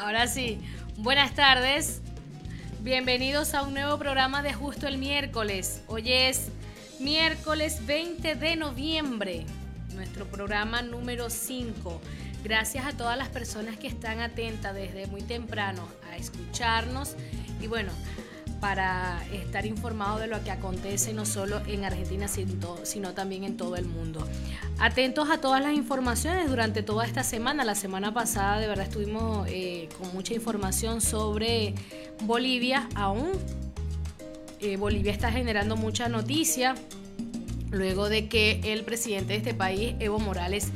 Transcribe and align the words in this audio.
Ahora 0.00 0.26
sí, 0.28 0.58
buenas 0.96 1.34
tardes. 1.34 2.00
Bienvenidos 2.80 3.52
a 3.52 3.62
un 3.62 3.74
nuevo 3.74 3.98
programa 3.98 4.42
de 4.42 4.54
Justo 4.54 4.88
el 4.88 4.96
Miércoles. 4.96 5.82
Hoy 5.88 6.10
es 6.10 6.48
miércoles 6.98 7.84
20 7.84 8.34
de 8.34 8.56
noviembre, 8.56 9.44
nuestro 9.94 10.24
programa 10.24 10.80
número 10.80 11.28
5. 11.28 12.00
Gracias 12.42 12.86
a 12.86 12.92
todas 12.92 13.18
las 13.18 13.28
personas 13.28 13.76
que 13.76 13.88
están 13.88 14.20
atentas 14.20 14.74
desde 14.74 15.06
muy 15.06 15.20
temprano 15.20 15.86
a 16.10 16.16
escucharnos 16.16 17.14
y 17.60 17.66
bueno, 17.66 17.92
para 18.58 19.22
estar 19.34 19.66
informados 19.66 20.20
de 20.20 20.28
lo 20.28 20.42
que 20.42 20.50
acontece 20.50 21.12
no 21.12 21.26
solo 21.26 21.60
en 21.66 21.84
Argentina, 21.84 22.26
sino 22.28 23.12
también 23.12 23.44
en 23.44 23.58
todo 23.58 23.76
el 23.76 23.84
mundo. 23.84 24.26
Atentos 24.80 25.28
a 25.28 25.42
todas 25.42 25.62
las 25.62 25.74
informaciones 25.74 26.48
durante 26.48 26.82
toda 26.82 27.04
esta 27.04 27.22
semana. 27.22 27.64
La 27.64 27.74
semana 27.74 28.14
pasada 28.14 28.58
de 28.58 28.66
verdad 28.66 28.86
estuvimos 28.86 29.46
eh, 29.50 29.90
con 29.98 30.10
mucha 30.14 30.32
información 30.32 31.02
sobre 31.02 31.74
Bolivia. 32.22 32.88
Aún 32.94 33.30
eh, 34.60 34.78
Bolivia 34.78 35.12
está 35.12 35.30
generando 35.30 35.76
mucha 35.76 36.08
noticia 36.08 36.76
luego 37.70 38.08
de 38.08 38.28
que 38.30 38.58
el 38.64 38.82
presidente 38.82 39.34
de 39.34 39.38
este 39.40 39.52
país, 39.52 39.96
Evo 40.00 40.18
Morales, 40.18 40.68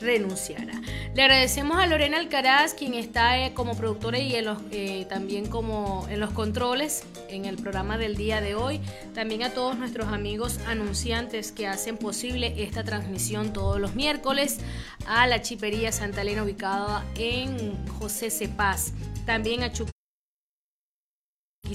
renunciara. 0.00 0.81
Le 1.14 1.20
agradecemos 1.20 1.76
a 1.78 1.86
Lorena 1.86 2.18
Alcaraz, 2.18 2.72
quien 2.72 2.94
está 2.94 3.38
eh, 3.38 3.52
como 3.52 3.76
productora 3.76 4.18
y 4.18 4.34
eh, 4.34 5.06
también 5.10 5.46
como 5.46 6.06
en 6.08 6.20
los 6.20 6.30
controles 6.30 7.04
en 7.28 7.44
el 7.44 7.56
programa 7.56 7.98
del 7.98 8.16
día 8.16 8.40
de 8.40 8.54
hoy. 8.54 8.80
También 9.14 9.42
a 9.42 9.50
todos 9.50 9.76
nuestros 9.76 10.08
amigos 10.08 10.58
anunciantes 10.66 11.52
que 11.52 11.66
hacen 11.66 11.98
posible 11.98 12.54
esta 12.64 12.82
transmisión 12.82 13.52
todos 13.52 13.78
los 13.78 13.94
miércoles. 13.94 14.60
A 15.06 15.26
la 15.26 15.42
Chipería 15.42 15.92
Santa 15.92 16.22
Elena 16.22 16.44
ubicada 16.44 17.04
en 17.16 17.86
José 17.98 18.30
Cepaz. 18.30 18.92
También 19.26 19.62
a 19.64 19.70
Chup 19.70 19.90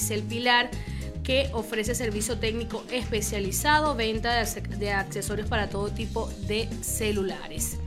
el 0.09 0.23
Pilar 0.23 0.71
que 1.23 1.49
ofrece 1.53 1.93
servicio 1.93 2.39
técnico 2.39 2.83
especializado, 2.91 3.95
venta 3.95 4.33
de 4.33 4.91
accesorios 4.91 5.47
para 5.47 5.69
todo 5.69 5.89
tipo 5.89 6.27
de 6.47 6.67
celulares. 6.81 7.77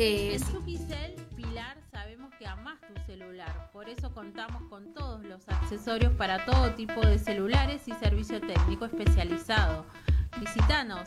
En 0.00 0.40
Chuquicel, 0.40 1.16
Pilar, 1.34 1.76
sabemos 1.90 2.30
que 2.38 2.46
amas 2.46 2.78
tu 2.82 2.94
celular. 3.04 3.68
Por 3.72 3.88
eso 3.88 4.12
contamos 4.14 4.62
con 4.70 4.94
todos 4.94 5.24
los 5.24 5.48
accesorios 5.48 6.12
para 6.12 6.44
todo 6.44 6.70
tipo 6.74 7.00
de 7.00 7.18
celulares 7.18 7.82
y 7.86 7.92
servicio 7.94 8.40
técnico 8.40 8.84
especializado. 8.84 9.86
Visítanos 10.38 11.00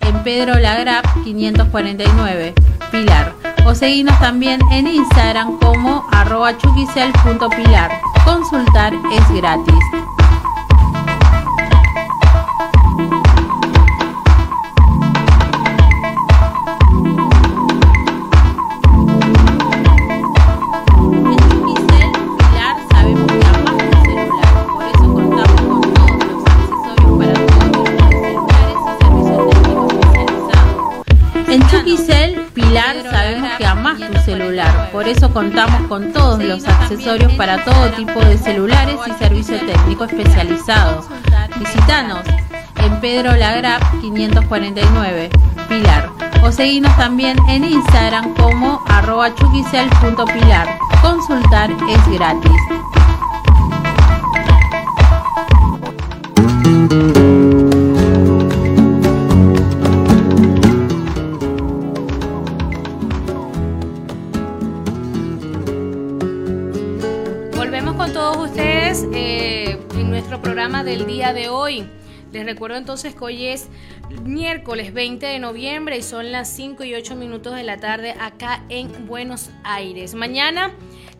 en 0.00 0.22
Pedro 0.22 0.58
Lagrap 0.58 1.04
549, 1.22 2.54
Pilar. 2.90 3.34
O 3.66 3.74
seguinos 3.74 4.18
también 4.20 4.58
en 4.72 4.86
Instagram 4.86 5.58
como 5.58 6.06
arroba 6.10 6.56
chuquicel.pilar. 6.56 8.00
Consultar 8.24 8.94
es 8.94 9.34
gratis. 9.34 10.19
Por 34.92 35.08
eso 35.08 35.32
contamos 35.32 35.88
con 35.88 36.12
todos 36.12 36.42
los 36.42 36.66
accesorios 36.66 37.32
para 37.32 37.64
todo 37.64 37.90
tipo 37.90 38.20
de 38.20 38.38
celulares 38.38 38.96
y 39.06 39.12
servicio 39.18 39.58
técnico 39.58 40.04
especializado. 40.04 41.04
Visítanos 41.58 42.20
en 42.76 43.00
Pedro 43.00 43.34
Lagrap 43.36 43.82
549, 44.00 45.30
Pilar. 45.68 46.10
O 46.42 46.52
seguinos 46.52 46.96
también 46.96 47.36
en 47.48 47.64
Instagram 47.64 48.34
como 48.34 48.80
arroba 48.86 49.34
chuquicel.pilar. 49.34 50.78
Consultar 51.02 51.70
es 51.70 52.08
gratis. 52.12 52.52
De 71.32 71.48
hoy. 71.48 71.86
Les 72.32 72.44
recuerdo 72.44 72.76
entonces 72.76 73.14
que 73.14 73.24
hoy 73.24 73.46
es 73.46 73.68
miércoles 74.24 74.92
20 74.92 75.26
de 75.26 75.38
noviembre 75.38 75.98
y 75.98 76.02
son 76.02 76.30
las 76.30 76.48
5 76.48 76.84
y 76.84 76.94
8 76.94 77.16
minutos 77.16 77.54
de 77.54 77.64
la 77.64 77.78
tarde 77.78 78.14
acá 78.20 78.64
en 78.68 79.06
Buenos 79.06 79.50
Aires. 79.64 80.14
Mañana 80.14 80.72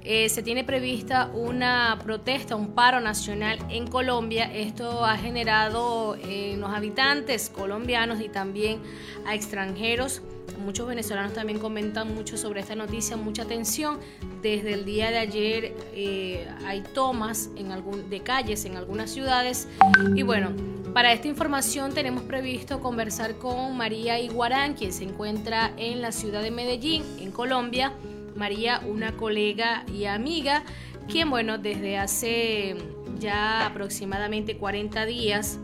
eh, 0.02 0.28
se 0.28 0.42
tiene 0.42 0.64
prevista 0.64 1.30
una 1.34 1.98
protesta, 2.02 2.56
un 2.56 2.74
paro 2.74 3.00
nacional 3.00 3.58
en 3.68 3.86
Colombia. 3.86 4.52
Esto 4.52 5.04
ha 5.04 5.16
generado 5.16 6.14
en 6.16 6.30
eh, 6.30 6.56
los 6.56 6.70
habitantes 6.70 7.50
colombianos 7.50 8.20
y 8.20 8.28
también 8.28 8.80
a 9.26 9.34
extranjeros 9.34 10.22
muchos 10.58 10.86
venezolanos 10.86 11.32
también 11.32 11.58
comentan 11.58 12.14
mucho 12.14 12.36
sobre 12.36 12.60
esta 12.60 12.74
noticia, 12.74 13.16
mucha 13.16 13.42
atención. 13.42 13.98
Desde 14.42 14.74
el 14.74 14.84
día 14.84 15.10
de 15.10 15.18
ayer 15.18 15.74
eh, 15.94 16.48
hay 16.64 16.82
tomas 16.82 17.50
en 17.56 17.72
algún, 17.72 18.08
de 18.10 18.20
calles 18.20 18.64
en 18.64 18.76
algunas 18.76 19.10
ciudades. 19.10 19.68
Y 20.14 20.22
bueno, 20.22 20.52
para 20.92 21.12
esta 21.12 21.28
información 21.28 21.94
tenemos 21.94 22.24
previsto 22.24 22.80
conversar 22.80 23.36
con 23.36 23.76
María 23.76 24.18
Iguarán, 24.18 24.74
quien 24.74 24.92
se 24.92 25.04
encuentra 25.04 25.72
en 25.76 26.02
la 26.02 26.12
ciudad 26.12 26.42
de 26.42 26.50
Medellín, 26.50 27.04
en 27.20 27.30
Colombia. 27.30 27.92
María, 28.36 28.80
una 28.86 29.16
colega 29.16 29.84
y 29.92 30.04
amiga, 30.04 30.62
quien 31.08 31.30
bueno, 31.30 31.58
desde 31.58 31.98
hace 31.98 32.76
ya 33.18 33.66
aproximadamente 33.66 34.56
40 34.56 35.04
días 35.04 35.58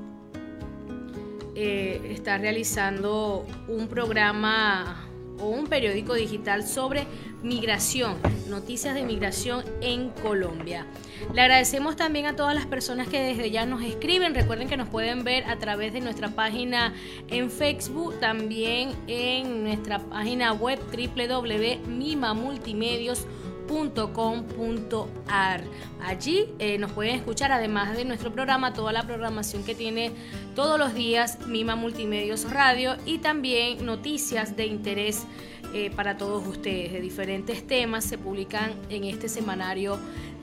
eh, 1.56 2.00
está 2.10 2.36
realizando 2.36 3.46
un 3.66 3.88
programa 3.88 5.08
o 5.40 5.48
un 5.48 5.66
periódico 5.66 6.12
digital 6.14 6.66
sobre 6.66 7.06
migración, 7.42 8.16
noticias 8.48 8.94
de 8.94 9.02
migración 9.02 9.64
en 9.80 10.10
Colombia. 10.10 10.86
Le 11.32 11.40
agradecemos 11.40 11.96
también 11.96 12.26
a 12.26 12.36
todas 12.36 12.54
las 12.54 12.66
personas 12.66 13.08
que 13.08 13.22
desde 13.22 13.50
ya 13.50 13.64
nos 13.64 13.82
escriben. 13.82 14.34
Recuerden 14.34 14.68
que 14.68 14.76
nos 14.76 14.88
pueden 14.88 15.24
ver 15.24 15.44
a 15.44 15.56
través 15.56 15.94
de 15.94 16.02
nuestra 16.02 16.28
página 16.28 16.92
en 17.28 17.50
Facebook, 17.50 18.20
también 18.20 18.90
en 19.06 19.64
nuestra 19.64 19.98
página 19.98 20.52
web 20.52 20.78
www.mimamultimedios.com 20.92 23.45
.com.ar. 23.68 25.64
Allí 26.02 26.46
eh, 26.58 26.78
nos 26.78 26.92
pueden 26.92 27.16
escuchar, 27.16 27.52
además 27.52 27.96
de 27.96 28.04
nuestro 28.04 28.32
programa, 28.32 28.72
toda 28.72 28.92
la 28.92 29.02
programación 29.02 29.64
que 29.64 29.74
tiene 29.74 30.12
todos 30.54 30.78
los 30.78 30.94
días 30.94 31.46
Mima 31.46 31.76
Multimedios 31.76 32.50
Radio 32.50 32.96
y 33.04 33.18
también 33.18 33.84
noticias 33.84 34.56
de 34.56 34.66
interés 34.66 35.26
eh, 35.74 35.90
para 35.94 36.16
todos 36.16 36.46
ustedes 36.46 36.92
de 36.92 37.00
diferentes 37.00 37.66
temas 37.66 38.04
se 38.04 38.18
publican 38.18 38.72
en 38.88 39.04
este 39.04 39.28
semanario 39.28 39.98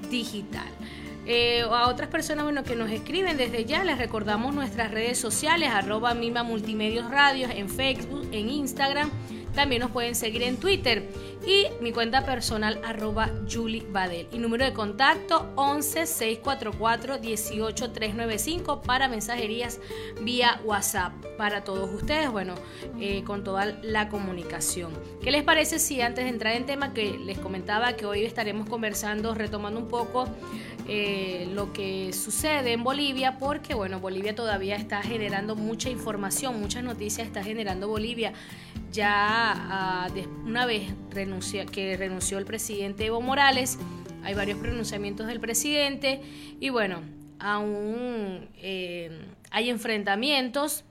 digital. 0.10 0.68
Eh, 1.25 1.62
a 1.62 1.88
otras 1.88 2.10
personas 2.10 2.44
bueno, 2.44 2.64
que 2.64 2.75
nos 2.75 2.92
escriben 2.92 3.38
desde 3.38 3.64
ya, 3.64 3.86
les 3.86 3.98
recordamos 3.98 4.54
nuestras 4.54 4.92
redes 4.92 5.18
sociales, 5.18 5.70
arroba 5.70 6.14
Mima 6.14 6.44
Multimedios 6.44 7.10
Radio 7.10 7.48
en 7.50 7.70
Facebook, 7.70 8.28
en 8.34 8.50
Instagram 8.50 9.10
también 9.54 9.82
nos 9.82 9.92
pueden 9.92 10.16
seguir 10.16 10.44
en 10.44 10.58
Twitter 10.58 11.10
y 11.46 11.66
mi 11.82 11.92
cuenta 11.92 12.26
personal 12.26 12.80
arroba 12.84 13.30
Julie 13.52 13.86
Badel. 13.90 14.28
Y 14.32 14.38
número 14.38 14.66
de 14.66 14.74
contacto 14.74 15.52
11 15.56 16.06
644 16.06 17.18
18 17.18 17.92
395 17.92 18.82
para 18.82 19.08
mensajerías 19.08 19.80
vía 20.22 20.62
WhatsApp 20.64 21.14
para 21.38 21.64
todos 21.64 21.94
ustedes, 21.94 22.32
bueno, 22.32 22.56
eh, 23.00 23.24
con 23.24 23.44
toda 23.44 23.78
la 23.82 24.10
comunicación. 24.10 24.94
¿Qué 25.22 25.32
les 25.32 25.44
parece 25.44 25.80
si 25.80 26.02
antes 26.02 26.24
de 26.24 26.30
entrar 26.30 26.56
en 26.56 26.66
tema 26.66 26.94
que 26.94 27.18
les 27.18 27.38
comentaba 27.40 27.94
que 27.94 28.06
hoy 28.06 28.24
estaremos 28.24 28.70
conversando, 28.70 29.34
retomando 29.34 29.80
un 29.80 29.90
poco 29.90 30.28
eh, 30.88 31.50
lo 31.54 31.74
que 31.74 32.12
sucede 32.14 32.74
en 32.74 32.84
Bolivia, 32.84 33.38
porque 33.38 33.74
bueno, 33.74 34.00
Bolivia 34.00 34.36
todavía 34.36 34.76
está 34.76 35.02
generando 35.02 35.56
mucha 35.56 35.90
información, 35.90 36.60
muchas 36.60 36.84
noticias 36.84 37.28
está 37.28 37.44
generando 37.44 37.88
Bolivia 37.88 38.34
ya 38.94 39.43
una 40.45 40.66
vez 40.66 40.94
que 41.72 41.98
renunció 41.98 42.38
el 42.38 42.45
presidente 42.45 43.06
Evo 43.06 43.22
Morales, 43.22 43.78
hay 44.24 44.34
varios 44.34 44.60
pronunciamientos 44.60 45.28
del 45.28 45.40
presidente 45.40 46.22
y 46.60 46.69
bueno, 46.69 47.01
aún 47.40 48.48
eh, 48.57 49.25
hay 49.51 49.69
enfrentamientos 49.69 50.86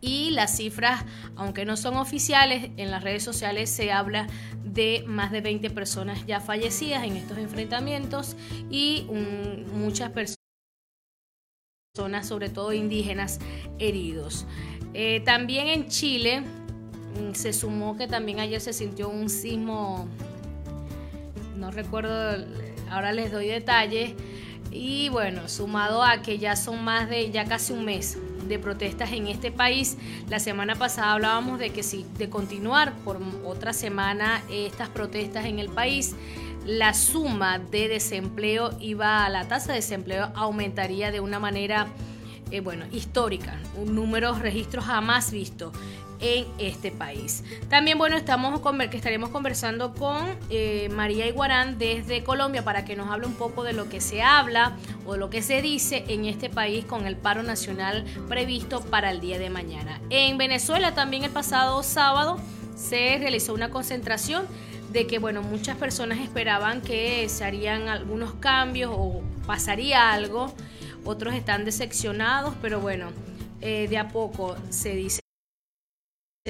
y 0.00 0.30
las 0.30 0.56
cifras, 0.58 1.04
aunque 1.34 1.64
no 1.64 1.78
son 1.78 1.96
oficiales, 1.96 2.70
en 2.76 2.90
las 2.90 3.02
redes 3.02 3.22
sociales 3.22 3.70
se 3.70 3.90
habla 3.90 4.26
de 4.62 5.02
más 5.06 5.32
de 5.32 5.40
20 5.40 5.70
personas 5.70 6.26
ya 6.26 6.40
fallecidas 6.40 7.04
en 7.04 7.16
estos 7.16 7.38
enfrentamientos 7.38 8.36
y 8.70 9.06
muchas 9.72 10.10
personas, 10.10 10.36
sobre 12.28 12.50
todo 12.50 12.74
indígenas, 12.74 13.40
heridos. 13.78 14.46
Eh, 14.92 15.22
también 15.24 15.68
en 15.68 15.88
Chile 15.88 16.42
se 17.32 17.52
sumó 17.52 17.96
que 17.96 18.06
también 18.06 18.40
ayer 18.40 18.60
se 18.60 18.72
sintió 18.72 19.08
un 19.08 19.28
sismo, 19.28 20.08
no 21.56 21.70
recuerdo, 21.70 22.44
ahora 22.90 23.12
les 23.12 23.32
doy 23.32 23.48
detalles, 23.48 24.14
y 24.70 25.08
bueno, 25.08 25.48
sumado 25.48 26.02
a 26.02 26.22
que 26.22 26.38
ya 26.38 26.56
son 26.56 26.82
más 26.82 27.08
de, 27.08 27.30
ya 27.30 27.44
casi 27.44 27.72
un 27.72 27.84
mes 27.84 28.18
de 28.48 28.58
protestas 28.58 29.12
en 29.12 29.28
este 29.28 29.52
país. 29.52 29.96
La 30.28 30.40
semana 30.40 30.74
pasada 30.74 31.12
hablábamos 31.12 31.58
de 31.58 31.70
que 31.70 31.82
si 31.82 32.04
de 32.18 32.28
continuar 32.28 32.92
por 33.04 33.18
otra 33.44 33.72
semana 33.72 34.42
estas 34.50 34.88
protestas 34.88 35.46
en 35.46 35.60
el 35.60 35.68
país, 35.68 36.16
la 36.66 36.92
suma 36.94 37.58
de 37.58 37.88
desempleo 37.88 38.76
iba 38.80 39.24
a 39.24 39.28
la 39.28 39.46
tasa 39.46 39.68
de 39.68 39.76
desempleo 39.76 40.32
aumentaría 40.34 41.12
de 41.12 41.20
una 41.20 41.38
manera 41.38 41.86
eh, 42.50 42.60
bueno, 42.60 42.84
histórica, 42.92 43.58
un 43.76 43.94
número 43.94 44.34
registros 44.34 44.84
jamás 44.84 45.30
visto 45.30 45.72
en 46.20 46.46
este 46.58 46.90
país. 46.90 47.44
También, 47.68 47.98
bueno, 47.98 48.16
estamos 48.16 48.60
que 48.90 48.96
estaremos 48.96 49.30
conversando 49.30 49.94
con 49.94 50.24
eh, 50.50 50.88
María 50.90 51.26
Iguarán 51.26 51.78
desde 51.78 52.22
Colombia 52.24 52.64
para 52.64 52.84
que 52.84 52.96
nos 52.96 53.10
hable 53.10 53.26
un 53.26 53.34
poco 53.34 53.62
de 53.62 53.72
lo 53.72 53.88
que 53.88 54.00
se 54.00 54.22
habla 54.22 54.76
o 55.06 55.16
lo 55.16 55.30
que 55.30 55.42
se 55.42 55.62
dice 55.62 56.04
en 56.08 56.24
este 56.24 56.50
país 56.50 56.84
con 56.84 57.06
el 57.06 57.16
paro 57.16 57.42
nacional 57.42 58.04
previsto 58.28 58.80
para 58.80 59.10
el 59.10 59.20
día 59.20 59.38
de 59.38 59.50
mañana. 59.50 60.00
En 60.10 60.38
Venezuela 60.38 60.94
también 60.94 61.24
el 61.24 61.30
pasado 61.30 61.82
sábado 61.82 62.38
se 62.76 63.16
realizó 63.18 63.54
una 63.54 63.70
concentración 63.70 64.46
de 64.92 65.06
que, 65.06 65.18
bueno, 65.18 65.42
muchas 65.42 65.76
personas 65.76 66.20
esperaban 66.20 66.80
que 66.80 67.28
se 67.28 67.44
harían 67.44 67.88
algunos 67.88 68.34
cambios 68.34 68.92
o 68.94 69.22
pasaría 69.46 70.12
algo. 70.12 70.54
Otros 71.04 71.34
están 71.34 71.64
decepcionados, 71.64 72.54
pero 72.62 72.80
bueno, 72.80 73.08
eh, 73.60 73.88
de 73.88 73.98
a 73.98 74.08
poco 74.08 74.56
se 74.70 74.94
dice 74.94 75.23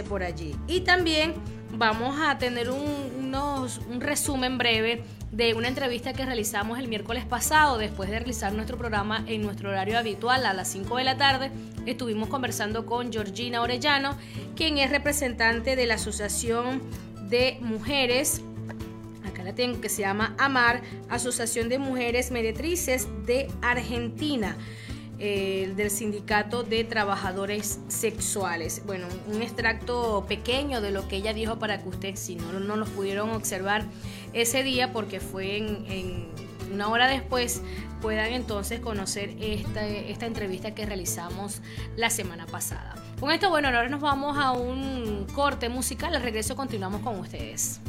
por 0.03 0.25
allí. 0.25 0.57
Y 0.67 0.81
también 0.81 1.35
vamos 1.71 2.19
a 2.21 2.37
tener 2.37 2.69
un, 2.69 3.33
un 3.33 4.01
resumen 4.01 4.59
breve 4.59 5.05
de 5.31 5.55
una 5.55 5.69
entrevista 5.69 6.13
que 6.13 6.27
realizamos 6.27 6.81
el 6.81 6.89
miércoles 6.89 7.25
pasado, 7.25 7.79
después 7.79 8.11
de 8.11 8.19
realizar 8.19 8.53
nuestro 8.53 8.77
programa 8.77 9.23
en 9.29 9.43
nuestro 9.43 9.69
horario 9.69 9.97
habitual 9.97 10.47
a 10.47 10.53
las 10.53 10.67
5 10.73 10.97
de 10.97 11.05
la 11.05 11.17
tarde. 11.17 11.53
Estuvimos 11.87 12.29
conversando 12.29 12.87
con 12.87 13.13
Georgina 13.13 13.63
Orellano, 13.63 14.19
quien 14.57 14.79
es 14.79 14.91
representante 14.91 15.77
de 15.77 15.87
la 15.87 15.95
Asociación 15.95 16.83
de 17.31 17.59
Mujeres 17.61 18.43
acá 19.25 19.45
la 19.45 19.55
tengo, 19.55 19.81
que 19.81 19.89
se 19.89 20.03
llama 20.03 20.35
AMAR, 20.39 20.83
Asociación 21.09 21.69
de 21.69 21.79
Mujeres 21.79 22.31
Meretrices 22.31 23.09
de 23.27 23.49
Argentina. 23.63 24.57
Eh, 25.21 25.73
del 25.77 25.93
Sindicato 25.93 26.65
de 26.65 26.83
Trabajadores 26.83 27.79
Sexuales. 27.87 28.83
Bueno, 28.85 29.07
un 29.29 29.43
extracto 29.43 30.25
pequeño 30.29 30.81
de 30.81 30.91
lo 30.91 31.07
que 31.07 31.17
ella 31.17 31.33
dijo 31.33 31.57
para 31.61 31.81
que 31.81 31.89
ustedes, 31.89 32.19
si 32.19 32.35
no, 32.35 32.53
no 32.53 32.75
lo 32.75 32.85
pudieron 32.85 33.31
observar 33.31 33.85
ese 34.33 34.65
día, 34.65 34.93
porque 34.93 35.21
fue 35.21 35.59
en, 35.59 36.27
una 36.73 36.89
hora 36.89 37.07
después, 37.07 37.63
puedan 38.03 38.33
entonces 38.33 38.81
conocer 38.81 39.37
esta, 39.41 39.87
esta 39.87 40.27
entrevista 40.27 40.75
que 40.75 40.85
realizamos 40.85 41.63
la 41.97 42.11
semana 42.11 42.47
pasada. 42.47 42.97
Con 43.21 43.31
esto, 43.31 43.51
bueno, 43.51 43.69
ahora 43.69 43.89
nos 43.89 44.01
vamos 44.01 44.37
a 44.37 44.51
un 44.51 45.29
corte 45.33 45.69
musical. 45.69 46.17
Al 46.17 46.23
regreso 46.23 46.57
continuamos 46.57 47.03
con 47.03 47.21
ustedes. 47.21 47.81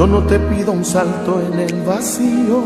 Yo 0.00 0.06
no 0.06 0.22
te 0.22 0.38
pido 0.38 0.72
un 0.72 0.82
salto 0.82 1.42
en 1.42 1.60
el 1.60 1.82
vacío, 1.82 2.62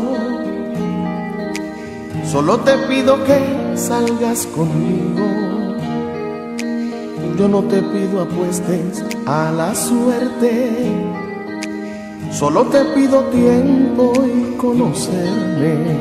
solo 2.31 2.61
te 2.61 2.77
pido 2.87 3.21
que 3.25 3.75
salgas 3.75 4.47
conmigo. 4.55 5.25
Yo 7.37 7.49
no 7.49 7.63
te 7.63 7.81
pido 7.81 8.21
apuestes 8.21 9.03
a 9.25 9.51
la 9.51 9.75
suerte, 9.75 10.71
solo 12.31 12.67
te 12.67 12.85
pido 12.95 13.25
tiempo 13.25 14.13
y 14.25 14.55
conocerme. 14.55 15.97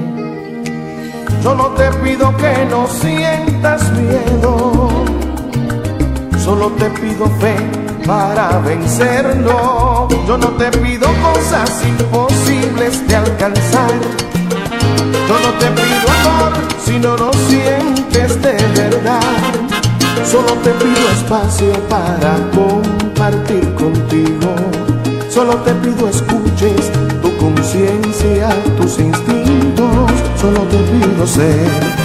Yo 1.43 1.57
no 1.57 1.67
te 1.71 1.91
pido 2.05 2.33
que 2.37 2.64
no 2.71 2.87
sientas 2.87 3.91
miedo, 3.91 4.88
solo 6.38 6.71
te 6.79 6.88
pido 6.91 7.26
fe 7.41 7.84
para 8.07 8.59
vencerlo. 8.61 10.09
Yo 10.27 10.39
no 10.39 10.49
te 10.51 10.71
pido 10.79 11.07
cosas 11.23 11.71
imposibles 11.87 13.07
de 13.09 13.17
alcanzar. 13.17 13.93
Yo 15.29 15.39
no 15.41 15.51
te 15.59 15.67
pido 15.67 16.07
amor 16.21 16.53
si 16.85 16.99
no 16.99 17.17
lo 17.17 17.33
sientes 17.33 18.41
de 18.43 18.53
verdad. 18.75 19.21
Solo 20.31 20.53
te 20.63 20.71
pido 20.71 21.11
espacio 21.13 21.73
para 21.89 22.37
compartir 22.55 23.75
contigo. 23.75 24.55
Solo 25.29 25.57
te 25.59 25.73
pido 25.75 26.09
escuches 26.09 26.91
tu 27.23 27.37
conciencia, 27.37 28.49
tus 28.77 28.99
instintos. 28.99 30.11
Solo 30.41 30.61
te 30.63 30.77
pido 30.77 31.27
ser 31.27 32.05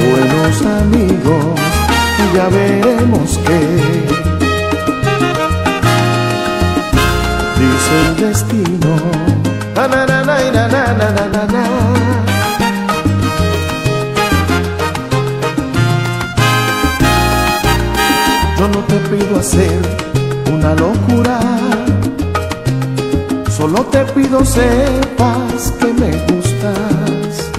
buenos 0.00 0.62
amigos 0.82 1.60
y 2.18 2.36
ya 2.36 2.48
veremos 2.48 3.38
que 3.38 4.29
el 7.90 8.16
destino. 8.16 8.90
Yo 18.58 18.68
no 18.68 18.80
te 18.80 18.96
pido 19.08 19.40
hacer 19.40 19.80
una 20.52 20.74
locura, 20.74 21.40
solo 23.48 23.84
te 23.86 24.04
pido 24.12 24.44
sepas 24.44 25.72
que 25.80 25.86
me 25.86 26.10
gustas. 26.26 27.50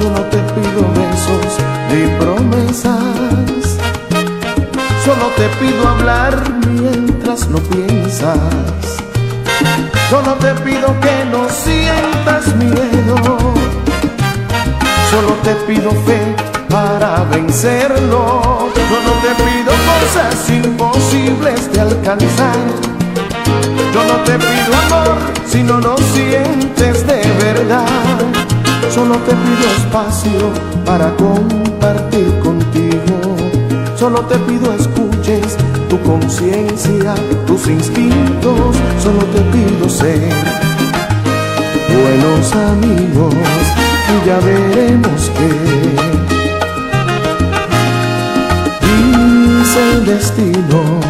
Yo 0.00 0.10
no 0.10 0.20
te 0.32 0.38
pido 0.54 0.82
besos 0.92 1.50
ni 1.90 2.02
promesas, 2.18 3.78
solo 5.04 5.26
te 5.36 5.48
pido 5.58 5.88
hablar 5.88 6.34
mientras 6.68 7.48
no 7.48 7.58
piensas. 7.58 9.05
Solo 10.10 10.34
te 10.34 10.54
pido 10.62 10.88
que 11.00 11.24
no 11.30 11.48
sientas 11.48 12.54
miedo. 12.56 13.16
Solo 15.10 15.32
te 15.42 15.54
pido 15.66 15.90
fe 16.06 16.34
para 16.68 17.24
vencerlo. 17.24 18.68
Yo 18.74 19.00
no 19.02 19.12
te 19.22 19.42
pido 19.42 19.72
cosas 19.92 20.50
imposibles 20.50 21.72
de 21.72 21.80
alcanzar. 21.80 22.56
Yo 23.92 24.04
no 24.04 24.22
te 24.24 24.38
pido 24.38 24.76
amor 24.86 25.16
si 25.46 25.62
no 25.62 25.78
lo 25.80 25.96
sientes 25.98 27.06
de 27.06 27.22
verdad. 27.44 27.86
Solo 28.94 29.16
te 29.16 29.32
pido 29.32 29.70
espacio 29.76 30.52
para 30.84 31.14
compartir 31.16 32.38
contigo. 32.40 33.45
Solo 34.06 34.20
te 34.20 34.38
pido 34.38 34.72
escuches 34.72 35.56
tu 35.90 36.00
conciencia, 36.02 37.12
tus 37.44 37.66
instintos, 37.66 38.76
solo 39.02 39.24
te 39.34 39.40
pido 39.50 39.88
ser 39.88 40.32
buenos 41.90 42.52
amigos 42.52 43.34
y 44.14 44.28
ya 44.28 44.38
veremos 44.38 45.28
que 45.36 45.48
dice 48.86 49.92
el 49.94 50.06
destino. 50.06 51.00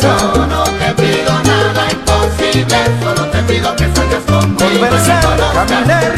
Solo 0.00 0.46
no 0.46 0.62
te 0.62 0.94
pido 0.94 1.42
nada 1.42 1.90
imposible, 1.90 2.78
solo 3.02 3.26
te 3.30 3.42
pido 3.42 3.74
que 3.74 3.92
salgas 3.92 4.22
conmigo. 4.24 4.58
Conversar, 4.58 5.66
caminar 5.66 6.14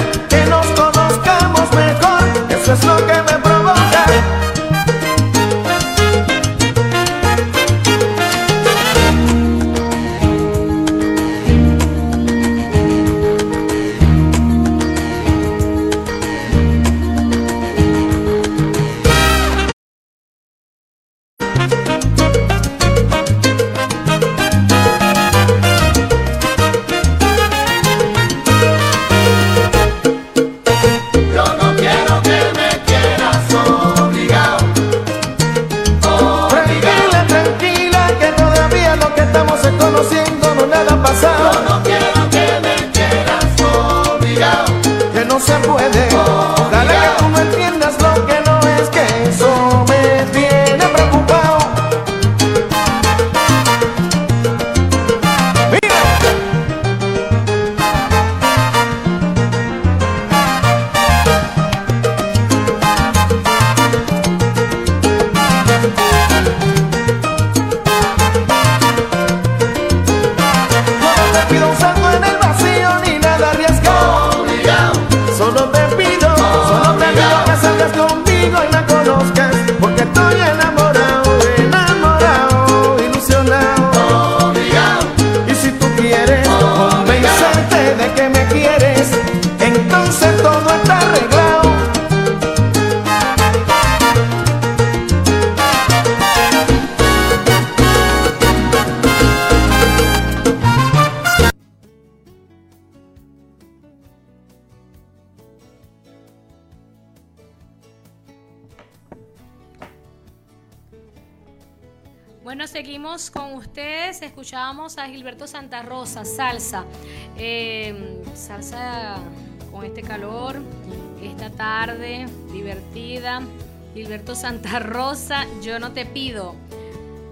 Gilberto 123.95 124.35
Santa 124.35 124.79
Rosa, 124.79 125.47
yo 125.63 125.79
no 125.79 125.93
te 125.93 126.07
pido. 126.07 126.55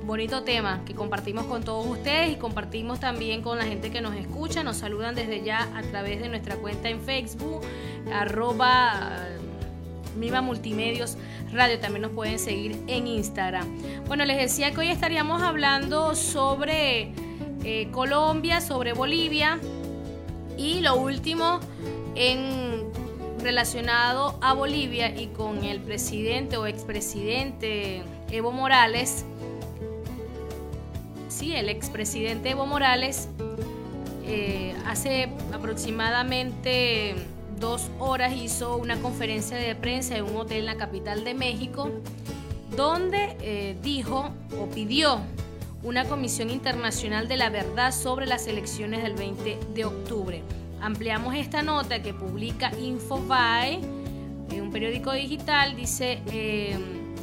Bonito 0.04 0.42
tema 0.42 0.82
que 0.86 0.94
compartimos 0.94 1.44
con 1.44 1.62
todos 1.62 1.86
ustedes 1.86 2.32
y 2.32 2.36
compartimos 2.36 2.98
también 2.98 3.42
con 3.42 3.58
la 3.58 3.64
gente 3.64 3.90
que 3.90 4.00
nos 4.00 4.16
escucha. 4.16 4.64
Nos 4.64 4.78
saludan 4.78 5.14
desde 5.14 5.44
ya 5.44 5.68
a 5.76 5.82
través 5.82 6.20
de 6.20 6.28
nuestra 6.28 6.56
cuenta 6.56 6.88
en 6.88 7.00
Facebook, 7.00 7.60
arroba 8.12 9.28
Miva 10.16 10.40
Multimedios 10.40 11.16
Radio. 11.52 11.78
También 11.78 12.02
nos 12.02 12.12
pueden 12.12 12.38
seguir 12.38 12.82
en 12.86 13.06
Instagram. 13.06 13.68
Bueno, 14.06 14.24
les 14.24 14.38
decía 14.38 14.72
que 14.72 14.80
hoy 14.80 14.88
estaríamos 14.88 15.42
hablando 15.42 16.14
sobre 16.14 17.12
eh, 17.62 17.88
Colombia, 17.92 18.60
sobre 18.60 18.94
Bolivia 18.94 19.60
y 20.56 20.80
lo 20.80 20.96
último 20.96 21.60
en 22.14 22.67
relacionado 23.42 24.38
a 24.40 24.52
Bolivia 24.52 25.14
y 25.14 25.28
con 25.28 25.64
el 25.64 25.80
presidente 25.80 26.56
o 26.56 26.66
expresidente 26.66 28.02
Evo 28.30 28.52
Morales. 28.52 29.24
Sí, 31.28 31.54
el 31.54 31.68
expresidente 31.68 32.50
Evo 32.50 32.66
Morales 32.66 33.28
eh, 34.26 34.74
hace 34.86 35.28
aproximadamente 35.52 37.14
dos 37.58 37.90
horas 37.98 38.34
hizo 38.34 38.76
una 38.76 39.00
conferencia 39.00 39.56
de 39.56 39.74
prensa 39.74 40.16
en 40.16 40.24
un 40.24 40.36
hotel 40.36 40.58
en 40.58 40.66
la 40.66 40.76
capital 40.76 41.24
de 41.24 41.34
México, 41.34 41.90
donde 42.76 43.36
eh, 43.40 43.76
dijo 43.82 44.30
o 44.60 44.66
pidió 44.66 45.20
una 45.82 46.04
comisión 46.04 46.50
internacional 46.50 47.28
de 47.28 47.36
la 47.36 47.50
verdad 47.50 47.92
sobre 47.92 48.26
las 48.26 48.46
elecciones 48.46 49.02
del 49.02 49.14
20 49.14 49.58
de 49.74 49.84
octubre. 49.84 50.42
Ampliamos 50.80 51.34
esta 51.34 51.62
nota 51.62 52.02
que 52.02 52.14
publica 52.14 52.70
Infobae, 52.78 53.80
un 54.60 54.70
periódico 54.70 55.12
digital, 55.12 55.76
dice... 55.76 56.20
Eh, 56.30 56.76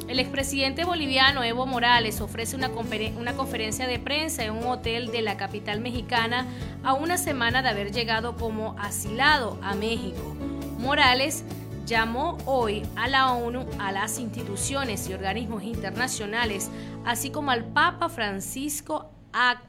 el 0.08 0.20
expresidente 0.20 0.84
boliviano 0.84 1.42
Evo 1.42 1.66
Morales 1.66 2.20
ofrece 2.20 2.54
una, 2.54 2.70
conferencia 2.70 3.88
de 3.88 3.98
prensa 3.98 4.44
en 4.44 4.52
un 4.52 4.64
hotel 4.64 5.10
de 5.10 5.20
la 5.20 5.36
capital 5.36 5.80
mexicana 5.80 6.46
a 6.84 6.94
una 6.94 7.18
semana 7.18 7.60
de 7.60 7.70
haber 7.70 7.90
llegado 7.90 8.36
como 8.36 8.76
asilado 8.78 9.58
a 9.62 9.74
México. 9.74 10.36
Morales 10.78 11.44
llamó 11.86 12.38
hoy 12.46 12.84
a 12.94 13.08
la 13.08 13.32
ONU, 13.32 13.66
a 13.80 13.90
las 13.90 14.20
instituciones 14.20 15.08
y 15.08 15.14
organismos 15.14 15.64
internacionales, 15.64 16.70
así 17.04 17.30
como 17.30 17.50
al 17.50 17.64
Papa 17.64 18.08
Francisco 18.08 19.10
a 19.32 19.62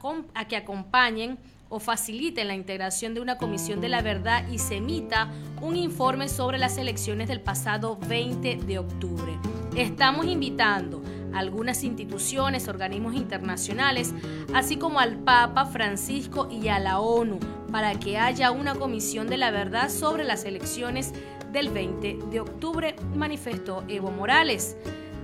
que 0.48 0.56
acompañen 0.56 1.38
o 1.68 1.80
faciliten 1.80 2.48
la 2.48 2.54
integración 2.54 3.14
de 3.14 3.20
una 3.20 3.38
comisión 3.38 3.80
de 3.80 3.88
la 3.88 4.02
verdad 4.02 4.48
y 4.48 4.58
se 4.58 4.76
emita 4.76 5.30
un 5.60 5.76
informe 5.76 6.28
sobre 6.28 6.58
las 6.58 6.78
elecciones 6.78 7.28
del 7.28 7.40
pasado 7.40 7.98
20 8.08 8.56
de 8.56 8.78
octubre. 8.78 9.38
Estamos 9.76 10.26
invitando 10.26 11.02
a 11.32 11.38
algunas 11.38 11.84
instituciones, 11.84 12.68
organismos 12.68 13.14
internacionales, 13.14 14.14
así 14.54 14.76
como 14.76 14.98
al 14.98 15.16
Papa 15.16 15.66
Francisco 15.66 16.48
y 16.50 16.68
a 16.68 16.78
la 16.78 17.00
ONU, 17.00 17.38
para 17.70 17.94
que 17.98 18.18
haya 18.18 18.50
una 18.50 18.74
comisión 18.74 19.28
de 19.28 19.36
la 19.36 19.50
verdad 19.50 19.90
sobre 19.90 20.24
las 20.24 20.44
elecciones 20.44 21.12
del 21.52 21.70
20 21.70 22.18
de 22.30 22.40
octubre, 22.40 22.96
manifestó 23.14 23.84
Evo 23.88 24.10
Morales. 24.10 24.76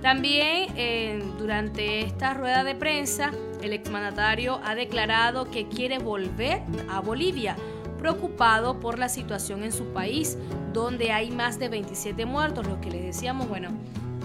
También 0.05 0.67
eh, 0.77 1.19
durante 1.39 2.01
esta 2.01 2.35
rueda 2.35 2.63
de 2.63 2.75
prensa, 2.75 3.31
el 3.63 3.73
exmandatario 3.73 4.59
ha 4.63 4.75
declarado 4.75 5.49
que 5.49 5.67
quiere 5.67 5.97
volver 5.97 6.61
a 6.87 6.99
Bolivia, 6.99 7.55
preocupado 7.97 8.79
por 8.79 8.99
la 8.99 9.09
situación 9.09 9.63
en 9.63 9.71
su 9.71 9.85
país, 9.93 10.37
donde 10.73 11.11
hay 11.11 11.31
más 11.31 11.57
de 11.57 11.69
27 11.69 12.23
muertos, 12.27 12.67
lo 12.67 12.79
que 12.81 12.91
les 12.91 13.01
decíamos, 13.01 13.49
bueno, 13.49 13.69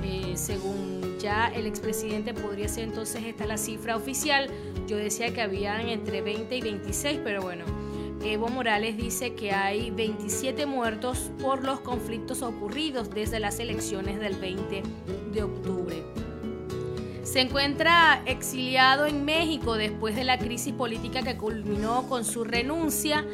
eh, 0.05 0.33
según 0.35 1.19
ya 1.19 1.49
el 1.49 1.65
expresidente 1.65 2.35
podría 2.35 2.69
ser 2.69 2.85
entonces 2.85 3.25
esta 3.25 3.47
la 3.47 3.57
cifra 3.57 3.97
oficial. 3.97 4.51
Yo 4.87 4.99
decía 4.99 5.33
que 5.33 5.41
habían 5.41 5.89
entre 5.89 6.21
20 6.21 6.57
y 6.57 6.61
26, 6.61 7.21
pero 7.25 7.41
bueno, 7.41 7.65
Evo 8.23 8.49
Morales 8.49 8.99
dice 8.99 9.35
que 9.35 9.53
hay 9.53 9.91
27 9.91 10.67
muertos 10.67 11.31
por 11.41 11.65
los 11.65 11.81
conflictos 11.81 12.43
ocurridos 12.43 13.09
desde 13.11 13.41
las 13.41 13.59
elecciones 13.61 14.21
del 14.21 14.37
20 14.37 14.83
de 15.33 15.43
octubre. 15.43 16.03
Se 17.23 17.41
encuentra 17.41 18.23
exiliado 18.27 19.07
en 19.07 19.25
México 19.25 19.75
después 19.75 20.17
de 20.17 20.25
la 20.25 20.39
crisis 20.39 20.75
política 20.75 21.23
que 21.23 21.37
culminó 21.37 22.09
con 22.09 22.25
su 22.25 22.45
renuncia 22.45 23.25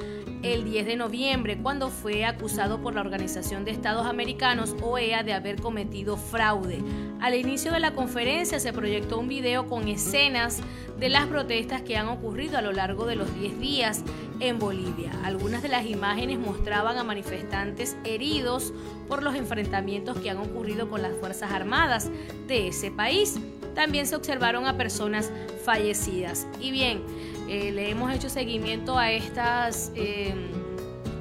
el 0.42 0.64
10 0.64 0.86
de 0.86 0.96
noviembre, 0.96 1.58
cuando 1.58 1.88
fue 1.88 2.24
acusado 2.24 2.80
por 2.80 2.94
la 2.94 3.00
Organización 3.00 3.64
de 3.64 3.72
Estados 3.72 4.06
Americanos, 4.06 4.76
OEA, 4.82 5.22
de 5.22 5.32
haber 5.32 5.60
cometido 5.60 6.16
fraude. 6.16 6.78
Al 7.20 7.34
inicio 7.34 7.72
de 7.72 7.80
la 7.80 7.94
conferencia 7.94 8.60
se 8.60 8.72
proyectó 8.72 9.18
un 9.18 9.28
video 9.28 9.66
con 9.66 9.88
escenas 9.88 10.60
de 10.98 11.08
las 11.08 11.26
protestas 11.26 11.82
que 11.82 11.96
han 11.96 12.08
ocurrido 12.08 12.58
a 12.58 12.62
lo 12.62 12.72
largo 12.72 13.06
de 13.06 13.16
los 13.16 13.34
10 13.34 13.58
días 13.58 14.04
en 14.40 14.58
Bolivia. 14.58 15.12
Algunas 15.24 15.62
de 15.62 15.68
las 15.68 15.86
imágenes 15.86 16.38
mostraban 16.38 16.98
a 16.98 17.04
manifestantes 17.04 17.96
heridos 18.04 18.72
por 19.08 19.22
los 19.22 19.34
enfrentamientos 19.34 20.18
que 20.18 20.30
han 20.30 20.38
ocurrido 20.38 20.88
con 20.88 21.02
las 21.02 21.12
Fuerzas 21.18 21.52
Armadas 21.52 22.10
de 22.46 22.68
ese 22.68 22.90
país. 22.90 23.38
También 23.74 24.06
se 24.06 24.16
observaron 24.16 24.66
a 24.66 24.76
personas 24.76 25.30
fallecidas. 25.64 26.46
Y 26.60 26.70
bien, 26.70 27.02
eh, 27.48 27.72
le 27.72 27.90
hemos 27.90 28.12
hecho 28.12 28.28
seguimiento 28.28 28.98
a 28.98 29.12
estas 29.12 29.92
em, 29.94 30.48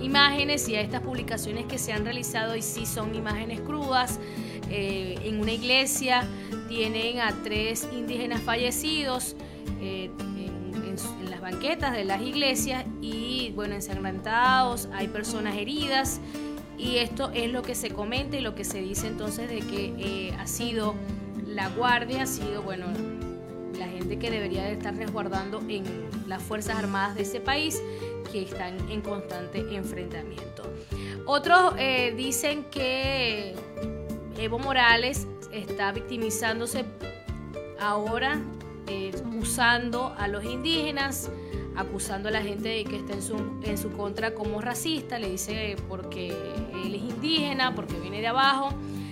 imágenes 0.02 0.68
y 0.70 0.76
a 0.76 0.82
estas 0.82 1.02
publicaciones 1.02 1.66
que 1.66 1.78
se 1.78 1.94
han 1.94 2.06
realizado 2.06 2.56
y 2.56 2.62
sí 2.62 2.86
son 2.86 3.16
imágenes 3.16 3.62
crudas. 3.62 4.20
Eh, 4.70 5.20
en 5.24 5.40
una 5.40 5.52
iglesia 5.52 6.24
tienen 6.68 7.20
a 7.20 7.32
tres 7.44 7.88
indígenas 7.94 8.42
fallecidos 8.42 9.36
eh, 9.80 10.10
en, 11.04 11.26
en, 11.26 11.32
las 11.32 11.42
banquetas 11.42 11.94
de 11.94 12.06
las 12.06 12.22
iglesias 12.22 12.86
y 13.02 13.52
bueno, 13.56 13.76
ensangrentados, 13.76 14.90
hay 14.94 15.08
personas 15.08 15.56
heridas 15.56 16.20
y 16.78 16.98
esto 16.98 17.32
es 17.34 17.52
lo 17.52 17.62
que 17.62 17.76
se 17.76 17.90
comenta 17.90 18.38
y 18.38 18.42
lo 18.42 18.56
que 18.56 18.64
se 18.64 18.82
dice 18.82 19.08
entonces 19.08 19.50
de 19.50 19.60
que 19.60 20.34
ha 20.38 20.48
sido 20.48 20.96
la 21.48 21.70
guardia, 21.70 22.24
ha 22.24 22.28
sido 22.28 22.62
bueno 22.62 22.88
la 23.78 23.88
gente 23.88 24.18
que 24.20 24.32
debería 24.32 24.64
de 24.64 24.74
estar 24.74 24.96
resguardando 24.96 25.62
en 25.68 25.84
las 26.28 26.42
Fuerzas 26.42 26.78
Armadas 26.78 27.16
de 27.16 27.24
ese 27.24 27.40
país 27.40 27.82
que 28.32 28.44
están 28.44 28.78
en 28.90 29.02
constante 29.02 29.60
enfrentamiento. 29.76 30.64
Otros 31.26 31.74
eh, 31.78 32.14
dicen 32.16 32.66
que 32.66 33.56
Evo 34.38 34.60
Morales 34.60 35.28
está 35.52 35.92
victimizándose 35.92 36.86
ahora 37.80 38.42
eh, 38.88 39.12
usando 39.40 40.14
a 40.18 40.28
los 40.28 40.44
indígenas, 40.44 41.30
acusando 41.76 42.30
a 42.30 42.32
la 42.32 42.42
gente 42.42 42.70
de 42.70 42.84
que 42.84 42.98
está 42.98 43.14
en 43.14 43.78
su, 43.78 43.92
contra 43.92 44.34
como 44.34 44.62
racista, 44.62 45.20
le 45.20 45.30
dice 45.30 45.76
porque 45.88 46.30
él 46.84 46.96
es 46.96 47.02
indígena, 47.02 47.76
porque 47.76 48.00
viene 48.00 48.22
de 48.22 48.28
abajo. 48.28 48.70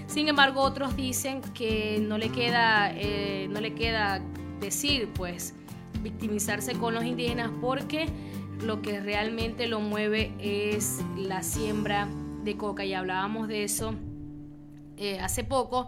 Sin 0.08 0.28
embargo, 0.28 0.62
otros 0.62 0.96
dicen 0.96 1.42
que 1.54 2.00
no 2.02 2.18
le 2.18 2.30
queda, 2.30 2.92
eh, 2.96 3.48
no 3.50 3.60
le 3.62 3.74
queda 3.74 4.22
decir, 4.60 5.10
pues, 5.14 5.54
victimizarse 6.02 6.74
con 6.74 6.94
los 6.94 7.04
indígenas 7.04 7.50
porque 7.62 8.08
lo 8.62 8.82
que 8.82 9.00
realmente 9.00 9.68
lo 9.68 9.80
mueve 9.80 10.34
es 10.40 11.02
la 11.18 11.44
siembra 11.44 12.08
de 12.44 12.58
coca. 12.58 12.86
Y 12.86 12.94
hablábamos 12.94 13.48
de 13.48 13.64
eso 13.64 13.96
eh, 14.98 15.20
hace 15.20 15.44
poco 15.44 15.88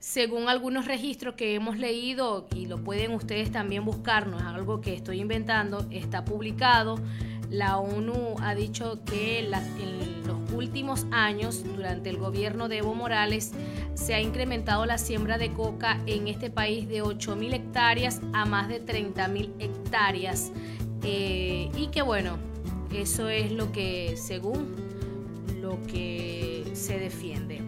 según 0.00 0.48
algunos 0.48 0.86
registros 0.86 1.34
que 1.34 1.54
hemos 1.54 1.78
leído, 1.78 2.48
y 2.54 2.66
lo 2.66 2.82
pueden 2.82 3.12
ustedes 3.12 3.52
también 3.52 3.84
buscar, 3.84 4.26
no 4.26 4.38
es 4.38 4.44
algo 4.44 4.80
que 4.80 4.94
estoy 4.94 5.20
inventando, 5.20 5.86
está 5.90 6.24
publicado, 6.24 6.98
la 7.50 7.78
ONU 7.78 8.36
ha 8.40 8.54
dicho 8.54 9.00
que 9.04 9.40
en 9.40 9.50
los 10.26 10.52
últimos 10.52 11.06
años, 11.10 11.64
durante 11.64 12.08
el 12.08 12.16
gobierno 12.16 12.68
de 12.68 12.78
Evo 12.78 12.94
Morales, 12.94 13.52
se 13.94 14.14
ha 14.14 14.20
incrementado 14.20 14.86
la 14.86 14.98
siembra 14.98 15.36
de 15.36 15.52
coca 15.52 16.00
en 16.06 16.28
este 16.28 16.48
país 16.48 16.88
de 16.88 17.02
8.000 17.02 17.52
hectáreas 17.54 18.20
a 18.32 18.46
más 18.46 18.68
de 18.68 18.84
30.000 18.84 19.50
hectáreas. 19.58 20.52
Eh, 21.02 21.70
y 21.76 21.88
que 21.88 22.02
bueno, 22.02 22.38
eso 22.94 23.28
es 23.28 23.52
lo 23.52 23.72
que, 23.72 24.16
según 24.16 24.76
lo 25.60 25.82
que 25.82 26.64
se 26.72 26.98
defiende. 26.98 27.59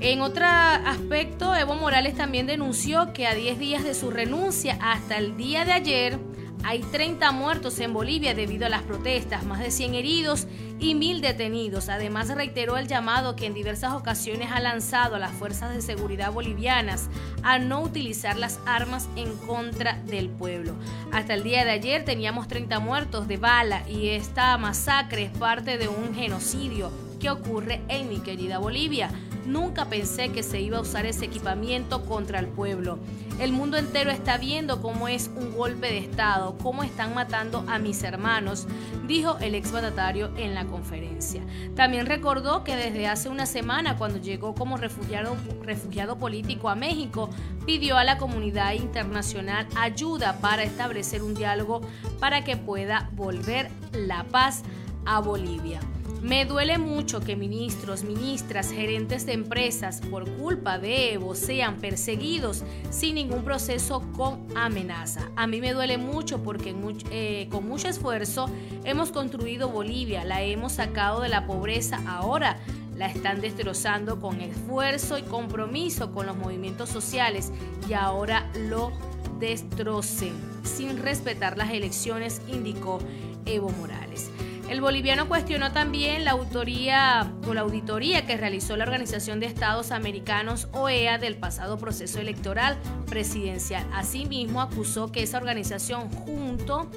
En 0.00 0.20
otro 0.20 0.44
aspecto, 0.44 1.54
Evo 1.54 1.76
Morales 1.76 2.16
también 2.16 2.46
denunció 2.46 3.12
que 3.12 3.26
a 3.26 3.34
10 3.34 3.58
días 3.58 3.84
de 3.84 3.94
su 3.94 4.10
renuncia 4.10 4.78
hasta 4.80 5.18
el 5.18 5.36
día 5.36 5.64
de 5.64 5.72
ayer 5.72 6.18
hay 6.66 6.80
30 6.80 7.30
muertos 7.32 7.78
en 7.78 7.92
Bolivia 7.92 8.34
debido 8.34 8.64
a 8.64 8.70
las 8.70 8.82
protestas, 8.82 9.44
más 9.44 9.60
de 9.60 9.70
100 9.70 9.94
heridos 9.94 10.46
y 10.80 10.94
1.000 10.94 11.20
detenidos. 11.20 11.90
Además, 11.90 12.34
reiteró 12.34 12.78
el 12.78 12.88
llamado 12.88 13.36
que 13.36 13.44
en 13.44 13.52
diversas 13.52 13.92
ocasiones 13.92 14.50
ha 14.50 14.60
lanzado 14.60 15.16
a 15.16 15.18
las 15.18 15.32
fuerzas 15.32 15.74
de 15.74 15.82
seguridad 15.82 16.32
bolivianas 16.32 17.10
a 17.42 17.58
no 17.58 17.82
utilizar 17.82 18.38
las 18.38 18.60
armas 18.64 19.08
en 19.14 19.36
contra 19.36 20.00
del 20.06 20.30
pueblo. 20.30 20.74
Hasta 21.12 21.34
el 21.34 21.42
día 21.42 21.66
de 21.66 21.72
ayer 21.72 22.06
teníamos 22.06 22.48
30 22.48 22.80
muertos 22.80 23.28
de 23.28 23.36
bala 23.36 23.86
y 23.86 24.08
esta 24.08 24.56
masacre 24.56 25.24
es 25.24 25.38
parte 25.38 25.76
de 25.76 25.88
un 25.88 26.14
genocidio 26.14 26.90
ocurre 27.32 27.82
en 27.88 28.08
mi 28.08 28.20
querida 28.20 28.58
Bolivia. 28.58 29.10
Nunca 29.46 29.86
pensé 29.86 30.30
que 30.30 30.42
se 30.42 30.60
iba 30.60 30.78
a 30.78 30.80
usar 30.80 31.04
ese 31.04 31.26
equipamiento 31.26 32.04
contra 32.06 32.38
el 32.38 32.46
pueblo. 32.46 32.98
El 33.38 33.52
mundo 33.52 33.76
entero 33.76 34.10
está 34.10 34.38
viendo 34.38 34.80
cómo 34.80 35.08
es 35.08 35.30
un 35.36 35.54
golpe 35.54 35.88
de 35.88 35.98
Estado, 35.98 36.56
cómo 36.62 36.82
están 36.82 37.14
matando 37.14 37.64
a 37.68 37.78
mis 37.78 38.02
hermanos, 38.04 38.66
dijo 39.06 39.36
el 39.40 39.54
exmandatario 39.54 40.30
en 40.36 40.54
la 40.54 40.64
conferencia. 40.64 41.42
También 41.74 42.06
recordó 42.06 42.64
que 42.64 42.76
desde 42.76 43.06
hace 43.06 43.28
una 43.28 43.44
semana, 43.44 43.98
cuando 43.98 44.18
llegó 44.18 44.54
como 44.54 44.78
refugiado 44.78 46.18
político 46.18 46.70
a 46.70 46.74
México, 46.74 47.28
pidió 47.66 47.98
a 47.98 48.04
la 48.04 48.18
comunidad 48.18 48.72
internacional 48.72 49.66
ayuda 49.76 50.38
para 50.40 50.62
establecer 50.62 51.22
un 51.22 51.34
diálogo 51.34 51.82
para 52.20 52.44
que 52.44 52.56
pueda 52.56 53.10
volver 53.14 53.68
la 53.92 54.24
paz 54.24 54.62
a 55.04 55.20
Bolivia. 55.20 55.80
Me 56.22 56.46
duele 56.46 56.78
mucho 56.78 57.20
que 57.20 57.36
ministros, 57.36 58.02
ministras, 58.02 58.70
gerentes 58.70 59.26
de 59.26 59.34
empresas 59.34 60.00
por 60.10 60.30
culpa 60.36 60.78
de 60.78 61.12
Evo 61.12 61.34
sean 61.34 61.76
perseguidos 61.76 62.64
sin 62.90 63.16
ningún 63.16 63.44
proceso 63.44 64.02
con 64.16 64.46
amenaza. 64.56 65.30
A 65.36 65.46
mí 65.46 65.60
me 65.60 65.72
duele 65.72 65.98
mucho 65.98 66.42
porque 66.42 66.74
eh, 67.10 67.48
con 67.50 67.68
mucho 67.68 67.88
esfuerzo 67.88 68.48
hemos 68.84 69.12
construido 69.12 69.68
Bolivia, 69.68 70.24
la 70.24 70.42
hemos 70.42 70.72
sacado 70.72 71.20
de 71.20 71.28
la 71.28 71.46
pobreza, 71.46 72.00
ahora 72.06 72.58
la 72.96 73.06
están 73.06 73.40
destrozando 73.40 74.20
con 74.20 74.40
esfuerzo 74.40 75.18
y 75.18 75.22
compromiso 75.22 76.12
con 76.12 76.26
los 76.26 76.36
movimientos 76.36 76.88
sociales 76.88 77.52
y 77.88 77.92
ahora 77.92 78.50
lo 78.68 78.92
destrocen 79.38 80.32
sin 80.62 80.98
respetar 80.98 81.58
las 81.58 81.70
elecciones, 81.70 82.40
indicó 82.48 82.98
Evo 83.46 83.70
Morales. 83.70 84.30
El 84.74 84.80
boliviano 84.80 85.28
cuestionó 85.28 85.70
también 85.70 86.24
la 86.24 86.32
autoría 86.32 87.32
o 87.46 87.54
la 87.54 87.60
auditoría 87.60 88.26
que 88.26 88.36
realizó 88.36 88.76
la 88.76 88.82
Organización 88.82 89.38
de 89.38 89.46
Estados 89.46 89.92
Americanos 89.92 90.66
OEA 90.72 91.16
del 91.16 91.36
pasado 91.36 91.78
proceso 91.78 92.18
electoral 92.18 92.76
presidencial. 93.06 93.86
Asimismo, 93.92 94.60
acusó 94.60 95.12
que 95.12 95.22
esa 95.22 95.38
organización 95.38 96.10
junto 96.10 96.90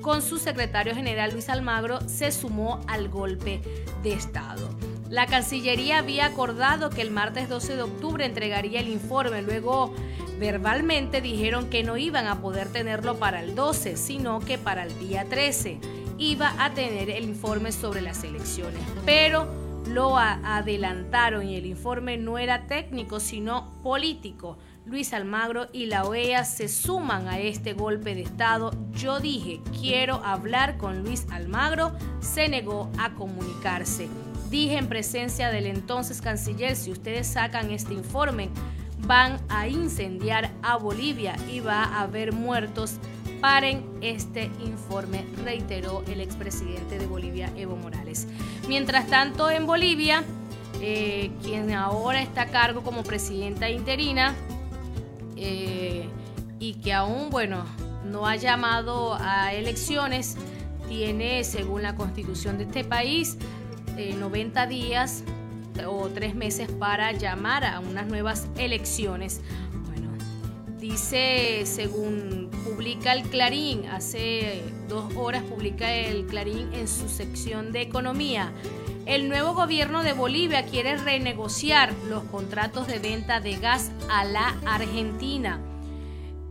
con 0.00 0.22
su 0.22 0.38
secretario 0.38 0.94
general 0.94 1.32
Luis 1.32 1.48
Almagro 1.48 2.08
se 2.08 2.30
sumó 2.30 2.80
al 2.86 3.08
golpe 3.08 3.60
de 4.04 4.12
Estado. 4.12 4.70
La 5.10 5.26
Cancillería 5.26 5.98
había 5.98 6.26
acordado 6.26 6.88
que 6.88 7.02
el 7.02 7.10
martes 7.10 7.48
12 7.48 7.74
de 7.74 7.82
octubre 7.82 8.24
entregaría 8.24 8.78
el 8.78 8.86
informe, 8.86 9.42
luego 9.42 9.92
verbalmente 10.38 11.20
dijeron 11.20 11.68
que 11.68 11.82
no 11.82 11.96
iban 11.96 12.28
a 12.28 12.40
poder 12.40 12.68
tenerlo 12.68 13.16
para 13.18 13.40
el 13.42 13.56
12, 13.56 13.96
sino 13.96 14.38
que 14.38 14.56
para 14.56 14.84
el 14.84 14.96
día 15.00 15.24
13 15.28 16.03
iba 16.18 16.54
a 16.58 16.74
tener 16.74 17.10
el 17.10 17.24
informe 17.24 17.72
sobre 17.72 18.00
las 18.00 18.24
elecciones, 18.24 18.80
pero 19.04 19.48
lo 19.88 20.16
adelantaron 20.16 21.46
y 21.46 21.56
el 21.56 21.66
informe 21.66 22.16
no 22.16 22.38
era 22.38 22.66
técnico, 22.66 23.20
sino 23.20 23.72
político. 23.82 24.58
Luis 24.86 25.14
Almagro 25.14 25.68
y 25.72 25.86
la 25.86 26.04
OEA 26.04 26.44
se 26.44 26.68
suman 26.68 27.28
a 27.28 27.38
este 27.38 27.72
golpe 27.72 28.14
de 28.14 28.22
Estado. 28.22 28.70
Yo 28.92 29.18
dije, 29.18 29.60
quiero 29.80 30.16
hablar 30.16 30.76
con 30.76 31.02
Luis 31.02 31.26
Almagro, 31.30 31.92
se 32.20 32.48
negó 32.48 32.90
a 32.98 33.14
comunicarse. 33.14 34.08
Dije 34.50 34.76
en 34.76 34.88
presencia 34.88 35.50
del 35.50 35.66
entonces 35.66 36.20
canciller, 36.20 36.76
si 36.76 36.92
ustedes 36.92 37.26
sacan 37.26 37.70
este 37.70 37.94
informe, 37.94 38.50
van 39.06 39.40
a 39.48 39.68
incendiar 39.68 40.50
a 40.62 40.76
Bolivia 40.76 41.36
y 41.50 41.60
va 41.60 41.84
a 41.84 42.02
haber 42.02 42.32
muertos 42.32 42.96
paren 43.40 43.84
este 44.00 44.50
informe, 44.64 45.24
reiteró 45.44 46.02
el 46.06 46.20
expresidente 46.20 46.98
de 46.98 47.06
Bolivia, 47.06 47.52
Evo 47.56 47.76
Morales. 47.76 48.26
Mientras 48.68 49.06
tanto, 49.06 49.50
en 49.50 49.66
Bolivia, 49.66 50.24
eh, 50.80 51.30
quien 51.42 51.72
ahora 51.72 52.20
está 52.20 52.42
a 52.42 52.46
cargo 52.46 52.82
como 52.82 53.02
presidenta 53.04 53.70
interina 53.70 54.34
eh, 55.36 56.08
y 56.58 56.74
que 56.74 56.92
aún, 56.92 57.30
bueno, 57.30 57.64
no 58.04 58.26
ha 58.26 58.36
llamado 58.36 59.16
a 59.20 59.52
elecciones, 59.52 60.36
tiene, 60.88 61.44
según 61.44 61.82
la 61.82 61.96
constitución 61.96 62.58
de 62.58 62.64
este 62.64 62.84
país, 62.84 63.38
90 63.96 64.64
eh, 64.64 64.66
días 64.66 65.24
o 65.86 66.08
tres 66.08 66.34
meses 66.34 66.70
para 66.70 67.12
llamar 67.12 67.64
a 67.64 67.80
unas 67.80 68.06
nuevas 68.06 68.46
elecciones. 68.56 69.40
Dice, 70.84 71.62
según 71.64 72.50
publica 72.62 73.14
el 73.14 73.22
Clarín, 73.22 73.86
hace 73.86 74.62
dos 74.86 75.16
horas 75.16 75.42
publica 75.42 75.90
el 75.90 76.26
Clarín 76.26 76.74
en 76.74 76.88
su 76.88 77.08
sección 77.08 77.72
de 77.72 77.80
economía, 77.80 78.52
el 79.06 79.30
nuevo 79.30 79.54
gobierno 79.54 80.02
de 80.02 80.12
Bolivia 80.12 80.66
quiere 80.66 80.98
renegociar 80.98 81.94
los 82.10 82.24
contratos 82.24 82.86
de 82.86 82.98
venta 82.98 83.40
de 83.40 83.56
gas 83.56 83.92
a 84.10 84.26
la 84.26 84.58
Argentina. 84.66 85.58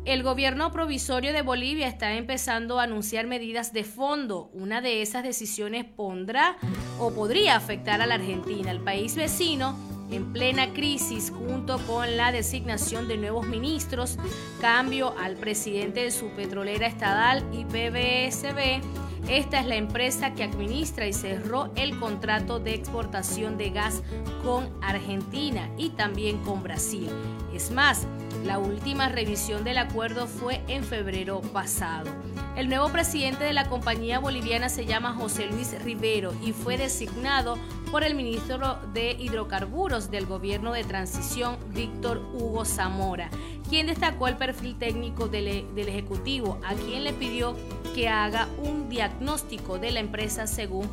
El 0.03 0.23
gobierno 0.23 0.71
provisorio 0.71 1.31
de 1.31 1.43
Bolivia 1.43 1.87
está 1.87 2.13
empezando 2.15 2.79
a 2.79 2.85
anunciar 2.85 3.27
medidas 3.27 3.71
de 3.71 3.83
fondo. 3.83 4.49
Una 4.51 4.81
de 4.81 5.03
esas 5.03 5.23
decisiones 5.23 5.85
pondrá 5.85 6.57
o 6.97 7.13
podría 7.13 7.55
afectar 7.55 8.01
a 8.01 8.07
la 8.07 8.15
Argentina. 8.15 8.71
El 8.71 8.79
país 8.79 9.15
vecino 9.15 9.92
en 10.13 10.31
plena 10.31 10.73
crisis 10.73 11.31
junto 11.31 11.79
con 11.87 12.17
la 12.17 12.31
designación 12.31 13.07
de 13.07 13.17
nuevos 13.17 13.47
ministros, 13.47 14.17
cambio 14.61 15.15
al 15.17 15.35
presidente 15.35 16.03
de 16.03 16.11
su 16.11 16.29
petrolera 16.29 16.87
estatal 16.87 17.43
y 17.51 17.65
PBSB. 17.65 18.81
Esta 19.27 19.61
es 19.61 19.65
la 19.65 19.75
empresa 19.75 20.33
que 20.33 20.43
administra 20.43 21.07
y 21.07 21.13
cerró 21.13 21.71
el 21.75 21.97
contrato 21.97 22.59
de 22.59 22.73
exportación 22.73 23.57
de 23.57 23.69
gas 23.69 24.03
con 24.43 24.69
Argentina 24.81 25.69
y 25.77 25.89
también 25.91 26.37
con 26.43 26.61
Brasil. 26.61 27.09
Es 27.53 27.71
más, 27.71 28.05
la 28.45 28.59
última 28.59 29.07
revisión 29.07 29.63
del 29.63 29.77
acuerdo 29.77 30.27
fue 30.27 30.61
en 30.67 30.83
febrero 30.83 31.41
pasado. 31.41 32.11
El 32.55 32.69
nuevo 32.69 32.89
presidente 32.89 33.43
de 33.43 33.51
la 33.51 33.67
compañía 33.67 34.19
boliviana 34.19 34.69
se 34.69 34.85
llama 34.85 35.13
José 35.13 35.47
Luis 35.47 35.73
Rivero 35.83 36.35
y 36.43 36.51
fue 36.51 36.77
designado 36.77 37.57
por 37.89 38.03
el 38.03 38.13
ministro 38.13 38.77
de 38.93 39.11
Hidrocarburos 39.13 40.11
del 40.11 40.27
gobierno 40.27 40.71
de 40.71 40.83
transición, 40.83 41.57
Víctor 41.69 42.21
Hugo 42.33 42.63
Zamora, 42.63 43.31
quien 43.67 43.87
destacó 43.87 44.27
el 44.27 44.37
perfil 44.37 44.77
técnico 44.77 45.27
del, 45.27 45.73
del, 45.73 45.89
Ejecutivo, 45.89 46.59
a 46.63 46.75
quien 46.75 47.03
le 47.03 47.13
pidió 47.13 47.55
que 47.95 48.07
haga 48.07 48.47
un 48.59 48.87
diagnóstico 48.87 49.79
de 49.79 49.91
la 49.91 49.99
empresa 49.99 50.45
según 50.45 50.87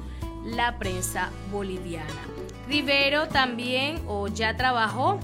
la 0.45 0.79
prensa 0.79 1.31
boliviana. 1.53 2.09
Rivero 2.69 3.29
también 3.29 4.01
o 4.07 4.29
ya 4.29 4.57
trabajó 4.57 5.21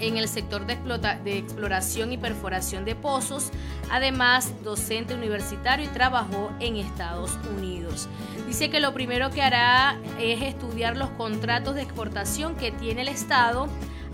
en 0.00 0.16
el 0.16 0.28
sector 0.28 0.66
de, 0.66 0.76
de 1.24 1.38
exploración 1.38 2.12
y 2.12 2.18
perforación 2.18 2.84
de 2.84 2.94
pozos, 2.94 3.50
además 3.90 4.52
docente 4.64 5.14
universitario 5.14 5.86
y 5.86 5.88
trabajó 5.88 6.50
en 6.60 6.76
Estados 6.76 7.38
Unidos. 7.56 8.08
Dice 8.46 8.70
que 8.70 8.80
lo 8.80 8.92
primero 8.92 9.30
que 9.30 9.42
hará 9.42 9.98
es 10.20 10.42
estudiar 10.42 10.96
los 10.96 11.10
contratos 11.10 11.74
de 11.74 11.82
exportación 11.82 12.56
que 12.56 12.72
tiene 12.72 13.02
el 13.02 13.08
Estado. 13.08 13.68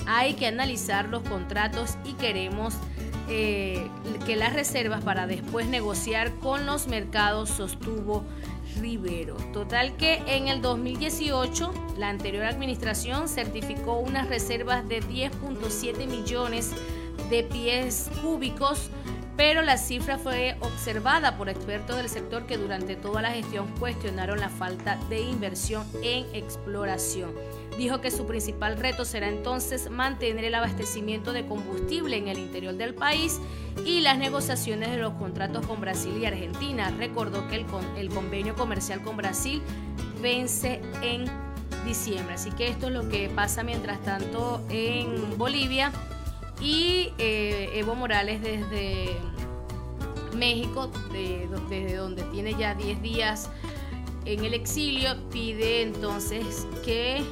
Hay 0.06 0.34
que 0.34 0.46
analizar 0.46 1.08
los 1.08 1.22
contratos 1.22 1.96
y 2.04 2.14
queremos 2.14 2.74
eh, 3.28 3.88
que 4.26 4.34
las 4.34 4.52
reservas 4.52 5.04
para 5.04 5.26
después 5.26 5.66
negociar 5.66 6.32
con 6.36 6.66
los 6.66 6.88
mercados, 6.88 7.48
sostuvo 7.48 8.24
Total 9.52 9.96
que 9.96 10.22
en 10.26 10.48
el 10.48 10.62
2018 10.62 11.72
la 11.98 12.08
anterior 12.08 12.44
administración 12.44 13.28
certificó 13.28 13.98
unas 13.98 14.28
reservas 14.28 14.88
de 14.88 15.02
10.7 15.02 16.06
millones 16.06 16.72
de 17.28 17.42
pies 17.42 18.10
cúbicos, 18.22 18.88
pero 19.36 19.60
la 19.62 19.76
cifra 19.76 20.16
fue 20.18 20.56
observada 20.60 21.36
por 21.36 21.48
expertos 21.48 21.96
del 21.96 22.08
sector 22.08 22.46
que 22.46 22.56
durante 22.56 22.96
toda 22.96 23.20
la 23.20 23.32
gestión 23.32 23.68
cuestionaron 23.78 24.40
la 24.40 24.48
falta 24.48 24.96
de 25.08 25.20
inversión 25.20 25.86
en 26.02 26.24
exploración. 26.34 27.32
Dijo 27.80 28.02
que 28.02 28.10
su 28.10 28.26
principal 28.26 28.76
reto 28.76 29.06
será 29.06 29.30
entonces 29.30 29.90
mantener 29.90 30.44
el 30.44 30.54
abastecimiento 30.54 31.32
de 31.32 31.46
combustible 31.46 32.14
en 32.18 32.28
el 32.28 32.38
interior 32.38 32.74
del 32.74 32.92
país 32.92 33.40
y 33.86 34.02
las 34.02 34.18
negociaciones 34.18 34.90
de 34.90 34.98
los 34.98 35.14
contratos 35.14 35.64
con 35.64 35.80
Brasil 35.80 36.14
y 36.20 36.26
Argentina. 36.26 36.90
Recordó 36.98 37.48
que 37.48 37.56
el, 37.96 38.10
convenio 38.10 38.54
comercial 38.54 39.00
con 39.00 39.16
Brasil 39.16 39.62
vence 40.20 40.82
en 41.00 41.24
diciembre. 41.86 42.34
Así 42.34 42.50
que 42.50 42.68
esto 42.68 42.88
es 42.88 42.92
lo 42.92 43.08
que 43.08 43.30
pasa 43.30 43.62
mientras 43.62 43.98
tanto 44.02 44.62
en 44.68 45.38
Bolivia. 45.38 45.90
Y 46.60 47.14
eh, 47.16 47.70
Evo 47.76 47.94
Morales 47.94 48.42
desde 48.42 49.16
México, 50.36 50.90
desde 51.10 51.96
donde 51.96 52.24
tiene 52.24 52.54
ya 52.58 52.74
10 52.74 53.00
días 53.00 53.48
en 54.26 54.44
el 54.44 54.52
exilio, 54.52 55.16
pide 55.30 55.80
entonces 55.80 56.66
que 56.84 57.24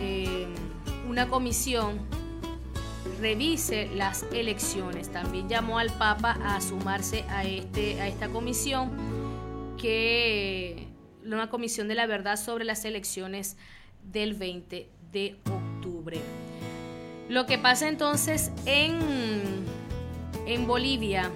eh, 0.00 0.46
una 1.08 1.28
comisión 1.28 2.00
revise 3.20 3.88
las 3.94 4.24
elecciones. 4.32 5.10
También 5.10 5.48
llamó 5.48 5.78
al 5.78 5.90
Papa 5.90 6.38
a 6.44 6.60
sumarse 6.60 7.24
a, 7.28 7.44
este, 7.44 8.00
a 8.00 8.08
esta 8.08 8.28
comisión, 8.28 8.90
que 9.78 10.88
una 11.24 11.48
comisión 11.48 11.88
de 11.88 11.94
la 11.94 12.06
verdad 12.06 12.36
sobre 12.36 12.64
las 12.64 12.84
elecciones 12.84 13.56
del 14.02 14.34
20 14.34 14.88
de 15.12 15.36
octubre. 15.46 16.20
Lo 17.28 17.46
que 17.46 17.58
pasa 17.58 17.88
entonces 17.88 18.50
en, 18.66 19.64
en 20.46 20.66
Bolivia, 20.66 21.30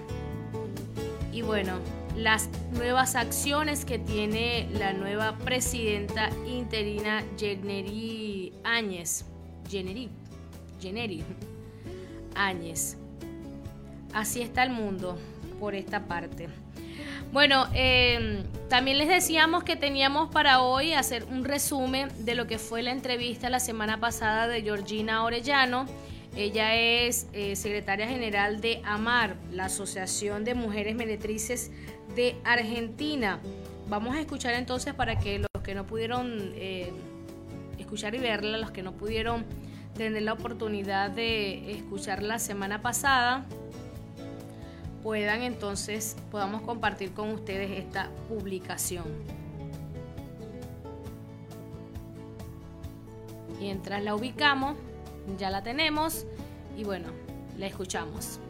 y 1.33 1.42
bueno, 1.42 1.79
las 2.16 2.49
nuevas 2.73 3.14
acciones 3.14 3.85
que 3.85 3.99
tiene 3.99 4.69
la 4.73 4.92
nueva 4.92 5.37
presidenta 5.38 6.31
interina 6.47 7.23
Jeneri 7.38 8.26
Áñez. 8.67 9.25
Jeneri. 9.71 10.11
Jeneri 10.81 11.23
Áñez. 12.35 12.97
Así 14.13 14.43
está 14.43 14.63
el 14.63 14.71
mundo 14.71 15.17
por 15.59 15.75
esta 15.75 16.07
parte. 16.07 16.49
Bueno, 17.33 17.67
em, 17.75 18.45
también 18.69 18.99
les 18.99 19.09
decíamos 19.09 19.65
que 19.65 19.77
teníamos 19.77 20.31
para 20.31 20.63
hoy 20.63 20.93
hacer 20.93 21.25
un 21.25 21.45
resumen 21.45 22.09
de 22.25 22.35
lo 22.35 22.47
que 22.47 22.59
fue 22.59 22.83
la 22.83 22.93
entrevista 22.93 23.51
la 23.51 23.61
semana 23.61 24.01
pasada 24.01 24.49
de 24.49 24.63
Georgina 24.63 25.25
Orellano. 25.25 25.87
Ella 26.37 26.75
es 26.77 27.29
eh, 27.33 27.57
secretaria 27.57 28.07
general 28.07 28.61
de 28.61 28.81
AMAR, 28.85 29.37
la 29.51 29.67
Asociación 29.67 30.45
de 30.45 30.55
Mujeres 30.55 30.95
Meretrices 30.95 31.71
de 32.15 32.37
Argentina. 32.45 33.41
Vamos 33.89 34.15
a 34.15 34.21
escuchar 34.21 34.55
entonces 34.55 34.95
para 34.95 35.19
que 35.19 35.39
los 35.39 35.63
que 35.63 35.75
no 35.75 35.87
pudieron 35.87 36.53
eh, 36.55 36.93
escuchar 37.87 38.16
y 38.16 38.18
verla, 38.18 38.59
los 38.59 38.72
que 38.72 38.83
no 38.83 38.92
pudieron 38.92 39.44
tener 39.94 40.20
la 40.22 40.33
oportunidad 40.33 41.09
de 41.11 41.70
escuchar 41.70 42.22
la 42.22 42.40
semana 42.40 42.83
pasada, 42.83 43.46
puedan 45.05 45.42
entonces, 45.42 46.16
podamos 46.33 46.62
compartir 46.62 47.12
con 47.12 47.31
ustedes 47.31 47.70
esta 47.79 48.11
publicación. 48.29 49.05
Mientras 53.61 54.03
la 54.03 54.16
ubicamos, 54.16 54.77
ya 55.38 55.49
la 55.51 55.62
tenemos 55.62 56.27
y 56.77 56.83
bueno, 56.83 57.09
la 57.57 57.66
escuchamos. 57.66 58.40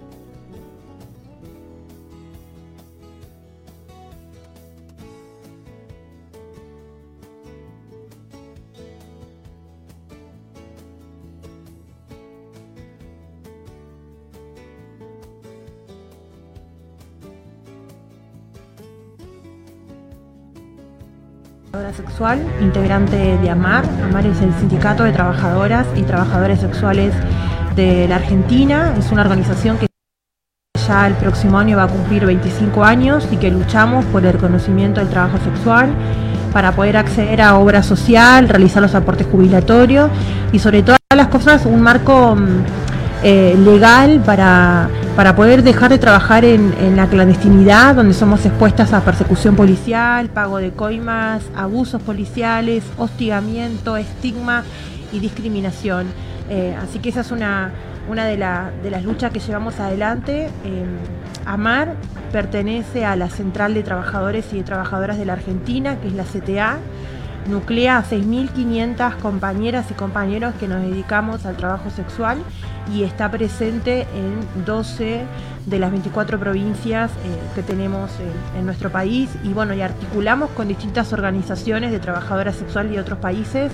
Sexual, 21.97 22.39
integrante 22.61 23.39
de 23.39 23.51
AMAR. 23.51 23.85
AMAR 24.05 24.27
es 24.27 24.41
el 24.41 24.53
Sindicato 24.55 25.05
de 25.05 25.13
Trabajadoras 25.13 25.87
y 25.97 26.03
Trabajadores 26.03 26.61
Sexuales 26.61 27.15
de 27.75 28.07
la 28.07 28.17
Argentina. 28.17 28.95
Es 28.99 29.11
una 29.11 29.23
organización 29.23 29.79
que 29.79 29.87
ya 30.87 31.07
el 31.07 31.15
próximo 31.15 31.59
año 31.59 31.79
va 31.79 31.85
a 31.85 31.89
cumplir 31.89 32.27
25 32.27 32.85
años 32.85 33.27
y 33.31 33.39
que 33.39 33.51
luchamos 33.51 34.05
por 34.07 34.25
el 34.25 34.35
reconocimiento 34.35 35.01
del 35.01 35.09
trabajo 35.09 35.39
sexual 35.39 35.91
para 36.53 36.73
poder 36.73 36.97
acceder 36.97 37.41
a 37.41 37.57
obra 37.57 37.83
social, 37.83 38.49
realizar 38.49 38.83
los 38.83 38.95
aportes 38.95 39.27
jubilatorios 39.27 40.11
y 40.53 40.59
sobre 40.59 40.83
todas 40.83 40.99
las 41.15 41.29
cosas 41.29 41.67
un 41.67 41.81
marco 41.81 42.37
mm, 42.37 42.86
eh, 43.23 43.57
legal 43.59 44.23
para, 44.25 44.89
para, 45.17 45.35
poder 45.35 45.63
dejar 45.63 45.91
de 45.91 45.99
trabajar 45.99 46.45
en, 46.45 46.97
la 46.97 47.07
clandestinidad, 47.09 47.95
donde 47.95 48.15
somos 48.15 48.45
expuestas 48.45 48.93
a 48.93 49.01
persecución 49.01 49.57
policial, 49.57 50.29
pago 50.29 50.59
de 50.59 50.71
coimas, 50.73 51.43
abusos 51.57 52.03
policiales, 52.03 52.85
hostigamiento, 52.99 53.97
estigma 53.97 54.65
y 55.13 55.21
discriminación. 55.21 56.07
Eh, 56.51 56.77
así 56.81 56.99
que 56.99 57.09
esa 57.09 57.23
es 57.23 57.31
una, 57.31 57.73
una 58.09 58.25
de, 58.25 58.37
de, 58.83 58.91
las 58.91 59.05
luchas 59.05 59.33
que 59.33 59.41
llevamos 59.41 59.81
adelante. 59.81 60.51
Eh, 60.65 60.85
AMAR 61.47 61.95
pertenece 62.33 63.05
a 63.05 63.17
la 63.17 63.31
Central 63.31 63.75
de 63.75 63.83
Trabajadores 63.83 64.53
y 64.53 64.63
Trabajadoras 64.63 65.19
de 65.19 65.25
la 65.25 65.33
Argentina, 65.33 65.97
que 66.01 66.09
es 66.09 66.15
la 66.15 66.25
CTA 66.25 66.79
nuclea 67.49 67.99
a 67.99 68.05
6.500 68.05 69.17
compañeras 69.19 69.91
y 69.91 69.95
compañeros 69.95 70.55
que 70.59 70.69
nos 70.69 70.83
dedicamos 70.83 71.47
al 71.47 71.57
trabajo 71.57 71.91
sexual 71.91 72.39
y 72.95 73.03
está 73.03 73.31
presente 73.31 74.03
en 74.15 74.65
12 74.65 75.25
de 75.67 75.79
las 75.79 75.91
24 75.91 76.39
provincias 76.39 77.11
eh, 77.11 77.15
que 77.55 77.63
tenemos 77.63 78.11
en, 78.57 78.65
nuestro 78.67 78.91
país. 78.91 79.31
Y 79.43 79.53
bueno, 79.53 79.75
y 79.75 79.81
articulamos 79.81 80.51
con 80.51 80.69
distintas 80.69 81.13
organizaciones 81.13 81.91
de 81.91 81.99
trabajadoras 81.99 82.57
sexuales 82.57 82.93
de 82.93 83.01
otros 83.01 83.19
países 83.19 83.73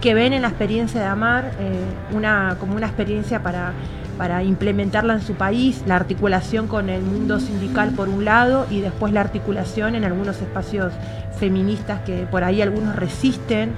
que 0.00 0.14
ven 0.14 0.32
en 0.32 0.42
la 0.42 0.48
experiencia 0.48 1.00
de 1.00 1.06
Amar 1.06 1.52
eh, 1.58 1.84
una, 2.12 2.56
como 2.58 2.74
una 2.76 2.86
experiencia 2.86 3.42
para 3.42 3.72
para 4.16 4.42
implementarla 4.42 5.14
en 5.14 5.22
su 5.22 5.34
país, 5.34 5.82
la 5.86 5.96
articulación 5.96 6.66
con 6.66 6.88
el 6.88 7.02
mundo 7.02 7.40
sindical 7.40 7.90
por 7.90 8.08
un 8.08 8.24
lado 8.24 8.66
y 8.70 8.80
después 8.80 9.12
la 9.12 9.20
articulación 9.20 9.94
en 9.94 10.04
algunos 10.04 10.40
espacios 10.40 10.92
feministas 11.38 12.00
que 12.00 12.26
por 12.30 12.44
ahí 12.44 12.62
algunos 12.62 12.96
resisten 12.96 13.72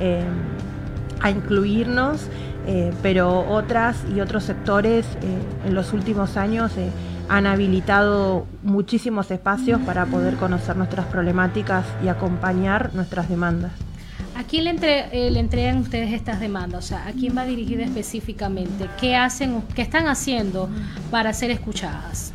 eh, 0.00 0.24
a 1.20 1.30
incluirnos, 1.30 2.28
eh, 2.66 2.92
pero 3.02 3.48
otras 3.48 3.96
y 4.14 4.20
otros 4.20 4.44
sectores 4.44 5.06
eh, 5.06 5.68
en 5.68 5.74
los 5.74 5.92
últimos 5.92 6.36
años 6.36 6.72
han 7.28 7.46
habilitado 7.46 8.46
muchísimos 8.62 9.30
espacios 9.30 9.80
para 9.80 10.06
poder 10.06 10.34
conocer 10.36 10.76
nuestras 10.76 11.06
problemáticas 11.06 11.84
y 12.04 12.08
acompañar 12.08 12.94
nuestras 12.94 13.28
demandas. 13.28 13.72
¿A 14.36 14.42
quién 14.42 14.64
le, 14.64 14.72
eh, 15.12 15.30
le, 15.30 15.40
entregan 15.40 15.78
ustedes 15.78 16.12
estas 16.12 16.40
demandas? 16.40 16.84
O 16.84 16.86
sea, 16.88 17.06
¿a 17.06 17.12
quién 17.12 17.34
va 17.34 17.44
dirigida 17.44 17.84
específicamente? 17.84 18.86
¿Qué 19.00 19.16
hacen, 19.16 19.62
qué 19.74 19.80
están 19.80 20.08
haciendo 20.08 20.68
para 21.10 21.32
ser 21.32 21.50
escuchadas? 21.50 22.34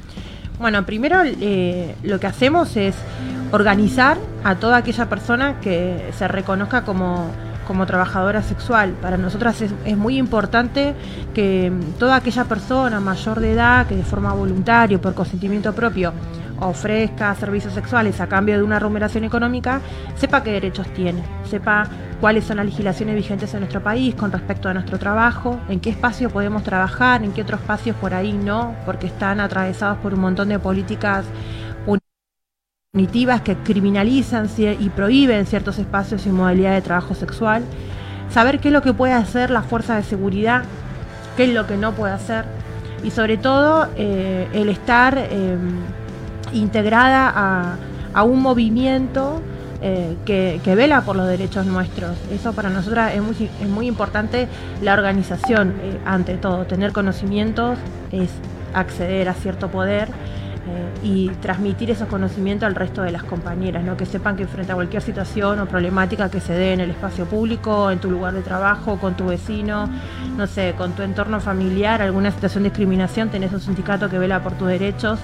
Bueno, 0.60 0.84
primero 0.84 1.22
eh, 1.24 1.96
lo 2.02 2.20
que 2.20 2.26
hacemos 2.26 2.76
es 2.76 2.96
organizar 3.52 4.18
a 4.44 4.56
toda 4.56 4.78
aquella 4.78 5.10
persona 5.10 5.60
que 5.60 6.10
se 6.18 6.28
reconozca 6.28 6.84
como, 6.86 7.30
como 7.68 7.86
trabajadora 7.86 8.42
sexual. 8.42 8.94
Para 9.00 9.18
nosotras 9.18 9.62
es, 9.62 9.72
es, 9.86 9.96
muy 9.96 10.18
importante 10.18 10.96
que 11.36 11.72
toda 12.00 12.16
aquella 12.16 12.46
persona 12.46 13.00
mayor 13.00 13.40
de 13.40 13.52
edad 13.52 13.86
que 13.86 13.96
de 13.96 14.04
forma 14.04 14.34
voluntaria 14.34 15.00
por 15.00 15.14
consentimiento 15.14 15.72
propio 15.74 16.14
ofrezca 16.62 17.34
servicios 17.36 17.74
sexuales 17.74 18.22
a 18.22 18.28
cambio 18.28 18.56
de 18.56 18.64
una 18.64 18.80
remuneración 18.80 19.24
económica, 19.24 19.82
sepa 20.16 20.44
qué 20.44 20.52
derechos 20.52 20.88
tiene, 20.94 21.24
sepa 21.44 21.88
cuáles 22.20 22.46
son 22.46 22.58
las 22.58 22.68
legislaciones 22.68 23.16
vigentes 23.16 23.54
en 23.54 23.62
nuestro 23.62 23.82
país 23.82 24.14
con 24.16 24.32
respecto 24.32 24.70
a 24.70 24.74
nuestro 24.74 25.00
trabajo, 25.00 25.60
en 25.70 25.80
qué 25.80 25.90
espacio 25.90 26.30
podemos 26.30 26.64
trabajar, 26.64 27.24
en 27.24 27.32
qué 27.34 27.42
otros 27.42 27.62
espacios 27.62 27.96
por 27.98 28.14
ahí 28.14 28.34
no, 28.34 28.76
porque 28.86 29.08
están 29.08 29.40
atravesados 29.40 29.98
por 29.98 30.14
un 30.14 30.22
montón 30.22 30.50
de 30.50 30.60
políticas 30.60 31.26
punitivas 32.94 33.42
que 33.42 33.56
criminalizan 33.56 34.50
y 34.58 34.90
prohíben 34.90 35.46
ciertos 35.46 35.80
espacios 35.80 36.26
y 36.26 36.30
modalidades 36.30 36.84
de 36.84 36.86
trabajo 36.86 37.16
sexual, 37.16 37.64
saber 38.30 38.60
qué 38.60 38.68
es 38.68 38.74
lo 38.74 38.82
que 38.82 38.94
puede 38.94 39.14
hacer 39.14 39.50
la 39.50 39.64
fuerza 39.64 39.96
de 39.96 40.04
seguridad, 40.04 40.64
qué 41.38 41.46
es 41.46 41.54
lo 41.54 41.66
que 41.66 41.78
no 41.78 41.94
puede 41.94 42.14
hacer, 42.14 42.46
y 43.04 43.10
sobre 43.12 43.38
todo 43.38 43.88
eh, 43.96 44.48
el 44.54 44.70
estar 44.70 45.18
eh, 45.18 45.58
integrada 46.54 47.78
a, 48.14 48.24
un 48.24 48.42
movimiento 48.42 49.42
eh, 49.82 50.18
que, 50.26 50.76
vela 50.76 51.02
por 51.02 51.16
los 51.16 51.28
derechos 51.28 51.66
nuestros. 51.66 52.18
Eso 52.32 52.54
para 52.54 52.70
nosotras 52.70 53.14
es 53.16 53.22
muy, 53.22 53.50
es 53.62 53.70
muy 53.70 53.88
importante 53.88 54.48
la 54.82 54.94
organización, 54.94 55.74
ante 56.06 56.36
todo, 56.36 56.66
tener 56.66 56.92
conocimientos 56.92 57.78
es 58.12 58.30
acceder 58.74 59.30
a 59.30 59.34
cierto 59.34 59.70
poder 59.70 60.10
eh, 60.68 60.92
y 61.04 61.30
transmitir 61.42 61.90
esos 61.90 62.08
conocimientos 62.08 62.68
al 62.68 62.76
resto 62.76 63.02
de 63.02 63.12
las 63.12 63.24
compañeras, 63.24 63.84
¿no? 63.84 63.98
que 63.98 64.06
sepan 64.06 64.36
que 64.36 64.46
frente 64.46 64.72
a 64.72 64.76
cualquier 64.76 65.02
situación 65.02 65.60
o 65.60 65.66
problemática 65.66 66.30
que 66.30 66.40
se 66.40 66.54
dé 66.54 66.74
en 66.74 66.82
el 66.82 66.92
espacio 66.92 67.26
público, 67.26 67.90
en 67.90 67.98
tu 67.98 68.12
lugar 68.12 68.36
de 68.36 68.42
trabajo, 68.42 69.00
con 69.00 69.16
tu 69.16 69.26
vecino, 69.26 69.90
no 70.38 70.46
sé, 70.46 70.76
con 70.78 70.92
tu 70.92 71.02
entorno 71.02 71.40
familiar, 71.40 72.04
alguna 72.04 72.30
situación 72.30 72.64
de 72.64 72.70
discriminación, 72.70 73.30
tenés 73.30 73.52
un 73.54 73.60
sindicato 73.60 74.08
que 74.08 74.20
vela 74.20 74.44
por 74.44 74.54
tus 74.54 74.68
derechos, 74.68 75.18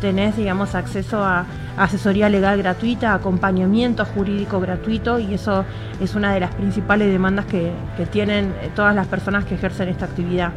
tenés, 0.00 0.36
digamos, 0.36 0.74
acceso 0.74 1.24
a 1.24 1.46
asesoría 1.76 2.28
legal 2.28 2.58
gratuita, 2.58 3.14
acompañamiento 3.14 4.04
jurídico 4.04 4.60
gratuito 4.60 5.18
y 5.18 5.34
eso 5.34 5.64
es 6.00 6.14
una 6.14 6.34
de 6.34 6.40
las 6.40 6.54
principales 6.54 7.10
demandas 7.10 7.46
que, 7.46 7.72
tienen 8.10 8.54
todas 8.74 8.94
las 8.94 9.06
personas 9.06 9.44
que 9.44 9.54
ejercen 9.54 9.88
esta 9.88 10.06
actividad. 10.06 10.52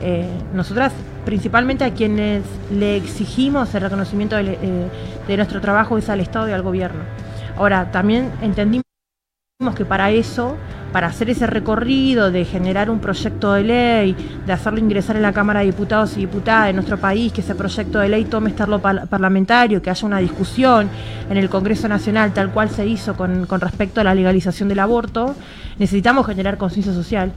Eh, 0.00 0.28
nosotras 0.52 0.92
principalmente 1.24 1.84
a 1.84 1.94
quienes 1.94 2.42
le 2.70 2.96
exigimos 2.96 3.74
el 3.74 3.82
reconocimiento 3.82 4.38
eh, 4.38 4.88
de, 5.26 5.36
nuestro 5.36 5.60
trabajo 5.60 5.98
es 5.98 6.08
al 6.08 6.20
Estado 6.20 6.48
y 6.48 6.52
al 6.52 6.62
gobierno. 6.62 7.02
Ahora, 7.56 7.90
también 7.90 8.30
entendimos 8.42 8.83
que 9.72 9.84
para 9.84 10.10
eso, 10.10 10.56
para 10.92 11.06
hacer 11.06 11.30
ese 11.30 11.46
recorrido 11.46 12.30
de 12.30 12.44
generar 12.44 12.90
un 12.90 12.98
proyecto 12.98 13.52
de 13.54 13.64
ley, 13.64 14.16
de 14.46 14.52
hacerlo 14.52 14.78
ingresar 14.78 15.16
en 15.16 15.22
la 15.22 15.32
Cámara 15.32 15.60
de 15.60 15.66
Diputados 15.66 16.16
y 16.16 16.20
Diputadas 16.20 16.66
de 16.66 16.72
nuestro 16.74 16.98
país, 16.98 17.32
que 17.32 17.40
ese 17.40 17.54
proyecto 17.54 17.98
de 18.00 18.08
ley 18.08 18.24
tome 18.26 18.50
estarlo 18.50 18.80
parlamentario, 18.80 19.80
que 19.80 19.90
haya 19.90 20.06
una 20.06 20.18
discusión 20.18 20.88
en 21.30 21.36
el 21.36 21.48
Congreso 21.48 21.88
Nacional 21.88 22.32
tal 22.32 22.50
cual 22.50 22.68
se 22.68 22.86
hizo 22.86 23.16
con, 23.16 23.46
respecto 23.48 24.00
a 24.00 24.04
la 24.04 24.14
legalización 24.14 24.68
del 24.68 24.80
aborto, 24.80 25.34
necesitamos 25.78 26.26
generar 26.26 26.58
conciencia 26.58 26.92
social. 26.92 27.32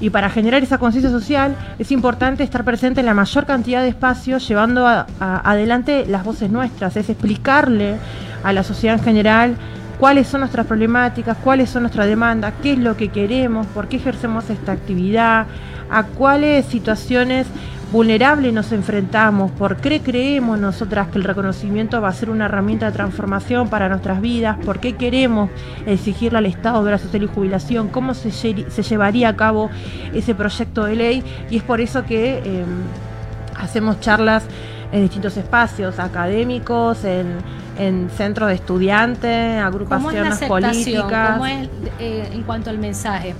Y 0.00 0.10
para 0.10 0.30
generar 0.30 0.62
esa 0.62 0.78
conciencia 0.78 1.10
social 1.10 1.54
es 1.78 1.92
importante 1.92 2.42
estar 2.42 2.64
presente 2.64 3.00
en 3.00 3.06
la 3.06 3.14
mayor 3.14 3.44
cantidad 3.44 3.82
de 3.82 3.88
espacios, 3.88 4.48
llevando 4.48 4.86
adelante 4.86 6.06
las 6.08 6.24
voces 6.24 6.50
nuestras, 6.50 6.96
es 6.96 7.10
explicarle 7.10 7.96
a 8.42 8.52
la 8.52 8.62
sociedad 8.62 8.96
en 8.96 9.04
general 9.04 9.56
cuáles 10.00 10.26
son 10.26 10.40
nuestras 10.40 10.66
problemáticas, 10.66 11.36
cuáles 11.36 11.68
son 11.68 11.82
nuestras 11.82 12.06
demandas, 12.06 12.54
qué 12.62 12.72
es 12.72 12.78
lo 12.78 12.96
que 12.96 13.10
queremos, 13.10 13.66
por 13.66 13.86
qué 13.86 13.96
ejercemos 13.98 14.48
esta 14.48 14.72
actividad, 14.72 15.46
a 15.90 16.04
cuáles 16.04 16.64
situaciones 16.64 17.46
vulnerable 17.92 18.50
nos 18.50 18.72
enfrentamos, 18.72 19.50
por 19.50 19.76
qué 19.76 20.00
creemos 20.00 20.58
nosotras 20.58 21.08
que 21.08 21.18
el 21.18 21.24
reconocimiento 21.24 22.00
va 22.00 22.08
a 22.08 22.12
ser 22.12 22.30
una 22.30 22.46
herramienta 22.46 22.86
de 22.86 22.92
transformación 22.92 23.68
para 23.68 23.90
nuestras 23.90 24.22
vidas, 24.22 24.56
por 24.64 24.78
qué 24.78 24.94
queremos 24.94 25.50
exigirle 25.84 26.38
al 26.38 26.46
Estado 26.46 26.88
la 26.88 26.98
social 26.98 27.24
y 27.24 27.26
jubilación, 27.26 27.88
cómo 27.88 28.14
se, 28.14 28.30
llevaría 28.82 29.28
a 29.28 29.36
cabo 29.36 29.70
ese 30.14 30.34
proyecto 30.34 30.84
de 30.84 30.96
ley. 30.96 31.24
Y 31.50 31.58
es 31.58 31.62
por 31.62 31.80
eso 31.80 32.04
que 32.04 32.38
em, 32.38 32.64
hacemos 33.56 34.00
charlas 34.00 34.44
en 34.92 35.02
distintos 35.02 35.36
espacios 35.36 35.98
académicos, 35.98 37.04
en, 37.04 37.38
centros 38.10 38.48
de 38.48 38.54
estudiantes, 38.54 39.60
agrupaciones 39.60 40.38
políticas. 40.48 41.32
¿Cómo 41.32 41.46
es 41.46 41.68
eh, 41.98 42.28
en 42.32 42.42
cuanto 42.42 42.70
al 42.70 42.78
mensaje? 42.78 43.34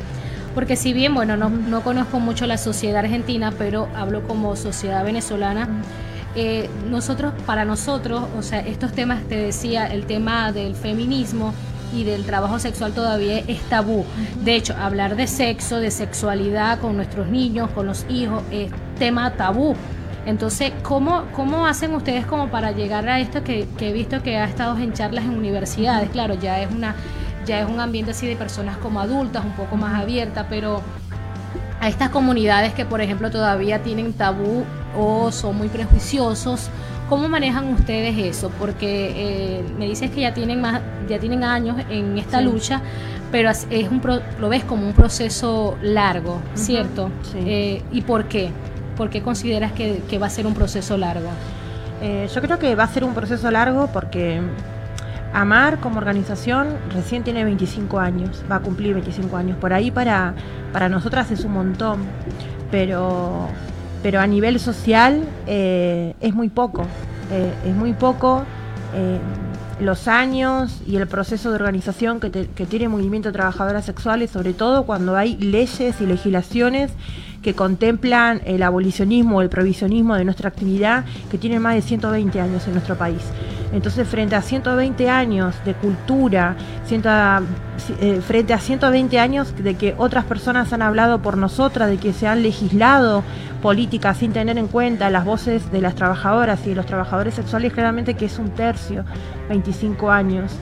porque 0.55 0.77
si 0.77 0.93
bien, 0.93 1.14
bueno, 1.14 1.37
no, 1.37 1.49
no 1.49 1.83
conozco 1.83 2.19
mucho 2.19 2.47
la 2.47 2.59
sociedad 2.59 3.05
argentina, 3.05 3.53
pero 3.57 3.88
hablo 3.95 4.27
como 4.27 4.57
sociedad 4.57 5.05
venezolana. 5.05 5.69
Eh, 6.35 6.69
nosotros, 6.88 7.33
para 7.47 7.64
nosotros, 7.64 8.25
o 8.37 8.43
sea, 8.43 8.61
estos 8.61 8.93
temas, 8.93 9.23
te 9.25 9.37
decía, 9.37 9.87
el 9.87 10.07
tema 10.07 10.53
del 10.53 10.75
feminismo 10.75 11.55
y 11.93 12.05
del 12.05 12.25
trabajo 12.25 12.59
sexual 12.59 12.93
todavía 12.93 13.38
es 13.38 13.61
tabú. 13.62 14.05
De 14.45 14.55
hecho, 14.55 14.77
hablar 14.77 15.16
de 15.16 15.27
sexo, 15.27 15.79
de 15.79 15.90
sexualidad 15.90 16.81
con 16.81 16.97
nuestros 16.97 17.29
niños, 17.29 17.71
con 17.71 17.87
los 17.87 18.07
hijos, 18.09 18.43
es 18.51 18.71
tema 18.99 19.33
tabú. 19.33 19.75
Entonces, 20.26 20.72
¿cómo, 20.83 21.24
¿cómo 21.35 21.66
hacen 21.66 21.94
ustedes 21.94 22.26
como 22.26 22.48
para 22.48 22.72
llegar 22.72 23.09
a 23.09 23.20
esto 23.20 23.42
que, 23.42 23.66
que 23.78 23.90
he 23.90 23.92
visto 23.92 24.22
que 24.22 24.37
ha 24.37 24.44
estado 24.44 24.76
en 24.78 24.92
charlas 24.92 25.24
en 25.24 25.37
universidades? 25.37 26.11
Claro, 26.11 26.35
ya 26.35 26.61
es 26.61 26.70
una 26.70 26.94
ya 27.46 27.61
es 27.61 27.68
un 27.68 27.80
ambiente 27.80 28.12
así 28.12 28.26
de 28.26 28.37
personas 28.37 28.76
como 28.78 29.00
adultas, 29.00 29.44
un 29.44 29.52
poco 29.52 29.76
más 29.76 30.00
abierta, 30.00 30.46
pero 30.48 30.83
a 31.80 31.88
estas 31.88 32.11
comunidades 32.11 32.74
que, 32.74 32.85
por 32.85 33.00
ejemplo, 33.00 33.30
todavía 33.30 33.83
tienen 33.83 34.12
tabú 34.12 34.64
o 34.96 35.33
son 35.33 35.56
muy 35.56 35.68
prejuiciosos, 35.68 36.68
¿cómo 37.09 37.28
manejan 37.28 37.72
ustedes 37.72 38.18
eso? 38.18 38.50
Porque 38.59 39.12
eh, 39.16 39.64
me 39.78 39.87
dices 39.87 40.11
que 40.11 40.20
ya 40.20 40.35
tienen 40.35 40.61
más, 40.61 40.83
ya 41.09 41.18
tienen 41.18 41.42
años 41.42 41.76
en 41.88 42.18
esta 42.18 42.40
lucha, 42.40 42.83
pero 43.33 43.50
es 43.50 43.88
un 43.90 44.02
lo 44.38 44.48
ves 44.48 44.64
como 44.64 44.87
un 44.87 44.92
proceso 44.92 45.78
largo, 45.83 46.40
¿cierto? 46.54 47.11
Eh, 47.35 47.83
¿Y 47.92 48.02
por 48.02 48.26
qué? 48.26 48.50
¿Por 49.01 49.09
qué 49.09 49.23
consideras 49.23 49.73
que, 49.73 50.19
va 50.19 50.27
a 50.27 50.29
ser 50.29 50.47
un 50.47 50.53
proceso 50.53 50.99
largo? 50.99 51.31
Eh, 52.03 52.29
yo 52.35 52.43
creo 52.43 52.59
que 52.59 52.75
va 52.75 52.85
a 52.85 52.89
ser 52.89 53.03
un 53.03 53.15
proceso 53.15 53.51
largo 53.51 53.87
porque 53.87 54.43
Amar 55.33 55.81
como 55.81 55.97
organización 55.97 56.77
recién 56.93 57.25
tiene 57.25 57.43
25 57.45 57.99
años, 57.99 58.45
va 58.51 58.57
a 58.57 58.61
cumplir 58.61 58.93
25 58.93 59.39
años. 59.39 59.57
Por 59.57 59.73
ahí 59.73 59.91
para, 59.91 60.35
para 60.75 60.91
nosotras 60.91 61.31
es 61.31 61.47
un 61.47 61.53
montón, 61.53 62.01
pero, 62.71 63.49
pero 64.03 64.21
a 64.21 64.27
nivel 64.27 64.61
social 64.61 65.25
eh, 65.47 66.15
es 66.21 66.35
muy 66.35 66.51
poco. 66.51 66.83
Eh, 67.33 67.55
es 67.65 67.75
muy 67.75 67.95
poco 67.95 68.45
los 69.81 70.09
años 70.09 70.83
y 70.87 70.97
el 70.97 71.07
proceso 71.07 71.49
de 71.49 71.55
organización 71.55 72.21
que, 72.21 72.31
que 72.31 72.67
tiene 72.67 72.85
el 72.85 72.91
movimiento 72.91 73.31
de 73.31 73.33
trabajadoras 73.33 73.87
sexuales, 73.87 74.31
sobre 74.31 74.53
todo 74.53 74.85
cuando 74.85 75.17
hay 75.17 75.39
leyes 75.39 76.03
y 76.03 76.07
legislaciones 76.07 76.93
que 77.42 77.55
contemplan 77.55 78.40
el 78.44 78.62
abolicionismo 78.62 79.42
el 79.42 79.48
provisionismo 79.48 80.14
de 80.16 80.24
nuestra 80.24 80.48
actividad, 80.48 81.05
que 81.31 81.38
tiene 81.38 81.59
más 81.59 81.74
de 81.74 81.83
120 81.83 82.40
años 82.40 82.66
en 82.66 82.72
nuestro 82.72 82.96
país. 82.96 83.22
Entonces, 83.72 84.09
frente 84.09 84.35
a 84.35 84.42
120 84.42 85.09
años 85.09 85.55
de 85.64 85.74
cultura, 85.74 86.57
eh, 86.90 88.20
frente 88.20 88.53
a 88.53 88.59
120 88.59 89.18
años 89.18 89.55
de 89.57 89.74
que 89.74 89.94
otras 89.96 90.24
personas 90.24 90.72
han 90.72 90.83
hablado 90.83 91.22
por 91.22 91.37
nosotras, 91.37 91.88
de 91.88 91.98
que 91.98 92.12
se 92.12 92.26
han 92.26 92.42
legislado 92.42 93.22
políticas 93.62 94.16
sin 94.16 94.33
tener 94.33 94.59
en 94.59 94.66
cuenta 94.66 95.09
las 95.11 95.24
voces 95.24 95.70
de 95.70 95.81
las 95.81 95.94
trabajadoras 95.94 96.66
y 96.66 96.70
de 96.70 96.74
los 96.74 96.87
trabajadores 96.87 97.35
sexuales, 97.35 97.72
claramente 97.72 98.14
que 98.14 98.24
es 98.24 98.38
un 98.38 98.50
tercio, 98.50 99.05
25 99.48 100.11
años. 100.11 100.53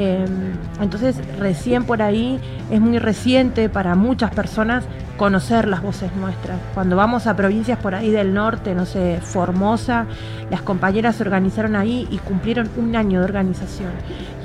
Em, 0.00 0.52
entonces, 0.80 1.16
recién 1.40 1.82
por 1.82 2.02
ahí 2.02 2.38
es 2.70 2.80
muy 2.80 3.00
reciente 3.00 3.68
para 3.68 3.96
muchas 3.96 4.30
personas 4.30 4.84
conocer 5.16 5.66
las 5.66 5.82
voces 5.82 6.14
nuestras. 6.14 6.56
Cuando 6.72 6.94
vamos 6.94 7.26
a 7.26 7.34
provincias 7.34 7.80
por 7.80 7.96
ahí 7.96 8.08
del 8.12 8.32
norte, 8.32 8.76
no 8.76 8.86
sé, 8.86 9.18
Formosa, 9.20 10.06
las 10.52 10.62
compañeras 10.62 11.16
se 11.16 11.24
organizaron 11.24 11.74
ahí 11.74 12.06
y 12.12 12.18
cumplieron 12.18 12.70
un 12.76 12.94
año 12.94 13.18
de 13.18 13.24
organización. 13.24 13.90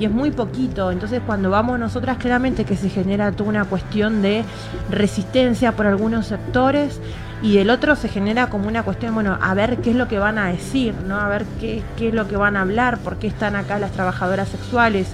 Y 0.00 0.06
es 0.06 0.10
muy 0.10 0.32
poquito, 0.32 0.90
entonces 0.90 1.22
cuando 1.24 1.50
vamos 1.50 1.78
nosotras 1.78 2.18
claramente 2.18 2.64
que 2.64 2.76
se 2.76 2.90
genera 2.90 3.30
toda 3.30 3.50
una 3.50 3.64
cuestión 3.64 4.22
de 4.22 4.42
resistencia 4.90 5.70
por 5.76 5.86
algunos 5.86 6.26
sectores 6.26 7.00
y 7.42 7.54
del 7.56 7.70
otro 7.70 7.94
se 7.94 8.08
genera 8.08 8.48
como 8.48 8.66
una 8.66 8.82
cuestión, 8.82 9.14
bueno, 9.14 9.38
a 9.40 9.54
ver 9.54 9.76
qué 9.76 9.90
es 9.90 9.96
lo 9.96 10.08
que 10.08 10.18
van 10.18 10.38
a 10.38 10.48
decir, 10.48 10.94
¿no? 11.06 11.20
A 11.20 11.28
ver 11.28 11.44
qué, 11.60 11.84
qué 11.96 12.08
es 12.08 12.14
lo 12.14 12.26
que 12.26 12.36
van 12.36 12.56
a 12.56 12.62
hablar, 12.62 12.98
por 12.98 13.18
qué 13.18 13.28
están 13.28 13.54
acá 13.54 13.78
las 13.78 13.92
trabajadoras 13.92 14.48
sexuales 14.48 15.12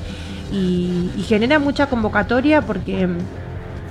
y, 0.53 1.25
genera 1.27 1.59
mucha 1.59 1.87
convocatoria 1.87 2.63
porque 2.63 3.09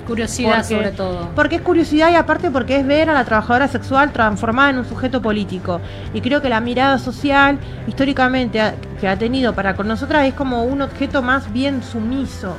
Curiosidad 0.06 0.64
sobre 0.64 0.90
todo. 0.90 1.28
Porque 1.36 1.56
es 1.56 1.62
curiosidad 1.62 2.10
y 2.10 2.16
aparte 2.16 2.50
porque 2.50 2.76
es 2.76 2.86
ver 2.86 3.08
a 3.10 3.14
la 3.14 3.24
trabajadora 3.24 3.68
sexual 3.68 4.12
transformada 4.12 4.70
en 4.70 4.78
un 4.78 4.84
sujeto 4.84 5.22
político. 5.22 5.80
Y 6.12 6.20
creo 6.20 6.42
que 6.42 6.48
la 6.48 6.60
mirada 6.60 6.98
social, 6.98 7.58
históricamente, 7.86 8.60
que 9.00 9.06
ha 9.06 9.16
tenido 9.16 9.54
para 9.54 9.76
con 9.76 9.86
nosotras 9.86 10.26
es 10.26 10.34
como 10.34 10.64
un 10.64 10.82
objeto 10.82 11.22
más 11.22 11.52
bien 11.52 11.82
sumiso. 11.82 12.56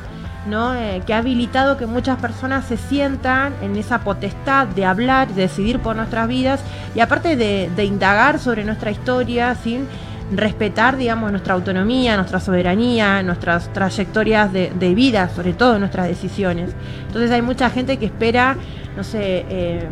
¿no? 0.48 0.74
Eh, 0.74 1.04
que 1.06 1.14
ha 1.14 1.20
habilitado 1.20 1.78
que 1.78 1.86
muchas 1.86 2.20
personas 2.20 2.66
se 2.66 2.76
sientan 2.76 3.54
en 3.62 3.76
esa 3.76 4.00
potestad 4.00 4.66
de 4.66 4.86
hablar, 4.86 5.28
de 5.28 5.44
decidir 5.44 5.80
por 5.80 5.96
nuestras 5.96 6.28
vidas 6.28 6.62
y 6.96 7.00
aparte 7.00 7.36
de, 7.36 7.70
de 7.76 7.86
indagar 7.86 8.40
sobre 8.40 8.64
nuestra 8.64 8.90
historia 8.90 9.54
sin 9.54 9.88
respetar, 10.32 10.98
digamos, 10.98 11.32
nuestra 11.32 11.54
autonomía, 11.54 12.16
nuestra 12.16 12.40
soberanía, 12.40 13.22
nuestras 13.24 13.72
trayectorias 13.74 14.52
de, 14.52 14.94
vida, 14.96 15.30
sobre 15.30 15.54
todo 15.54 15.80
nuestras 15.80 16.08
decisiones. 16.08 16.72
Entonces 17.08 17.32
hay 17.32 17.42
mucha 17.42 17.70
gente 17.70 17.98
que 17.98 18.06
espera, 18.06 18.56
no 18.96 19.04
sé, 19.04 19.46
eh, 19.50 19.88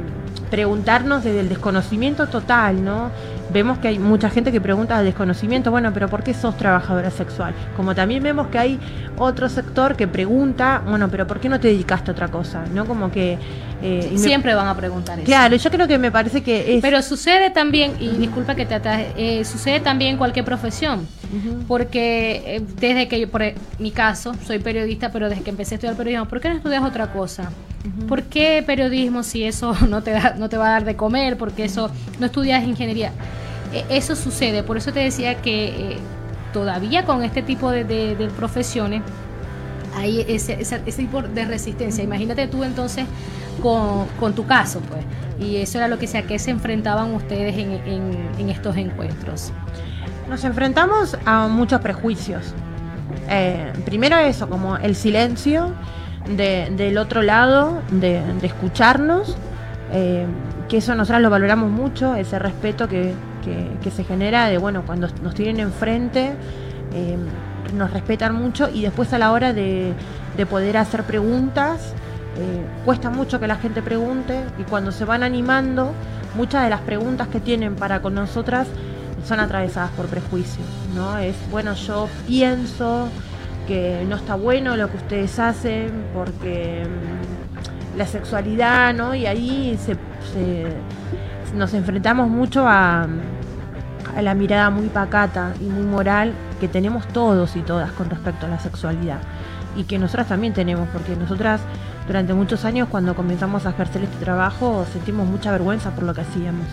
preguntarnos 0.49 1.23
desde 1.23 1.41
el 1.41 1.49
desconocimiento 1.49 2.27
total, 2.27 2.83
¿no? 2.83 3.11
Vemos 3.51 3.79
que 3.79 3.87
hay 3.87 3.99
mucha 3.99 4.29
gente 4.29 4.51
que 4.51 4.61
pregunta 4.61 4.97
al 4.97 5.05
desconocimiento, 5.05 5.71
bueno, 5.71 5.91
pero 5.93 6.07
¿por 6.07 6.23
qué 6.23 6.33
sos 6.33 6.55
trabajadora 6.57 7.11
sexual? 7.11 7.53
Como 7.75 7.95
también 7.95 8.23
vemos 8.23 8.47
que 8.47 8.59
hay 8.59 8.79
otro 9.17 9.49
sector 9.49 9.95
que 9.95 10.07
pregunta, 10.07 10.81
bueno, 10.87 11.09
pero 11.09 11.27
¿por 11.27 11.39
qué 11.39 11.49
no 11.49 11.59
te 11.59 11.67
dedicaste 11.67 12.11
a 12.11 12.13
otra 12.13 12.27
cosa? 12.29 12.63
¿No? 12.73 12.85
Como 12.85 13.11
que... 13.11 13.37
Eh, 13.81 14.13
Siempre 14.17 14.53
van 14.53 14.67
a 14.67 14.75
preguntar 14.75 15.19
eso. 15.19 15.25
Claro, 15.25 15.55
yo 15.55 15.71
creo 15.71 15.87
que 15.87 15.97
me 15.97 16.11
parece 16.11 16.43
que 16.43 16.75
es... 16.75 16.81
Pero 16.81 17.01
sucede 17.01 17.49
también, 17.49 17.93
y 17.99 18.09
disculpa 18.09 18.55
que 18.55 18.65
te 18.65 18.75
ataje, 18.75 19.13
eh, 19.15 19.45
sucede 19.45 19.79
también 19.79 20.11
en 20.11 20.17
cualquier 20.17 20.43
profesión, 20.43 21.07
porque 21.67 22.43
eh, 22.45 22.61
desde 22.79 23.07
que 23.07 23.21
yo, 23.21 23.29
por 23.29 23.41
e, 23.41 23.55
mi 23.77 23.91
caso, 23.91 24.33
soy 24.45 24.59
periodista, 24.59 25.11
pero 25.11 25.29
desde 25.29 25.43
que 25.43 25.49
empecé 25.51 25.75
a 25.75 25.77
estudiar 25.77 25.95
periodismo, 25.95 26.27
¿por 26.27 26.41
qué 26.41 26.49
no 26.49 26.55
estudias 26.55 26.83
otra 26.83 27.13
cosa? 27.13 27.51
¿Por 28.07 28.23
qué 28.23 28.61
periodismo 28.65 29.23
si 29.23 29.45
eso 29.45 29.73
no 29.89 30.03
te, 30.03 30.11
da, 30.11 30.35
no 30.37 30.49
te 30.49 30.57
va 30.57 30.67
a 30.67 30.71
dar 30.71 30.85
de 30.85 30.95
comer? 30.95 31.37
Porque 31.37 31.63
eso 31.63 31.89
no 32.19 32.25
estudias 32.25 32.63
ingeniería. 32.65 33.13
E, 33.73 33.85
eso 33.89 34.15
sucede, 34.15 34.61
por 34.63 34.75
eso 34.75 34.91
te 34.91 34.99
decía 34.99 35.35
que 35.35 35.97
todavía 36.51 37.05
con 37.05 37.23
este 37.23 37.43
tipo 37.43 37.71
de, 37.71 38.29
profesiones 38.35 39.03
hay 39.95 40.25
ese, 40.27 40.59
ese, 40.61 40.79
tipo 40.79 41.21
de 41.21 41.45
resistencia. 41.45 42.03
Imagínate 42.03 42.47
tú 42.47 42.63
entonces 42.63 43.05
con, 43.59 44.33
tu 44.33 44.45
caso, 44.45 44.81
pues. 44.81 45.03
Y 45.39 45.57
eso 45.57 45.77
era 45.77 45.87
lo 45.87 45.97
que 45.97 46.07
sea, 46.07 46.23
que 46.23 46.37
se 46.39 46.51
enfrentaban 46.51 47.13
ustedes 47.13 47.55
en, 47.57 48.49
estos 48.49 48.75
encuentros. 48.77 49.51
Nos 50.29 50.43
enfrentamos 50.43 51.17
a 51.25 51.47
muchos 51.47 51.81
prejuicios. 51.81 52.53
Eh, 53.29 53.71
primero 53.85 54.17
eso, 54.17 54.49
como 54.49 54.77
el 54.77 54.95
silencio 54.95 55.73
del 56.35 56.97
otro 56.97 57.21
lado, 57.21 57.81
de, 57.91 58.21
escucharnos, 58.43 59.37
eh, 59.91 60.25
que 60.67 60.77
eso 60.77 60.93
nosotros 60.95 61.21
lo 61.21 61.29
valoramos 61.29 61.69
mucho, 61.69 62.15
ese 62.15 62.37
respeto 62.39 62.87
que, 62.87 63.13
se 63.91 64.03
genera 64.03 64.47
de, 64.47 64.59
bueno, 64.59 64.83
cuando 64.85 65.07
nos 65.23 65.33
tienen 65.33 65.59
enfrente, 65.59 66.33
eh, 66.93 67.17
nos 67.75 67.91
respetan 67.91 68.35
mucho 68.35 68.69
y 68.69 68.83
después 68.83 69.11
a 69.13 69.17
la 69.17 69.31
hora 69.31 69.53
de, 69.53 69.93
poder 70.49 70.77
hacer 70.77 71.03
preguntas, 71.03 71.93
eh, 72.37 72.65
cuesta 72.85 73.09
mucho 73.09 73.39
que 73.39 73.47
la 73.47 73.55
gente 73.57 73.81
pregunte 73.81 74.43
y 74.57 74.63
cuando 74.63 74.91
se 74.91 75.05
van 75.05 75.23
animando, 75.23 75.91
muchas 76.35 76.63
de 76.63 76.69
las 76.69 76.81
preguntas 76.81 77.27
que 77.27 77.39
tienen 77.39 77.75
para 77.75 78.01
con 78.01 78.13
nosotras 78.15 78.67
son 79.25 79.39
atravesadas 79.39 79.91
por 79.91 80.07
prejuicios, 80.07 80.65
¿no? 80.95 81.17
Es, 81.17 81.35
bueno, 81.51 81.73
yo 81.73 82.07
pienso 82.27 83.09
que 83.67 84.05
no 84.07 84.15
está 84.15 84.35
bueno 84.35 84.77
lo 84.77 84.89
que 84.89 84.97
ustedes 84.97 85.37
hacen 85.39 86.05
porque 86.13 86.85
mm, 86.85 87.97
la 87.97 88.05
sexualidad, 88.05 88.93
¿no? 88.93 89.13
Y 89.15 89.25
ahí 89.25 89.77
se, 89.83 89.97
nos 91.55 91.73
enfrentamos 91.73 92.29
mucho 92.29 92.67
a, 92.67 93.07
a 94.15 94.21
la 94.21 94.33
mirada 94.33 94.69
muy 94.69 94.87
pacata 94.87 95.53
y 95.59 95.65
muy 95.65 95.83
moral 95.83 96.33
que 96.59 96.67
tenemos 96.67 97.07
todos 97.07 97.55
y 97.55 97.61
todas 97.61 97.91
con 97.91 98.09
respecto 98.09 98.45
a 98.45 98.49
la 98.49 98.59
sexualidad 98.59 99.19
y 99.75 99.83
que 99.83 99.97
nosotras 99.97 100.27
también 100.27 100.53
tenemos, 100.53 100.87
porque 100.89 101.15
nosotras 101.15 101.61
durante 102.09 102.33
muchos 102.33 102.65
años 102.65 102.87
cuando 102.89 103.15
comenzamos 103.15 103.67
a 103.67 103.69
ejercer 103.69 104.01
este 104.01 104.17
trabajo 104.17 104.83
sentimos 104.91 105.27
mucha 105.27 105.51
vergüenza 105.51 105.91
por 105.91 106.05
lo 106.05 106.15
que 106.15 106.21
hacíamos 106.21 106.65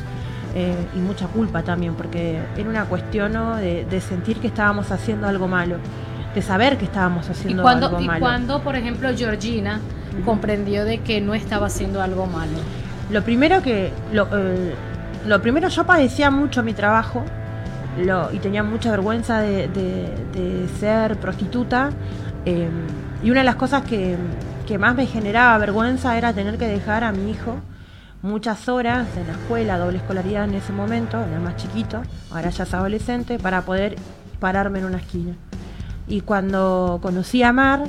eh, 0.54 0.74
y 0.94 0.98
mucha 1.00 1.26
culpa 1.26 1.62
también, 1.62 1.92
porque 1.92 2.40
era 2.56 2.70
una 2.70 2.86
cuestión 2.86 3.34
de, 3.60 4.00
sentir 4.00 4.38
que 4.38 4.46
estábamos 4.46 4.90
haciendo 4.90 5.28
algo 5.28 5.46
malo, 5.46 5.76
de 6.34 6.40
saber 6.40 6.78
que 6.78 6.86
estábamos 6.86 7.28
haciendo 7.28 7.68
algo 7.68 8.00
malo. 8.00 8.16
¿Y 8.16 8.20
cuando, 8.20 8.62
por 8.62 8.76
ejemplo, 8.76 9.10
Georgina 9.14 9.80
comprendió 10.24 10.86
de 10.86 11.02
que 11.02 11.20
no 11.20 11.34
estaba 11.34 11.66
haciendo 11.66 12.00
algo 12.00 12.24
malo? 12.24 12.56
Lo 13.10 13.22
primero 13.22 13.60
que... 13.60 13.92
Lo, 14.14 14.28
eh, 14.32 14.74
lo 15.26 15.42
primero 15.42 15.68
yo 15.68 15.84
padecía 15.84 16.30
mucho 16.30 16.62
mi 16.62 16.72
trabajo 16.72 17.22
lo, 17.98 18.32
y 18.32 18.38
tenía 18.38 18.62
mucha 18.62 18.90
vergüenza 18.90 19.40
de, 19.40 20.66
ser 20.80 21.18
prostituta. 21.18 21.90
Eh, 22.46 22.70
y 23.22 23.30
una 23.30 23.40
de 23.40 23.44
las 23.44 23.56
cosas 23.56 23.82
que, 23.82 24.16
que, 24.66 24.78
más 24.78 24.94
me 24.94 25.06
generaba 25.06 25.56
vergüenza 25.58 26.18
era 26.18 26.32
tener 26.32 26.58
que 26.58 26.66
dejar 26.66 27.04
a 27.04 27.12
mi 27.12 27.30
hijo 27.30 27.56
muchas 28.22 28.68
horas 28.68 29.06
en 29.16 29.26
la 29.26 29.34
escuela, 29.34 29.78
doble 29.78 29.98
escolaridad 29.98 30.44
en 30.44 30.54
ese 30.54 30.72
momento, 30.72 31.18
era 31.20 31.38
más 31.38 31.56
chiquito, 31.56 32.02
ahora 32.30 32.50
ya 32.50 32.64
es 32.64 32.74
adolescente, 32.74 33.38
para 33.38 33.62
poder 33.62 33.96
pararme 34.40 34.80
en 34.80 34.86
una 34.86 34.98
esquina. 34.98 35.34
Y 36.08 36.22
cuando 36.22 36.98
conocí 37.02 37.42
a 37.42 37.52
Mar 37.52 37.84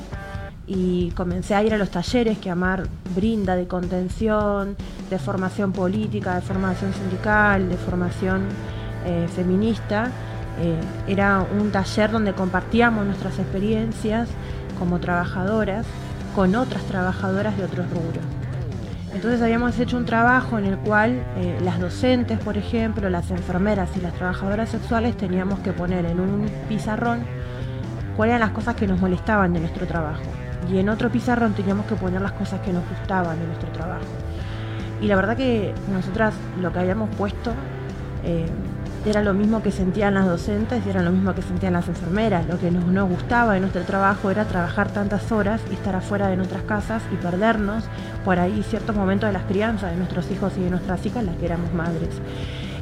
y 0.68 1.12
comencé 1.12 1.56
a 1.56 1.64
ir 1.64 1.74
a 1.74 1.78
los 1.78 1.90
talleres 1.90 2.38
que 2.38 2.50
Amar 2.50 2.88
brinda 3.16 3.56
de 3.56 3.68
contención, 3.68 4.76
de 5.10 5.18
formación 5.18 5.72
política, 5.72 6.36
de 6.36 6.42
formación 6.42 6.94
sindical, 6.94 7.70
de 7.70 7.78
formación 7.78 8.44
eh, 9.06 9.28
feminista. 9.34 10.12
Eh, 10.60 10.80
era 11.08 11.46
un 11.58 11.72
taller 11.72 12.12
donde 12.12 12.34
compartíamos 12.34 13.06
nuestras 13.06 13.40
experiencias 13.40 14.30
como 14.78 15.00
trabajadoras 15.00 15.86
con 16.38 16.56
otras 16.56 16.84
trabajadoras 16.84 17.58
de 17.58 17.64
otros 17.64 17.90
rubros. 17.90 18.24
Entonces 19.12 19.42
habíamos 19.42 19.80
hecho 19.80 19.98
un 19.98 20.06
trabajo 20.06 20.60
en 20.60 20.66
el 20.66 20.78
cual 20.78 21.24
eh, 21.36 21.58
las 21.64 21.80
docentes, 21.80 22.38
por 22.38 22.60
ejemplo, 22.60 23.10
las 23.10 23.32
enfermeras 23.32 23.90
y 23.98 24.02
las 24.02 24.14
trabajadoras 24.14 24.70
sexuales 24.70 25.18
teníamos 25.18 25.58
que 25.62 25.74
poner 25.74 26.06
en 26.06 26.20
un 26.20 26.48
pizarrón 26.70 27.22
cuáles 28.16 28.36
eran 28.36 28.48
las 28.48 28.56
cosas 28.56 28.76
que 28.76 28.86
nos 28.86 29.00
molestaban 29.00 29.52
de 29.52 29.62
nuestro 29.62 29.88
trabajo. 29.88 30.22
Y 30.72 30.78
en 30.78 30.90
otro 30.90 31.10
pizarrón 31.10 31.54
teníamos 31.54 31.88
que 31.88 31.96
poner 31.96 32.22
las 32.22 32.34
cosas 32.34 32.62
que 32.62 32.72
nos 32.72 32.88
gustaban 32.88 33.40
de 33.40 33.48
nuestro 33.48 33.72
trabajo. 33.72 34.06
Y 35.02 35.08
la 35.08 35.16
verdad 35.16 35.36
que 35.36 35.74
nosotras 35.92 36.36
lo 36.62 36.72
que 36.72 36.78
habíamos 36.78 37.10
puesto 37.16 37.52
era 39.10 39.24
lo 39.24 39.34
mismo 39.34 39.64
que 39.64 39.72
sentían 39.72 40.16
las 40.16 40.26
docentes 40.26 40.84
y 40.86 40.90
era 40.90 41.02
lo 41.02 41.12
mismo 41.12 41.34
que 41.34 41.42
sentían 41.42 41.74
las 41.74 41.88
enfermeras. 41.88 42.48
Lo 42.48 42.60
que 42.60 42.72
nos, 42.72 42.86
nos 42.86 43.10
gustaba 43.10 43.54
de 43.54 43.60
nuestro 43.60 43.84
trabajo 43.84 44.30
era 44.30 44.46
trabajar 44.46 44.92
tantas 44.92 45.32
horas 45.32 45.62
y 45.72 45.74
estar 45.74 45.96
afuera 45.96 46.28
de 46.28 46.36
nuestras 46.36 46.64
casas 46.64 47.02
y 47.12 47.16
perdernos 47.16 47.86
por 48.26 48.40
ahí 48.40 48.64
ciertos 48.64 48.96
momentos 48.96 49.30
de 49.30 49.34
las 49.34 49.44
crianzas 49.44 49.92
de 49.92 49.98
nuestros 49.98 50.30
hijos 50.32 50.54
y 50.58 50.62
de 50.62 50.70
nuestras 50.70 51.06
hijas, 51.06 51.24
las 51.24 51.36
que 51.38 51.46
éramos 51.46 51.74
madres. 51.74 52.10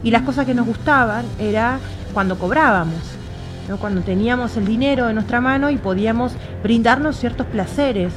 Y 0.03 0.11
las 0.11 0.23
cosas 0.23 0.45
que 0.45 0.53
nos 0.53 0.65
gustaban 0.65 1.25
era 1.39 1.79
cuando 2.13 2.37
cobrábamos, 2.37 3.01
cuando 3.79 4.01
teníamos 4.01 4.57
el 4.57 4.65
dinero 4.65 5.09
en 5.09 5.15
nuestra 5.15 5.41
mano 5.41 5.69
y 5.69 5.77
podíamos 5.77 6.33
brindarnos 6.63 7.17
ciertos 7.17 7.47
placeres. 7.47 8.13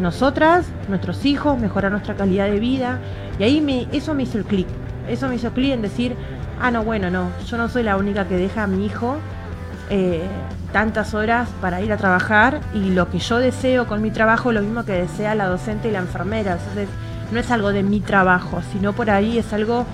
Nosotras, 0.00 0.66
nuestros 0.88 1.24
hijos, 1.24 1.58
mejorar 1.58 1.92
nuestra 1.92 2.14
calidad 2.14 2.46
de 2.46 2.60
vida. 2.60 2.98
Y 3.38 3.42
ahí 3.42 3.60
me, 3.60 3.88
eso 3.92 4.14
me 4.14 4.22
hizo 4.22 4.38
el 4.38 4.44
clic. 4.44 4.66
Eso 5.08 5.28
me 5.28 5.34
hizo 5.34 5.52
clic 5.52 5.72
en 5.72 5.82
decir, 5.82 6.16
ah, 6.62 6.70
no, 6.70 6.84
bueno, 6.84 7.10
no, 7.10 7.30
yo 7.46 7.58
no 7.58 7.68
soy 7.68 7.82
la 7.82 7.96
única 7.96 8.26
que 8.28 8.36
deja 8.36 8.62
a 8.62 8.66
mi 8.66 8.86
hijo 8.86 9.16
eh, 9.90 10.22
tantas 10.72 11.12
horas 11.12 11.48
para 11.60 11.82
ir 11.82 11.92
a 11.92 11.96
trabajar 11.96 12.60
y 12.72 12.90
lo 12.90 13.10
que 13.10 13.18
yo 13.18 13.38
deseo 13.38 13.86
con 13.86 14.00
mi 14.00 14.10
trabajo 14.10 14.50
es 14.50 14.54
lo 14.54 14.62
mismo 14.62 14.84
que 14.84 14.92
desea 14.92 15.34
la 15.34 15.46
docente 15.46 15.88
y 15.88 15.90
la 15.90 15.98
enfermera. 15.98 16.52
Entonces, 16.52 16.88
no 17.32 17.40
es 17.40 17.50
algo 17.50 17.72
de 17.72 17.82
mi 17.82 18.00
trabajo, 18.00 18.62
sino 18.72 18.92
por 18.92 19.10
ahí 19.10 19.38
es 19.38 19.52
algo 19.52 19.84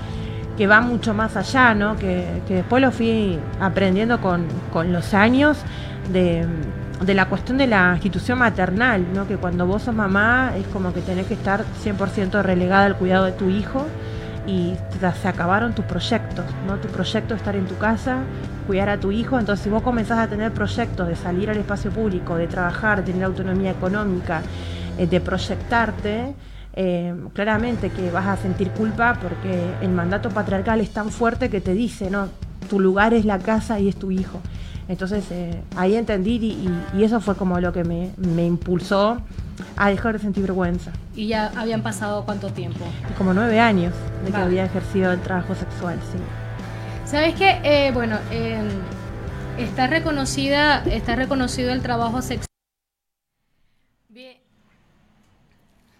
que 0.56 0.66
va 0.66 0.80
mucho 0.80 1.14
más 1.14 1.36
allá, 1.36 1.74
¿no? 1.74 1.96
Que, 1.96 2.42
después 2.48 2.82
lo 2.82 2.92
fui 2.92 3.38
aprendiendo 3.60 4.20
con, 4.20 4.46
los 4.92 5.14
años 5.14 5.58
de, 6.12 6.46
de, 7.04 7.14
la 7.14 7.28
cuestión 7.28 7.58
de 7.58 7.66
la 7.66 7.92
institución 7.94 8.38
maternal, 8.38 9.06
¿no? 9.14 9.26
Que 9.26 9.36
cuando 9.36 9.66
vos 9.66 9.82
sos 9.82 9.94
mamá 9.94 10.52
es 10.56 10.66
como 10.66 10.92
que 10.92 11.00
tenés 11.00 11.26
que 11.26 11.34
estar 11.34 11.64
100% 11.84 12.42
relegada 12.42 12.84
al 12.84 12.96
cuidado 12.96 13.24
de 13.24 13.32
tu 13.32 13.48
hijo 13.48 13.86
y 14.48 14.74
se 15.20 15.28
acabaron 15.28 15.74
tus 15.74 15.84
proyectos, 15.84 16.46
¿no? 16.66 16.76
Tu 16.78 16.88
proyecto 16.88 17.34
de 17.34 17.36
estar 17.36 17.54
en 17.54 17.66
tu 17.66 17.76
casa, 17.76 18.20
cuidar 18.66 18.88
a 18.88 18.98
tu 18.98 19.12
hijo, 19.12 19.38
entonces 19.38 19.62
si 19.62 19.68
vos 19.68 19.82
comenzás 19.82 20.18
a 20.18 20.26
tener 20.26 20.52
proyectos 20.52 21.06
de 21.06 21.16
salir 21.16 21.50
al 21.50 21.58
espacio 21.58 21.90
público, 21.90 22.34
de 22.36 22.46
trabajar, 22.46 23.04
de 23.04 23.12
tener 23.12 23.24
autonomía 23.24 23.72
económica, 23.72 24.40
eh, 24.96 25.06
de 25.06 25.20
proyectarte, 25.20 26.34
eh, 26.72 27.14
claramente 27.34 27.90
que 27.90 28.10
vas 28.10 28.26
a 28.26 28.36
sentir 28.38 28.70
culpa 28.70 29.18
porque 29.20 29.74
el 29.82 29.90
mandato 29.90 30.30
patriarcal 30.30 30.80
es 30.80 30.90
tan 30.90 31.10
fuerte 31.10 31.50
que 31.50 31.60
te 31.60 31.74
dice, 31.74 32.10
no, 32.10 32.28
tu 32.70 32.80
lugar 32.80 33.12
es 33.12 33.26
la 33.26 33.38
casa 33.38 33.78
y 33.78 33.88
es 33.88 33.96
tu 33.96 34.10
hijo. 34.10 34.40
Entonces 34.88 35.24
eh, 35.30 35.62
ahí 35.76 35.96
entendí 35.96 36.36
y, 36.94 37.02
eso 37.02 37.20
fue 37.20 37.36
como 37.36 37.60
lo 37.60 37.72
que 37.72 37.84
me, 37.84 38.10
me 38.16 38.46
impulsó 38.46 39.18
a 39.76 39.90
dejar 39.90 40.14
de 40.14 40.18
sentir 40.20 40.42
vergüenza. 40.42 40.92
¿Y 41.14 41.28
ya 41.28 41.52
habían 41.56 41.82
pasado 41.82 42.24
cuánto 42.24 42.50
tiempo? 42.50 42.84
Como 43.16 43.34
nueve 43.34 43.60
años 43.60 43.94
de 44.24 44.30
que 44.30 44.36
había 44.36 44.64
ejercido 44.64 45.12
el 45.12 45.20
trabajo 45.20 45.54
sexual, 45.54 45.98
sí. 46.10 46.18
¿Sabes 47.04 47.34
qué? 47.34 47.60
Eh, 47.64 47.90
bueno, 47.92 48.18
em, 48.30 48.68
está 49.58 49.86
reconocida, 49.86 50.82
está 50.84 51.16
reconocido 51.16 51.72
el 51.72 51.82
trabajo 51.82 52.22
sexual. 52.22 52.46
Bien. 54.08 54.36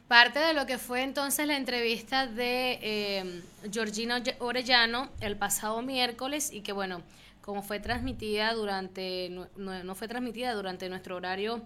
Parte 0.07 0.39
de 0.39 0.55
lo 0.55 0.67
que 0.67 0.79
fue 0.79 1.03
entonces 1.03 1.47
la 1.47 1.57
entrevista 1.57 2.27
de 2.27 2.79
eh, 2.83 3.43
Georgina 3.71 4.23
Orellano 4.39 5.09
el 5.21 5.37
pasado 5.37 5.83
miércoles 5.83 6.51
y 6.53 6.63
que 6.63 6.73
bueno, 6.73 7.03
como 7.49 7.63
fue 7.63 7.81
transmitida 7.81 8.53
durante, 8.53 9.31
no, 9.57 9.95
fue 9.95 10.07
transmitida 10.07 10.53
durante 10.53 10.91
nuestro 10.91 11.17
horario 11.17 11.63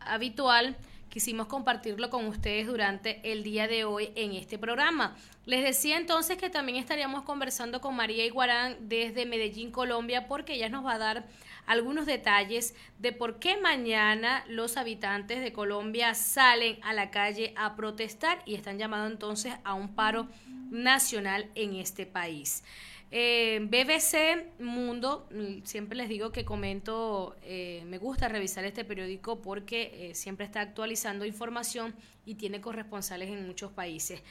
habitual, 0.00 0.78
quisimos 1.10 1.46
compartirlo 1.46 2.08
con 2.08 2.24
ustedes 2.24 2.66
durante 2.66 3.20
el 3.30 3.42
día 3.42 3.68
de 3.68 3.84
hoy 3.84 4.12
en 4.14 4.32
este 4.32 4.58
programa. 4.58 5.14
Les 5.44 5.62
decía 5.62 5.98
entonces 5.98 6.38
que 6.38 6.48
también 6.48 6.78
estaríamos 6.78 7.22
conversando 7.24 7.82
con 7.82 7.96
María 7.96 8.24
Iguarán 8.24 8.88
desde 8.88 9.26
Medellín, 9.26 9.70
Colombia, 9.70 10.26
porque 10.26 10.54
ella 10.54 10.70
nos 10.70 10.86
va 10.86 10.94
a 10.94 10.98
dar 10.98 11.26
algunos 11.66 12.06
detalles 12.06 12.74
de 12.98 13.12
por 13.12 13.38
qué 13.38 13.58
mañana 13.58 14.42
los 14.48 14.78
habitantes 14.78 15.42
de 15.42 15.52
Colombia 15.52 16.14
salen 16.14 16.78
a 16.82 16.94
la 16.94 17.10
calle 17.10 17.52
a 17.58 17.76
protestar 17.76 18.40
y 18.46 18.54
están 18.54 18.78
llamando 18.78 19.06
entonces 19.06 19.52
a 19.64 19.74
un 19.74 19.94
paro 19.94 20.28
nacional 20.70 21.50
en 21.56 21.76
este 21.76 22.06
país. 22.06 22.64
Eh, 23.12 23.58
BBC 23.62 24.52
Mundo, 24.60 25.26
mm, 25.32 25.64
siempre 25.64 25.96
les 25.96 26.08
digo 26.08 26.30
que 26.30 26.44
comento, 26.44 27.36
eh, 27.42 27.82
me 27.86 27.98
gusta 27.98 28.28
revisar 28.28 28.64
este 28.64 28.84
periódico 28.84 29.42
porque 29.42 30.10
eh, 30.10 30.14
siempre 30.14 30.46
está 30.46 30.60
actualizando 30.60 31.24
información 31.24 31.92
y 32.24 32.36
tiene 32.36 32.60
corresponsales 32.60 33.28
en 33.30 33.44
muchos 33.46 33.72
países. 33.72 34.22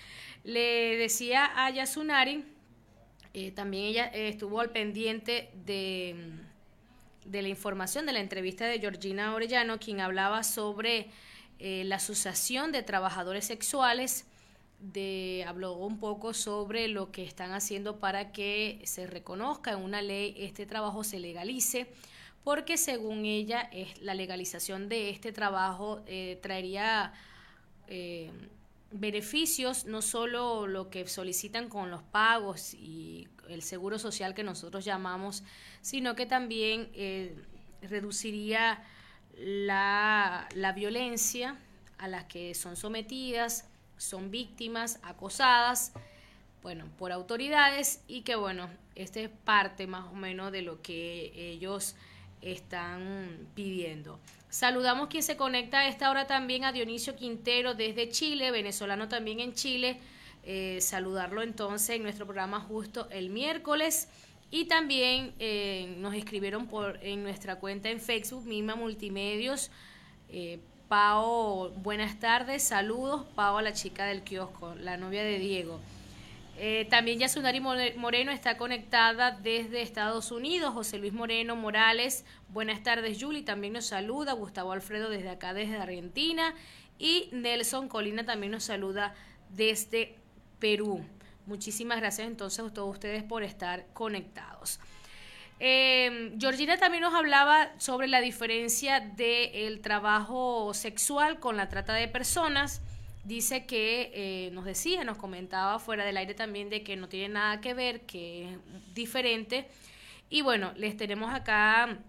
Le 0.45 0.95
decía 0.97 1.51
a 1.55 1.69
Yasunari, 1.71 2.45
también 3.53 3.85
ella 3.85 4.05
estuvo 4.05 4.59
al 4.59 4.71
pendiente 4.71 5.51
de, 5.65 6.15
de, 7.25 7.41
la 7.41 7.47
información 7.47 8.05
de 8.05 8.13
la 8.13 8.19
entrevista 8.19 8.65
de 8.65 8.79
Georgina 8.79 9.33
Orellano, 9.35 9.79
quien 9.79 10.01
hablaba 10.01 10.43
sobre 10.43 11.07
la 11.59 11.97
Asociación 11.97 12.71
de 12.71 12.81
Trabajadores 12.81 13.45
Sexuales 13.45 14.25
de, 14.79 15.45
habló 15.47 15.73
un 15.73 15.99
poco 15.99 16.33
sobre 16.33 16.87
lo 16.87 17.11
que 17.11 17.23
están 17.23 17.51
haciendo 17.51 17.99
para 17.99 18.31
que 18.31 18.81
se 18.85 19.07
reconozca 19.07 19.71
en 19.71 19.79
una 19.79 20.01
ley 20.01 20.33
este 20.37 20.65
trabajo 20.65 21.03
se 21.03 21.19
legalice, 21.19 21.91
porque 22.43 22.77
según 22.77 23.25
ella 23.25 23.61
es 23.73 24.01
la 24.01 24.13
legalización 24.13 24.89
de 24.89 25.09
este 25.09 25.31
trabajo 25.31 26.01
eh, 26.07 26.39
traería 26.41 27.13
eh, 27.87 28.31
beneficios, 28.91 29.85
no 29.85 30.01
solo 30.01 30.65
lo 30.65 30.89
que 30.89 31.07
solicitan 31.07 31.69
con 31.69 31.91
los 31.91 32.01
pagos 32.01 32.73
y 32.73 33.27
el 33.49 33.61
seguro 33.61 33.99
social 33.99 34.33
que 34.33 34.43
nosotros 34.43 34.85
llamamos, 34.85 35.43
sino 35.81 36.15
que 36.15 36.25
también 36.25 36.89
eh, 36.93 37.35
reduciría 37.81 38.83
la, 39.37 40.47
la 40.55 40.71
violencia 40.71 41.57
a 41.97 42.07
la 42.07 42.27
que 42.27 42.55
son 42.55 42.75
sometidas 42.75 43.68
son 43.99 44.31
víctimas 44.31 44.99
acosadas, 45.03 45.93
bueno, 46.63 46.85
por 46.97 47.11
autoridades 47.11 48.01
y 48.07 48.21
que 48.21 48.35
bueno, 48.35 48.69
este 48.95 49.25
es 49.25 49.29
parte 49.29 49.87
más 49.87 50.07
o 50.11 50.15
menos 50.15 50.51
de 50.51 50.61
lo 50.61 50.81
que 50.81 51.31
ellos 51.35 51.95
están 52.41 53.47
pidiendo. 53.55 54.19
Saludamos 54.49 55.09
quien 55.09 55.23
se 55.23 55.37
conecta 55.37 55.79
a 55.79 55.87
esta 55.87 56.09
hora 56.09 56.25
también 56.25 56.65
a 56.65 56.71
Dionisio 56.71 57.15
Quintero 57.15 57.75
desde 57.75 58.09
Chile, 58.09 58.51
venezolano 58.51 59.07
también 59.07 59.39
en 59.39 59.53
Chile. 59.53 59.99
Eh, 60.43 60.79
saludarlo 60.81 61.43
entonces 61.43 61.97
en 61.97 62.03
nuestro 62.03 62.25
programa 62.25 62.59
justo 62.59 63.07
el 63.11 63.29
miércoles. 63.29 64.09
Y 64.51 64.65
también 64.65 65.35
eh, 65.37 65.93
nos 65.99 66.15
escribieron 66.15 66.67
por 66.67 66.97
en 67.03 67.21
nuestra 67.21 67.59
cuenta 67.59 67.89
en 67.89 67.99
Facebook, 67.99 68.45
Mima 68.45 68.75
Multimedios, 68.75 69.69
eh, 70.29 70.59
Pao, 70.89 71.69
buenas 71.83 72.19
tardes, 72.19 72.63
saludos. 72.63 73.23
Pao, 73.35 73.61
la 73.61 73.73
chica 73.73 74.05
del 74.05 74.23
kiosco, 74.23 74.73
la 74.73 74.97
novia 74.97 75.23
de 75.23 75.37
Diego. 75.37 75.79
Eh, 76.57 76.87
también 76.89 77.19
Yasunari 77.19 77.61
Moreno 77.61 78.31
está 78.31 78.57
conectada 78.57 79.29
desde 79.29 79.83
Estados 79.83 80.31
Unidos. 80.31 80.73
José 80.73 80.97
Luis 80.97 81.13
Moreno 81.13 81.55
Morales, 81.55 82.25
buenas 82.47 82.81
tardes, 82.81 83.21
Juli. 83.21 83.43
También 83.43 83.73
nos 83.73 83.85
saluda. 83.85 84.33
Gustavo 84.33 84.71
Alfredo 84.71 85.11
desde 85.11 85.29
acá, 85.29 85.53
desde 85.53 85.77
Argentina. 85.77 86.55
Y 86.97 87.29
Nelson 87.33 87.87
Colina 87.87 88.25
también 88.25 88.51
nos 88.51 88.63
saluda 88.63 89.13
desde 89.51 90.15
Perú. 90.57 91.05
Muchísimas 91.45 91.99
gracias 91.99 92.27
entonces 92.27 92.65
a 92.65 92.73
todos 92.73 92.89
ustedes 92.89 93.21
por 93.21 93.43
estar 93.43 93.85
conectados. 93.93 94.79
Eh, 95.59 96.35
Georgina 96.39 96.77
también 96.77 97.03
nos 97.03 97.13
hablaba 97.13 97.69
sobre 97.79 98.07
la 98.07 98.21
diferencia 98.21 99.01
del 99.01 99.81
trabajo 99.81 100.73
sexual 100.73 101.39
con 101.39 101.57
la 101.57 101.67
trata 101.67 101.93
de 101.93 102.07
personas. 102.07 102.81
Dice 103.25 103.65
que 103.65 104.11
eh, 104.13 104.51
nos 104.51 104.63
decía, 104.63 105.03
nos 105.03 105.17
comentaba 105.17 105.77
fuera 105.79 106.05
del 106.05 106.17
aire 106.17 106.33
también 106.33 106.69
de 106.69 106.83
que 106.83 106.95
no 106.95 107.09
tiene 107.09 107.33
nada 107.33 107.59
que 107.59 107.73
ver, 107.73 108.01
que 108.01 108.53
es 108.53 108.57
diferente. 108.93 109.67
Y 110.29 110.41
bueno, 110.41 110.71
les 110.77 110.95
tenemos 110.95 111.33
acá 111.33 111.99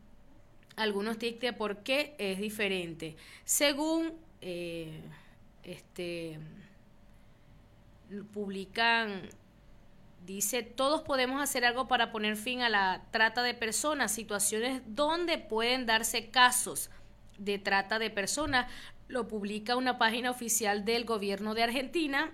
algunos 0.76 1.18
tips 1.18 1.40
de 1.40 1.52
por 1.52 1.82
qué 1.82 2.14
es 2.18 2.38
diferente. 2.38 3.16
Según 3.44 4.12
eh, 4.40 5.00
este 5.64 6.38
publican 8.32 9.22
Dice, 10.30 10.62
todos 10.62 11.02
podemos 11.02 11.42
hacer 11.42 11.64
algo 11.64 11.88
para 11.88 12.12
poner 12.12 12.36
fin 12.36 12.62
a 12.62 12.68
la 12.68 13.02
trata 13.10 13.42
de 13.42 13.52
personas, 13.52 14.12
situaciones 14.12 14.80
donde 14.86 15.38
pueden 15.38 15.86
darse 15.86 16.30
casos 16.30 16.88
de 17.36 17.58
trata 17.58 17.98
de 17.98 18.10
personas. 18.10 18.70
Lo 19.08 19.26
publica 19.26 19.74
una 19.74 19.98
página 19.98 20.30
oficial 20.30 20.84
del 20.84 21.04
gobierno 21.04 21.54
de 21.54 21.64
Argentina. 21.64 22.30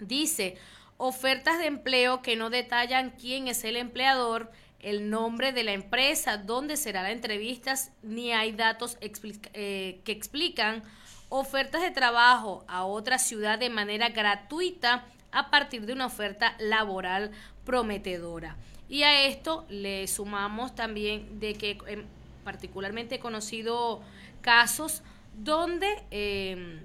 Dice, 0.00 0.56
ofertas 0.96 1.58
de 1.58 1.66
empleo 1.66 2.22
que 2.22 2.36
no 2.36 2.48
detallan 2.48 3.10
quién 3.10 3.48
es 3.48 3.64
el 3.64 3.76
empleador, 3.76 4.50
el 4.80 5.10
nombre 5.10 5.52
de 5.52 5.64
la 5.64 5.72
empresa, 5.72 6.38
dónde 6.38 6.78
será 6.78 7.02
la 7.02 7.12
entrevista, 7.12 7.74
ni 8.02 8.32
hay 8.32 8.52
datos 8.52 8.96
eh, 9.02 10.00
que 10.06 10.12
explican 10.12 10.82
ofertas 11.28 11.82
de 11.82 11.90
trabajo 11.90 12.64
a 12.66 12.86
otra 12.86 13.18
ciudad 13.18 13.58
de 13.58 13.68
manera 13.68 14.08
gratuita 14.08 15.04
a 15.32 15.50
partir 15.50 15.86
de 15.86 15.92
una 15.92 16.06
oferta 16.06 16.56
laboral 16.58 17.30
prometedora. 17.64 18.56
Y 18.88 19.02
a 19.02 19.26
esto 19.26 19.66
le 19.68 20.06
sumamos 20.06 20.74
también 20.74 21.40
de 21.40 21.54
que 21.54 21.78
em, 21.86 22.04
particularmente 22.44 23.16
he 23.16 23.20
conocido 23.20 24.00
casos 24.40 25.02
donde 25.36 25.86
em, 26.10 26.80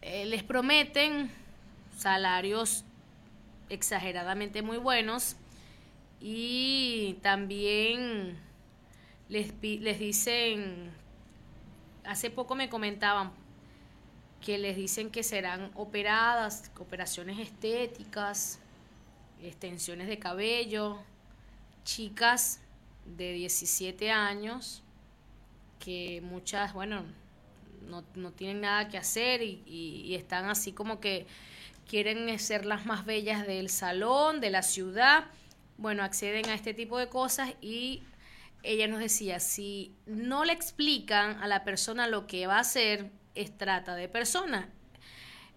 eh, 0.00 0.24
les 0.26 0.42
prometen 0.42 1.30
salarios 1.96 2.84
exageradamente 3.68 4.62
muy 4.62 4.78
buenos 4.78 5.36
y 6.20 7.18
también 7.22 8.38
les, 9.28 9.52
les 9.60 9.98
dicen, 9.98 10.90
hace 12.04 12.30
poco 12.30 12.54
me 12.54 12.68
comentaban, 12.68 13.32
que 14.44 14.58
les 14.58 14.76
dicen 14.76 15.10
que 15.10 15.22
serán 15.22 15.70
operadas, 15.74 16.70
operaciones 16.78 17.38
estéticas, 17.38 18.58
extensiones 19.40 20.08
de 20.08 20.18
cabello, 20.18 20.98
chicas 21.84 22.60
de 23.06 23.32
17 23.32 24.10
años, 24.10 24.82
que 25.78 26.20
muchas, 26.22 26.74
bueno, 26.74 27.04
no, 27.88 28.04
no 28.14 28.32
tienen 28.32 28.60
nada 28.60 28.88
que 28.88 28.98
hacer 28.98 29.42
y, 29.42 29.62
y, 29.66 30.14
están 30.14 30.48
así 30.48 30.72
como 30.72 31.00
que 31.00 31.26
quieren 31.88 32.38
ser 32.38 32.64
las 32.64 32.84
más 32.84 33.04
bellas 33.04 33.46
del 33.46 33.70
salón, 33.70 34.40
de 34.40 34.50
la 34.50 34.62
ciudad, 34.62 35.24
bueno, 35.78 36.02
acceden 36.02 36.48
a 36.48 36.54
este 36.54 36.74
tipo 36.74 36.98
de 36.98 37.08
cosas 37.08 37.54
y 37.60 38.02
ella 38.62 38.86
nos 38.86 39.00
decía, 39.00 39.40
si 39.40 39.92
no 40.06 40.44
le 40.44 40.52
explican 40.52 41.42
a 41.42 41.46
la 41.48 41.64
persona 41.64 42.06
lo 42.06 42.26
que 42.26 42.46
va 42.46 42.56
a 42.56 42.60
hacer, 42.60 43.10
es 43.34 43.56
trata 43.56 43.94
de 43.94 44.08
personas. 44.08 44.66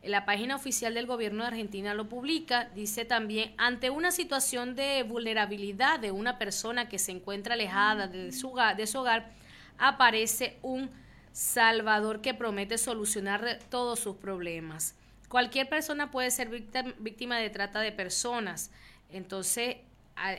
La 0.03 0.23
página 0.23 0.55
oficial 0.55 0.93
del 0.93 1.07
gobierno 1.07 1.43
de 1.43 1.47
Argentina 1.47 1.95
lo 1.95 2.07
publica, 2.07 2.69
dice 2.75 3.05
también, 3.05 3.55
ante 3.57 3.89
una 3.89 4.11
situación 4.11 4.75
de 4.75 5.01
vulnerabilidad 5.01 5.99
de 5.99 6.11
una 6.11 6.37
persona 6.37 6.87
que 6.87 6.99
se 6.99 7.11
encuentra 7.11 7.55
alejada 7.55 8.07
de 8.07 8.31
su 8.31 8.51
hogar, 8.51 8.77
de 8.77 8.85
su 8.85 8.99
hogar 8.99 9.31
aparece 9.77 10.59
un 10.61 10.91
Salvador 11.31 12.21
que 12.21 12.33
promete 12.33 12.77
solucionar 12.77 13.59
todos 13.69 13.99
sus 13.99 14.15
problemas. 14.15 14.95
Cualquier 15.27 15.67
persona 15.67 16.11
puede 16.11 16.31
ser 16.31 16.49
víctima 16.49 17.37
de 17.37 17.49
trata 17.49 17.81
de 17.81 17.91
personas, 17.91 18.71
entonces 19.09 19.77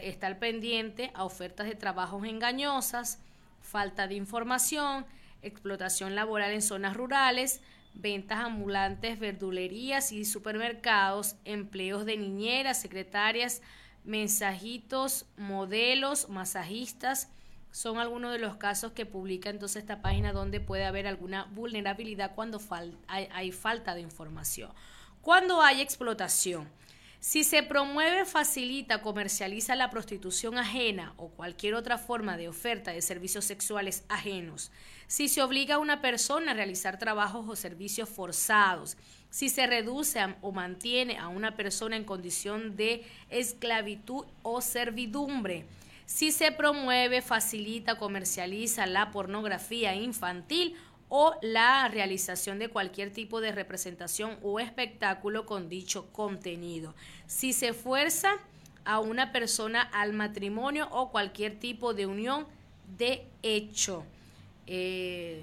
está 0.00 0.28
al 0.28 0.38
pendiente 0.38 1.10
a 1.12 1.24
ofertas 1.24 1.66
de 1.66 1.74
trabajos 1.74 2.24
engañosas, 2.24 3.18
falta 3.60 4.06
de 4.06 4.14
información, 4.14 5.04
explotación 5.46 6.14
laboral 6.14 6.52
en 6.52 6.62
zonas 6.62 6.96
rurales, 6.96 7.60
ventas 7.94 8.38
ambulantes, 8.38 9.18
verdulerías 9.18 10.12
y 10.12 10.24
supermercados, 10.24 11.36
empleos 11.44 12.04
de 12.04 12.16
niñeras, 12.16 12.80
secretarias, 12.80 13.62
mensajitos, 14.04 15.26
modelos, 15.36 16.28
masajistas. 16.28 17.28
Son 17.72 17.98
algunos 17.98 18.32
de 18.32 18.38
los 18.38 18.56
casos 18.56 18.92
que 18.92 19.04
publica 19.04 19.50
entonces 19.50 19.82
esta 19.82 20.00
página 20.00 20.32
donde 20.32 20.60
puede 20.60 20.84
haber 20.86 21.06
alguna 21.06 21.44
vulnerabilidad 21.44 22.34
cuando 22.34 22.60
hay, 23.08 23.52
falta 23.52 23.94
de 23.94 24.00
información. 24.00 24.70
Cuando 25.20 25.60
hay 25.60 25.80
explotación, 25.80 26.68
Si 27.18 27.42
se 27.42 27.62
promueve, 27.64 28.24
facilita, 28.24 29.02
comercializa 29.02 29.74
la 29.74 29.90
prostitución 29.90 30.58
ajena 30.58 31.12
o 31.16 31.30
cualquier 31.30 31.74
otra 31.74 31.98
forma 31.98 32.36
de 32.36 32.48
oferta 32.48 32.92
de 32.92 33.02
servicios 33.02 33.44
sexuales 33.44 34.04
ajenos, 34.08 34.70
si 35.06 35.28
se 35.28 35.42
obliga 35.42 35.76
a 35.76 35.78
una 35.78 36.00
persona 36.00 36.50
a 36.50 36.54
realizar 36.54 36.98
trabajos 36.98 37.46
o 37.48 37.56
servicios 37.56 38.08
forzados, 38.08 38.96
si 39.30 39.48
se 39.48 39.66
reduce 39.66 40.20
o 40.40 40.52
mantiene 40.52 41.18
a 41.18 41.28
una 41.28 41.56
persona 41.56 41.96
en 41.96 42.04
condición 42.04 42.76
de 42.76 43.04
esclavitud 43.30 44.24
o 44.42 44.60
servidumbre, 44.60 45.66
si 46.06 46.30
se 46.30 46.52
promueve, 46.52 47.20
facilita, 47.20 47.98
comercializa 47.98 48.86
la 48.86 49.10
pornografía 49.10 49.94
infantil 49.96 50.76
o 51.08 51.34
la 51.42 51.88
realización 51.88 52.58
de 52.58 52.68
cualquier 52.68 53.12
tipo 53.12 53.40
de 53.40 53.52
representación 53.52 54.38
o 54.42 54.60
espectáculo 54.60 55.46
con 55.46 55.68
dicho 55.68 56.06
contenido. 56.12 56.94
Si 57.26 57.52
se 57.52 57.72
fuerza 57.72 58.38
a 58.84 59.00
una 59.00 59.32
persona 59.32 59.82
al 59.82 60.12
matrimonio 60.12 60.88
o 60.92 61.10
cualquier 61.10 61.58
tipo 61.58 61.92
de 61.92 62.06
unión 62.06 62.46
de 62.96 63.26
hecho, 63.42 64.04
eh, 64.66 65.42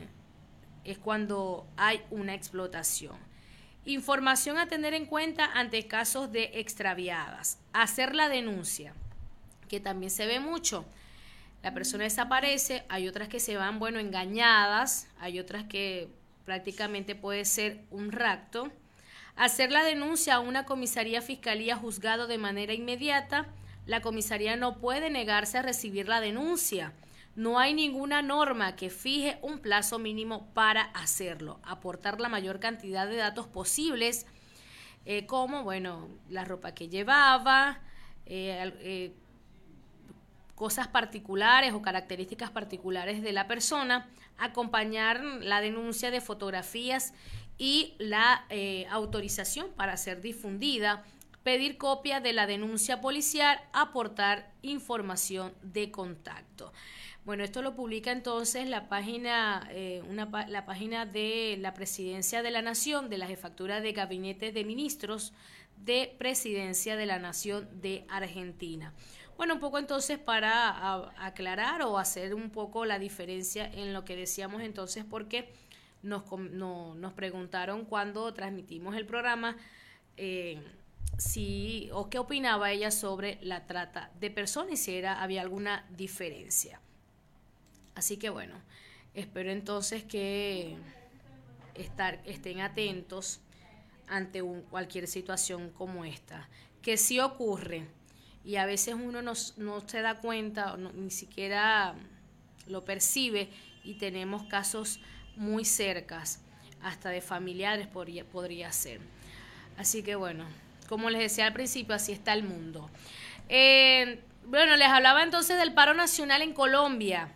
es 0.84 0.98
cuando 0.98 1.68
hay 1.78 2.02
una 2.12 2.34
explotación. 2.34 3.16
Información 3.86 4.58
a 4.58 4.68
tener 4.68 4.94
en 4.94 5.06
cuenta 5.06 5.46
ante 5.54 5.88
casos 5.88 6.32
de 6.32 6.52
extraviadas. 6.56 7.60
Hacer 7.74 8.16
la 8.16 8.30
denuncia, 8.30 8.94
que 9.68 9.80
también 9.80 10.10
se 10.10 10.26
ve 10.26 10.40
mucho 10.40 10.86
la 11.64 11.74
persona 11.74 12.04
desaparece, 12.04 12.84
hay 12.90 13.08
otras 13.08 13.30
que 13.30 13.40
se 13.40 13.56
van, 13.56 13.80
bueno, 13.80 13.98
engañadas, 14.00 15.08
hay 15.18 15.40
otras 15.40 15.64
que 15.64 16.10
prácticamente 16.44 17.16
puede 17.16 17.46
ser 17.46 17.80
un 17.90 18.12
rapto. 18.12 18.70
Hacer 19.38 19.72
la 19.72 19.86
denuncia 19.86 20.36
a 20.36 20.40
una 20.42 20.66
comisaría, 20.66 21.22
fiscalía, 21.22 21.78
juzgado 21.78 22.28
de 22.28 22.38
manera 22.38 22.74
inmediata, 22.74 23.48
la 23.86 24.02
comisaría 24.02 24.58
no 24.58 24.80
puede 24.80 25.10
negarse 25.10 25.58
a 25.58 25.62
recibir 25.62 26.10
la 26.10 26.20
denuncia. 26.20 26.92
No 27.36 27.58
hay 27.58 27.74
ninguna 27.74 28.22
norma 28.22 28.76
que 28.76 28.92
fije 28.92 29.40
un 29.42 29.58
plazo 29.60 29.98
mínimo 29.98 30.54
para 30.54 30.84
hacerlo. 30.84 31.60
Aportar 31.64 32.22
la 32.22 32.30
mayor 32.30 32.60
cantidad 32.60 33.08
de 33.08 33.16
datos 33.16 33.48
posibles, 33.48 34.28
eh, 35.06 35.26
como, 35.26 35.64
bueno, 35.64 36.10
la 36.30 36.46
ropa 36.46 36.76
que 36.76 36.90
llevaba, 36.90 37.82
eh, 38.28 38.72
eh, 38.80 39.14
cosas 40.54 40.88
particulares 40.88 41.74
o 41.74 41.82
características 41.82 42.52
particulares 42.52 43.24
de 43.24 43.34
la 43.34 43.48
persona, 43.48 44.08
acompañar 44.38 45.24
la 45.24 45.60
denuncia 45.60 46.12
de 46.12 46.22
fotografías 46.22 47.14
y 47.58 47.96
la 47.98 48.46
autorización 48.92 49.72
para 49.76 49.98
ser 49.98 50.22
difundida, 50.22 51.04
pedir 51.44 51.78
copia 51.78 52.20
de 52.20 52.34
la 52.34 52.48
denuncia 52.48 53.02
policial, 53.02 53.60
aportar 53.74 54.52
información 54.62 55.54
de 55.62 55.92
contacto. 55.92 56.72
Bueno, 57.26 57.46
esto 57.46 57.62
lo 57.62 57.74
publica 57.74 58.12
entonces 58.12 58.68
la 58.68 58.90
página, 58.90 59.70
eh, 59.72 60.04
una, 60.10 60.26
la 60.50 60.66
página 60.66 61.06
de 61.06 61.58
la 61.58 61.74
Presidencia 61.74 62.44
de 62.44 62.52
la 62.52 62.62
Nación, 62.62 63.10
de 63.10 63.18
la 63.18 63.28
Jefatura 63.28 63.80
de 63.80 63.94
Gabinete 63.94 64.52
de 64.52 64.66
Ministros 64.66 65.32
de 65.78 66.14
Presidencia 66.18 66.98
de 66.98 67.06
la 67.06 67.20
Nación 67.20 67.70
de 67.82 68.04
Argentina. 68.10 68.94
Bueno, 69.38 69.54
un 69.54 69.62
poco 69.62 69.80
entonces 69.80 70.20
para 70.20 71.12
aclarar 71.18 71.82
o 71.84 71.98
hacer 71.98 72.36
un 72.36 72.50
poco 72.50 72.84
la 72.84 73.00
diferencia 73.00 73.72
en 73.74 73.94
lo 73.94 74.04
que 74.04 74.18
decíamos 74.18 74.62
entonces, 74.62 75.06
porque 75.06 75.50
nos, 76.02 76.30
nos 76.30 77.14
preguntaron 77.14 77.86
cuando 77.86 78.34
transmitimos 78.34 78.98
el 78.98 79.06
programa 79.06 79.56
eh, 80.18 80.62
si 81.18 81.90
o 81.94 82.10
qué 82.10 82.20
opinaba 82.20 82.72
ella 82.72 82.92
sobre 82.92 83.40
la 83.42 83.66
trata 83.66 84.12
de 84.20 84.30
personas 84.30 84.74
y 84.74 84.78
si 84.78 84.96
era, 84.96 85.22
había 85.22 85.42
alguna 85.42 85.86
diferencia. 85.90 86.82
Así 87.96 88.18
que 88.18 88.30
bueno, 88.30 88.56
espero 89.14 89.52
entonces 89.52 90.04
que 90.04 90.76
estar, 91.76 92.22
estén 92.26 92.62
atentos 92.62 93.40
ante 94.08 94.44
cualquier 94.70 95.08
situación 95.08 95.70
como 95.72 96.06
esta, 96.06 96.50
que 96.82 96.98
sí 96.98 97.20
ocurre 97.20 97.88
y 98.46 98.58
a 98.58 98.66
veces 98.66 98.96
uno 98.96 99.22
no, 99.22 99.36
se 99.36 100.02
da 100.02 100.16
cuenta, 100.20 100.76
ni 100.78 101.12
siquiera 101.12 101.96
lo 102.68 102.84
percibe 102.84 103.50
y 103.84 103.96
tenemos 103.96 104.44
casos 104.44 105.00
muy 105.36 105.66
cercas, 105.66 106.42
hasta 106.82 107.10
de 107.10 107.22
familiares 107.22 107.88
podría, 107.88 108.26
podría 108.26 108.72
ser. 108.72 109.00
Así 109.78 110.04
que 110.04 110.16
bueno, 110.16 110.46
como 110.90 111.10
les 111.10 111.22
decía 111.22 111.48
al 111.48 111.54
principio, 111.54 111.96
así 111.96 112.12
está 112.12 112.34
el 112.34 112.44
mundo. 112.44 112.90
Eh, 113.50 114.22
bueno, 114.46 114.76
les 114.76 114.90
hablaba 114.90 115.24
entonces 115.24 115.58
del 115.58 115.74
paro 115.74 115.94
nacional 115.94 116.42
en 116.42 116.54
Colombia. 116.54 117.30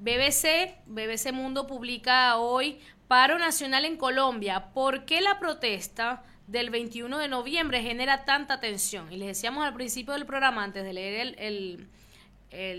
BBC, 0.00 0.74
BBC 0.86 1.32
Mundo 1.32 1.66
publica 1.66 2.36
hoy 2.38 2.78
paro 3.08 3.38
nacional 3.38 3.84
en 3.84 3.96
Colombia. 3.96 4.70
¿Por 4.72 5.04
qué 5.04 5.20
la 5.20 5.38
protesta? 5.38 6.22
del 6.48 6.70
21 6.70 7.18
de 7.18 7.28
noviembre 7.28 7.82
genera 7.82 8.24
tanta 8.24 8.58
tensión. 8.58 9.12
Y 9.12 9.18
les 9.18 9.28
decíamos 9.28 9.64
al 9.64 9.74
principio 9.74 10.14
del 10.14 10.26
programa, 10.26 10.64
antes 10.64 10.82
de 10.82 10.92
leer 10.94 11.36
el, 11.38 11.88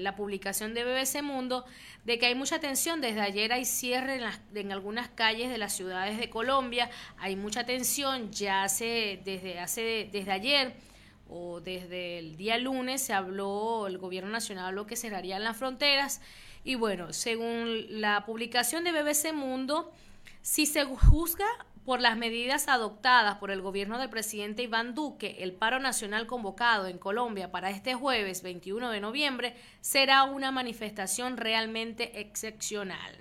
la 0.04 0.16
publicación 0.16 0.74
de 0.74 0.84
BBC 0.84 1.22
Mundo, 1.22 1.66
de 2.04 2.18
que 2.18 2.26
hay 2.26 2.36
mucha 2.36 2.60
tensión. 2.60 3.00
Desde 3.00 3.22
ayer 3.22 3.54
hay 3.54 3.66
cierre 3.66 4.16
en, 4.16 4.58
en, 4.58 4.72
algunas 4.72 5.10
calles 5.10 5.50
de 5.50 5.60
las 5.60 5.74
ciudades 5.74 6.18
de 6.18 6.30
Colombia. 6.32 6.90
Hay 7.18 7.36
mucha 7.36 7.64
tensión. 7.64 8.32
Ya 8.32 8.64
hace, 8.64 9.22
desde, 9.24 9.60
hace, 9.60 10.10
desde 10.12 10.32
ayer 10.32 10.74
o 11.30 11.62
desde 11.62 12.18
el 12.18 12.38
día 12.38 12.58
lunes 12.58 13.04
se 13.04 13.14
habló, 13.14 13.86
el 13.86 14.00
gobierno 14.00 14.32
nacional 14.32 14.66
habló 14.66 14.88
que 14.88 14.96
cerrarían 14.96 15.44
las 15.44 15.56
fronteras. 15.56 16.22
Y 16.70 16.76
bueno, 16.76 17.14
según 17.14 17.88
la 18.00 18.28
publicación 18.28 18.84
de 18.84 18.92
BBC 18.92 19.34
Mundo, 19.34 19.92
si 20.44 20.68
se 20.68 20.86
juzga 20.86 21.48
por 21.84 22.00
las 22.00 22.16
medidas 22.16 22.68
adoptadas 22.68 23.40
por 23.40 23.50
el 23.50 23.64
gobierno 23.64 23.98
del 23.98 24.12
presidente 24.12 24.62
Iván 24.62 24.94
Duque, 24.94 25.38
el 25.40 25.54
paro 25.54 25.80
nacional 25.80 26.28
convocado 26.28 26.86
en 26.86 27.00
Colombia 27.00 27.50
para 27.50 27.72
este 27.72 27.96
jueves 27.96 28.44
21 28.44 28.92
de 28.92 29.00
noviembre 29.00 29.56
será 29.82 30.26
una 30.26 30.52
manifestación 30.52 31.38
realmente 31.38 32.22
excepcional. 32.22 33.18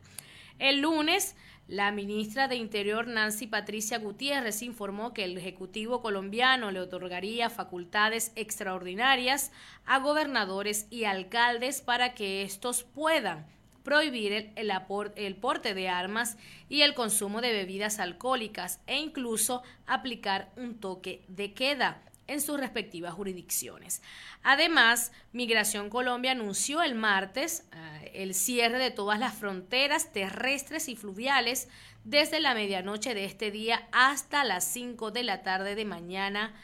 El 0.58 0.82
lunes, 0.82 1.34
la 1.68 1.92
ministra 1.92 2.48
de 2.48 2.56
Interior 2.56 3.06
Nancy 3.06 3.46
Patricia 3.46 3.98
Gutiérrez 3.98 4.62
informó 4.62 5.12
que 5.12 5.24
el 5.24 5.36
Ejecutivo 5.36 6.00
colombiano 6.00 6.70
le 6.70 6.80
otorgaría 6.80 7.50
facultades 7.50 8.32
extraordinarias 8.36 9.52
a 9.84 9.98
gobernadores 9.98 10.86
y 10.88 11.04
alcaldes 11.04 11.82
para 11.82 12.14
que 12.14 12.42
estos 12.42 12.84
puedan 12.84 13.46
prohibir 13.82 14.32
el, 14.56 14.72
el, 15.16 15.36
porte 15.36 15.74
de 15.74 15.90
armas 15.90 16.38
y 16.70 16.80
el 16.82 16.94
consumo 16.94 17.42
de 17.42 17.52
bebidas 17.52 18.00
alcohólicas 18.00 18.80
e 18.86 18.98
incluso 18.98 19.62
aplicar 19.86 20.50
un 20.56 20.80
toque 20.80 21.22
de 21.28 21.52
queda 21.52 22.02
en 22.28 22.40
sus 22.40 22.60
respectivas 22.60 23.14
jurisdicciones. 23.14 24.02
Además, 24.44 25.10
Migración 25.32 25.90
Colombia 25.90 26.32
anunció 26.32 26.82
el 26.82 26.94
martes 26.94 27.64
eh, 27.72 28.12
el 28.14 28.34
cierre 28.34 28.78
de 28.78 28.92
todas 28.92 29.18
las 29.18 29.34
fronteras 29.34 30.12
terrestres 30.12 30.88
y 30.88 30.94
fluviales 30.94 31.68
desde 32.04 32.38
la 32.38 32.54
medianoche 32.54 33.14
de 33.14 33.24
este 33.24 33.50
día 33.50 33.88
hasta 33.90 34.44
las 34.44 34.64
5 34.64 35.10
de 35.10 35.24
la 35.24 35.42
tarde 35.42 35.74
de 35.74 35.84
mañana 35.84 36.54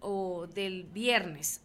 o 0.00 0.46
del 0.46 0.84
viernes 0.84 1.62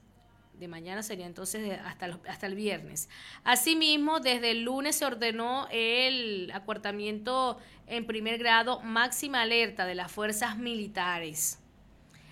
de 0.59 0.67
mañana 0.67 1.01
sería 1.03 1.25
entonces 1.25 1.79
hasta, 1.85 2.19
hasta 2.27 2.47
el 2.47 2.55
viernes. 2.55 3.07
Asimismo, 3.45 4.19
desde 4.19 4.51
el 4.51 4.63
lunes 4.63 4.97
se 4.97 5.05
ordenó 5.05 5.67
el 5.71 6.51
acuartamiento 6.53 7.57
en 7.87 8.05
primer 8.05 8.37
grado 8.37 8.81
máxima 8.81 9.41
alerta 9.41 9.85
de 9.85 9.95
las 9.95 10.11
fuerzas 10.11 10.57
militares. 10.57 11.59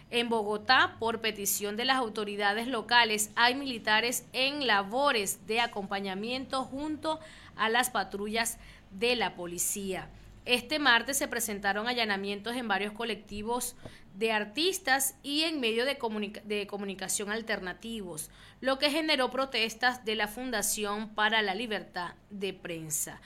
En 0.10 0.30
Bogotá, 0.30 0.96
por 1.00 1.20
petición 1.20 1.76
de 1.76 1.84
las 1.84 1.98
autoridades 1.98 2.68
locales, 2.68 3.32
hay 3.36 3.56
militares 3.56 4.26
en 4.32 4.66
labores 4.66 5.46
de 5.48 5.60
acompañamiento 5.60 6.64
junto 6.64 7.20
a 7.58 7.68
las 7.68 7.90
patrullas 7.90 8.58
de 8.92 9.18
la 9.18 9.36
policía. 9.36 10.10
Este 10.46 10.80
martes 10.80 11.18
se 11.18 11.28
presentaron 11.28 11.90
allanamientos 11.90 12.56
en 12.56 12.70
varios 12.70 12.94
colectivos 12.94 13.76
de 14.16 14.32
artistas 14.32 15.16
y 15.22 15.42
en 15.42 15.60
medios 15.60 15.86
de, 15.86 15.98
de, 16.46 16.68
comunicación 16.68 17.30
alternativos, 17.30 18.32
lo 18.62 18.80
que 18.80 18.90
generó 18.90 19.30
protestas 19.30 20.06
de 20.06 20.16
la 20.16 20.30
Fundación 20.30 21.10
para 21.10 21.42
la 21.42 21.54
Libertad 21.54 22.14
de 22.30 22.54
Prensa. 22.54 23.20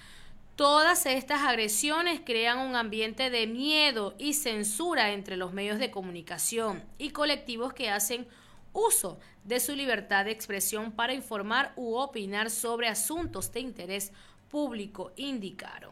Todas 0.56 1.06
estas 1.06 1.42
agresiones 1.42 2.22
crean 2.24 2.60
un 2.60 2.76
ambiente 2.76 3.30
de 3.30 3.48
miedo 3.48 4.16
y 4.20 4.34
censura 4.34 5.12
entre 5.12 5.38
los 5.38 5.54
medios 5.54 5.80
de 5.80 5.92
comunicación 5.92 6.84
y 6.98 7.12
colectivos 7.12 7.74
que 7.74 7.90
hacen 7.90 8.28
uso 8.74 9.18
de 9.44 9.60
su 9.60 9.76
libertad 9.76 10.26
de 10.26 10.32
expresión 10.32 10.92
para 10.92 11.14
informar 11.14 11.74
u 11.76 11.96
opinar 11.96 12.50
sobre 12.50 12.88
asuntos 12.88 13.52
de 13.52 13.62
interés 13.62 14.12
público, 14.50 15.14
indicaron. 15.16 15.92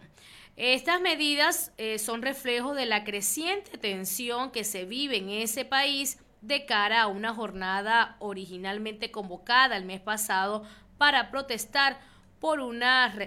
Estas 0.56 1.00
medidas 1.00 1.72
eh, 1.78 1.98
son 2.00 2.22
reflejo 2.22 2.74
de 2.74 2.86
la 2.86 3.06
creciente 3.06 3.78
tensión 3.78 4.52
que 4.52 4.66
se 4.66 4.84
vive 4.84 5.18
en 5.18 5.30
ese 5.30 5.64
país 5.64 6.20
de 6.42 6.66
cara 6.66 7.02
a 7.02 7.08
una 7.08 7.34
jornada 7.34 8.18
originalmente 8.20 9.10
convocada 9.10 9.78
el 9.78 9.86
mes 9.86 10.02
pasado 10.02 10.64
para 10.98 11.32
protestar 11.32 12.00
por, 12.40 12.60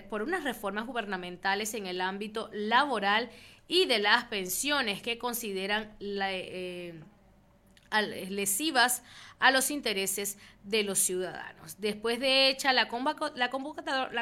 por 0.08 0.22
unas 0.22 0.44
reformas 0.44 0.86
gubernamentales 0.86 1.74
en 1.74 1.86
el 1.86 2.00
ámbito 2.00 2.48
laboral 2.52 3.30
y 3.68 3.86
de 3.86 3.98
las 3.98 4.24
pensiones 4.24 5.02
que 5.02 5.18
consideran 5.18 5.94
eh, 6.00 6.94
lesivas 8.00 9.02
a 9.38 9.50
los 9.50 9.70
intereses 9.70 10.38
de 10.62 10.82
los 10.82 10.98
ciudadanos. 10.98 11.80
Después 11.80 12.20
de 12.20 12.48
hecha 12.48 12.72
la, 12.72 12.88
la, 13.34 13.50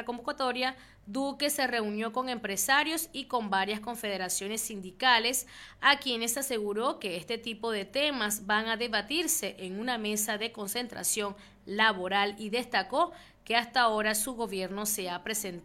convocatoria, 0.05 0.75
Duque 1.05 1.49
se 1.49 1.67
reunió 1.67 2.13
con 2.13 2.29
empresarios 2.29 3.09
y 3.11 3.25
con 3.25 3.49
varias 3.49 3.79
confederaciones 3.79 4.61
sindicales, 4.61 5.47
a 5.81 5.99
quienes 5.99 6.37
aseguró 6.37 6.99
que 6.99 7.17
este 7.17 7.37
tipo 7.37 7.71
de 7.71 7.85
temas 7.85 8.45
van 8.45 8.67
a 8.67 8.77
debatirse 8.77 9.55
en 9.59 9.79
una 9.79 9.97
mesa 9.97 10.37
de 10.37 10.51
concentración 10.51 11.35
laboral 11.65 12.35
y 12.37 12.49
destacó 12.49 13.11
que 13.43 13.55
hasta 13.55 13.81
ahora 13.81 14.15
su 14.15 14.35
gobierno 14.35 14.85
se 14.85 15.09
ha 15.09 15.21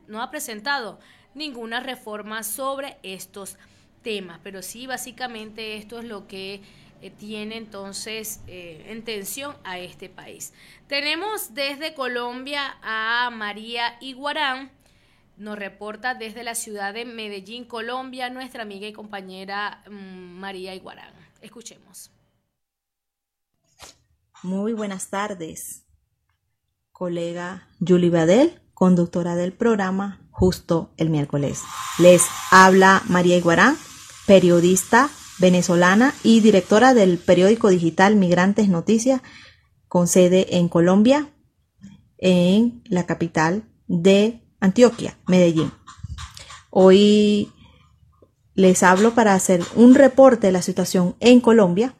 no 0.09 0.22
ha 0.22 0.30
presentado 0.30 0.99
ninguna 1.34 1.80
reforma 1.80 2.43
sobre 2.43 2.97
estos 3.03 3.57
temas, 4.03 4.41
pero 4.43 4.62
sí 4.62 4.87
básicamente 4.87 5.76
esto 5.76 5.99
es 5.99 6.05
lo 6.07 6.26
que 6.26 6.62
eh, 7.03 7.11
tiene 7.11 7.57
entonces 7.57 8.41
eh, 8.47 8.87
en 8.89 9.05
tensión 9.05 9.55
a 9.64 9.78
este 9.78 10.09
país. 10.09 10.55
Tenemos 10.87 11.55
desde 11.55 11.93
Colombia 11.95 12.78
a 12.82 13.30
María 13.30 13.99
Iguarán, 14.01 14.70
nos 15.37 15.59
reporta 15.59 16.14
desde 16.14 16.45
la 16.45 16.55
ciudad 16.55 16.95
de 16.95 17.05
Medellín, 17.05 17.64
Colombia, 17.64 18.30
nuestra 18.30 18.62
amiga 18.62 18.87
y 18.87 18.93
compañera 18.93 19.82
mm, 19.91 20.39
María 20.39 20.74
Iguarán. 20.74 21.12
Escuchemos. 21.41 22.11
Muy 24.43 24.72
buenas 24.72 25.09
tardes, 25.09 25.84
colega 26.93 27.68
Julie 27.87 28.11
Badel, 28.11 28.61
conductora 28.74 29.34
del 29.34 29.53
programa 29.53 30.20
Justo 30.30 30.93
el 30.99 31.09
miércoles. 31.09 31.62
Les 31.99 32.22
habla 32.51 33.03
María 33.09 33.37
Iguarán, 33.37 33.76
periodista 34.26 35.09
venezolana 35.39 36.14
y 36.22 36.41
directora 36.41 36.95
del 36.95 37.18
periódico 37.18 37.68
digital 37.68 38.16
Migrantes 38.16 38.68
Noticias, 38.68 39.22
con 39.89 40.09
sede 40.09 40.57
en 40.59 40.68
Colombia, 40.68 41.32
en 42.18 42.82
la 42.84 43.07
capital 43.07 43.64
de 43.87 44.45
Antioquia, 44.61 45.18
Medellín. 45.26 45.72
Hoy 46.70 47.52
les 48.54 48.82
hablo 48.82 49.14
para 49.14 49.34
hacer 49.34 49.62
un 49.74 49.94
reporte 49.94 50.48
de 50.48 50.52
la 50.52 50.62
situación 50.62 51.14
en 51.20 51.40
Colombia. 51.40 51.94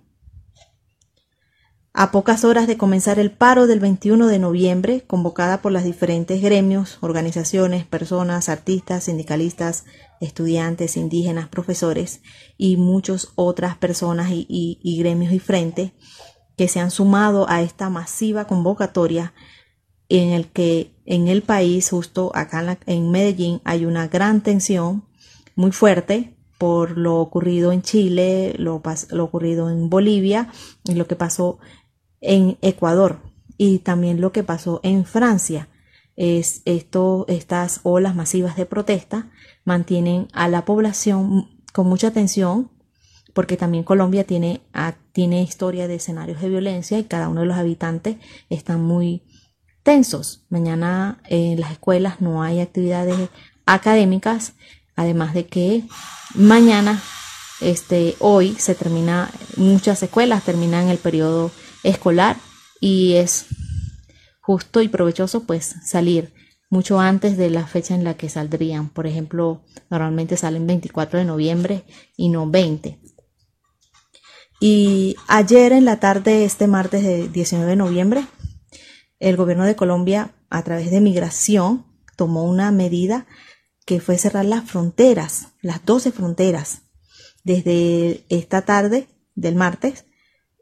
A 1.93 2.11
pocas 2.11 2.45
horas 2.45 2.67
de 2.67 2.77
comenzar 2.77 3.19
el 3.19 3.31
paro 3.31 3.67
del 3.67 3.81
21 3.81 4.27
de 4.27 4.39
noviembre, 4.39 5.05
convocada 5.07 5.63
por 5.63 5.73
los 5.73 5.83
diferentes 5.83 6.43
gremios, 6.43 6.99
organizaciones, 7.01 7.87
personas, 7.87 8.51
artistas, 8.51 9.05
sindicalistas, 9.05 9.85
estudiantes, 10.21 10.97
indígenas, 10.97 11.49
profesores 11.49 12.21
y 12.59 12.77
muchas 12.77 13.29
otras 13.35 13.79
personas 13.79 14.29
y, 14.31 14.97
gremios 14.99 15.33
y 15.33 15.39
frentes 15.39 15.93
que 16.57 16.69
se 16.69 16.81
han 16.81 16.91
sumado 16.91 17.49
a 17.49 17.63
esta 17.63 17.89
masiva 17.89 18.47
convocatoria 18.47 19.33
en 20.09 20.31
el 20.31 20.49
que 20.49 20.93
en 21.05 21.29
el 21.29 21.43
país, 21.43 21.91
justo 21.91 22.33
acá 22.35 22.79
en, 22.87 23.11
Medellín, 23.11 23.61
hay 23.65 23.87
una 23.87 24.09
gran 24.09 24.43
tensión 24.43 25.05
muy 25.55 25.73
fuerte 25.73 26.35
por 26.59 26.97
lo 26.97 27.19
ocurrido 27.21 27.71
en 27.73 27.83
Chile, 27.83 28.55
lo, 28.59 28.83
lo 29.11 29.25
ocurrido 29.25 29.71
en 29.71 29.91
Bolivia 29.91 30.51
y 30.85 30.95
lo 30.95 31.07
que 31.07 31.17
pasó 31.17 31.59
en 32.21 32.57
Ecuador 32.63 33.21
y 33.59 33.79
también 33.79 34.21
lo 34.21 34.33
que 34.33 34.43
pasó 34.43 34.81
en 34.83 35.05
Francia. 35.05 35.69
Es 36.17 36.63
esto, 36.65 37.27
estas 37.29 37.81
olas 37.83 38.15
masivas 38.15 38.57
de 38.57 38.67
protesta 38.67 39.31
mantienen 39.65 40.29
a 40.33 40.49
la 40.49 40.65
población 40.65 41.51
con 41.73 41.89
mucha 41.89 42.09
atención, 42.09 42.71
porque 43.35 43.59
también 43.59 43.85
Colombia 43.85 44.25
tiene, 44.25 44.63
tiene 45.13 45.43
historia 45.43 45.89
de 45.89 45.97
escenarios 45.97 46.41
de 46.41 46.49
violencia 46.49 46.99
y 46.99 47.05
cada 47.05 47.29
uno 47.29 47.43
de 47.43 47.47
los 47.47 47.59
habitantes 47.59 48.17
están 48.49 48.83
muy 48.83 49.25
Mañana 50.49 51.21
en 51.29 51.61
las 51.61 51.71
escuelas 51.71 52.21
no 52.21 52.43
hay 52.43 52.59
actividades 52.61 53.29
académicas, 53.67 54.55
además 54.97 55.33
de 55.33 55.47
que 55.47 55.85
mañana, 56.35 57.01
este, 57.61 58.17
hoy 58.19 58.57
se 58.59 58.75
termina, 58.75 59.31
muchas 59.57 60.03
escuelas 60.03 60.43
terminan 60.43 60.89
el 60.89 60.99
periodo 60.99 61.53
escolar 61.85 62.37
y 62.81 63.15
es 63.15 63.47
justo 64.41 64.83
y 64.83 64.89
provechoso 64.89 65.45
pues 65.45 65.77
salir 65.85 66.35
mucho 66.69 66.99
antes 66.99 67.37
de 67.37 67.51
la 67.51 67.65
fecha 67.65 67.95
en 67.95 68.03
la 68.03 68.15
que 68.15 68.29
saldrían. 68.29 68.89
Por 68.89 69.07
ejemplo, 69.07 69.63
normalmente 69.89 70.37
salen 70.37 70.67
24 70.67 71.21
de 71.21 71.25
noviembre 71.25 71.85
y 72.17 72.29
no 72.29 72.51
20. 72.51 72.99
Y 74.59 75.15
ayer 75.29 75.71
en 75.71 75.85
la 75.85 76.01
tarde, 76.01 76.45
este 76.45 76.67
martes 76.67 77.05
de 77.05 77.29
19 77.29 77.71
de 77.71 77.77
noviembre, 77.77 78.27
el 79.19 79.37
gobierno 79.37 79.65
de 79.65 79.77
Colombia, 79.77 80.35
a 80.51 80.63
través 80.63 80.91
de 80.91 81.01
migración, 81.01 81.87
tomó 82.17 82.45
una 82.45 82.71
medida 82.71 83.27
que 83.85 84.01
fue 84.01 84.19
cerrar 84.19 84.45
las 84.45 84.69
fronteras, 84.69 85.49
las 85.61 85.85
12 85.85 86.13
fronteras. 86.13 86.83
Desde 87.45 88.25
esta 88.29 88.63
tarde 88.63 89.09
del 89.35 89.55
martes 89.55 90.05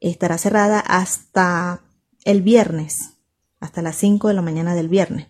estará 0.01 0.37
cerrada 0.37 0.81
hasta 0.81 1.81
el 2.25 2.43
viernes, 2.43 3.15
hasta 3.61 3.83
las 3.83 3.97
5 3.97 4.29
de 4.29 4.35
la 4.35 4.43
mañana 4.43 4.75
del 4.75 4.89
viernes. 4.89 5.29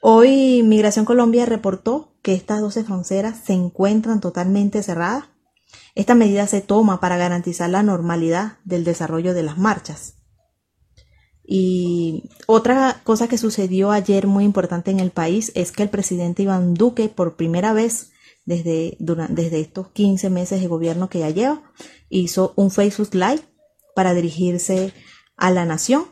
Hoy 0.00 0.62
Migración 0.64 1.04
Colombia 1.04 1.46
reportó 1.46 2.16
que 2.22 2.34
estas 2.34 2.60
12 2.60 2.84
fronteras 2.84 3.38
se 3.44 3.52
encuentran 3.52 4.20
totalmente 4.20 4.82
cerradas. 4.82 5.24
Esta 5.94 6.14
medida 6.14 6.46
se 6.46 6.60
toma 6.60 7.00
para 7.00 7.16
garantizar 7.16 7.70
la 7.70 7.82
normalidad 7.82 8.58
del 8.64 8.84
desarrollo 8.84 9.34
de 9.34 9.42
las 9.42 9.58
marchas. 9.58 10.17
Y 11.50 12.24
otra 12.46 13.00
cosa 13.04 13.26
que 13.26 13.38
sucedió 13.38 13.90
ayer 13.90 14.26
muy 14.26 14.44
importante 14.44 14.90
en 14.90 15.00
el 15.00 15.10
país 15.10 15.50
es 15.54 15.72
que 15.72 15.82
el 15.82 15.88
presidente 15.88 16.42
Iván 16.42 16.74
Duque, 16.74 17.08
por 17.08 17.36
primera 17.36 17.72
vez 17.72 18.10
desde, 18.44 18.98
desde 18.98 19.58
estos 19.58 19.88
15 19.88 20.28
meses 20.28 20.60
de 20.60 20.66
gobierno 20.66 21.08
que 21.08 21.20
ya 21.20 21.30
lleva, 21.30 21.62
hizo 22.10 22.52
un 22.56 22.70
Facebook 22.70 23.14
Live 23.14 23.40
para 23.94 24.12
dirigirse 24.12 24.92
a 25.38 25.50
la 25.50 25.64
nación 25.64 26.04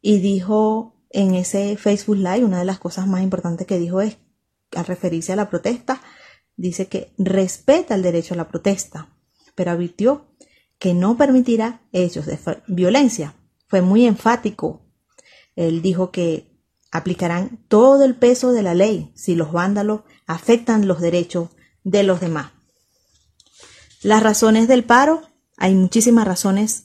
y 0.00 0.20
dijo 0.20 0.94
en 1.10 1.34
ese 1.34 1.76
Facebook 1.76 2.18
Live, 2.18 2.44
una 2.44 2.60
de 2.60 2.64
las 2.64 2.78
cosas 2.78 3.08
más 3.08 3.24
importantes 3.24 3.66
que 3.66 3.80
dijo 3.80 4.00
es, 4.00 4.16
al 4.76 4.86
referirse 4.86 5.32
a 5.32 5.36
la 5.36 5.50
protesta, 5.50 6.00
dice 6.56 6.86
que 6.86 7.12
respeta 7.18 7.96
el 7.96 8.02
derecho 8.02 8.34
a 8.34 8.36
la 8.36 8.46
protesta, 8.46 9.12
pero 9.56 9.72
advirtió 9.72 10.28
que 10.78 10.94
no 10.94 11.16
permitirá 11.16 11.82
hechos 11.90 12.26
de 12.26 12.38
violencia. 12.68 13.34
Fue 13.72 13.80
muy 13.80 14.04
enfático. 14.04 14.82
Él 15.56 15.80
dijo 15.80 16.10
que 16.10 16.46
aplicarán 16.90 17.56
todo 17.68 18.04
el 18.04 18.14
peso 18.14 18.52
de 18.52 18.60
la 18.60 18.74
ley 18.74 19.10
si 19.14 19.34
los 19.34 19.50
vándalos 19.50 20.02
afectan 20.26 20.86
los 20.86 21.00
derechos 21.00 21.48
de 21.82 22.02
los 22.02 22.20
demás. 22.20 22.50
Las 24.02 24.22
razones 24.22 24.68
del 24.68 24.84
paro, 24.84 25.22
hay 25.56 25.74
muchísimas 25.74 26.26
razones 26.26 26.84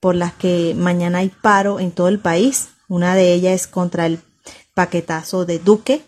por 0.00 0.16
las 0.16 0.32
que 0.34 0.74
mañana 0.76 1.18
hay 1.18 1.28
paro 1.28 1.78
en 1.78 1.92
todo 1.92 2.08
el 2.08 2.18
país. 2.18 2.70
Una 2.88 3.14
de 3.14 3.32
ellas 3.32 3.54
es 3.54 3.66
contra 3.68 4.06
el 4.06 4.18
paquetazo 4.74 5.44
de 5.44 5.60
Duque 5.60 6.02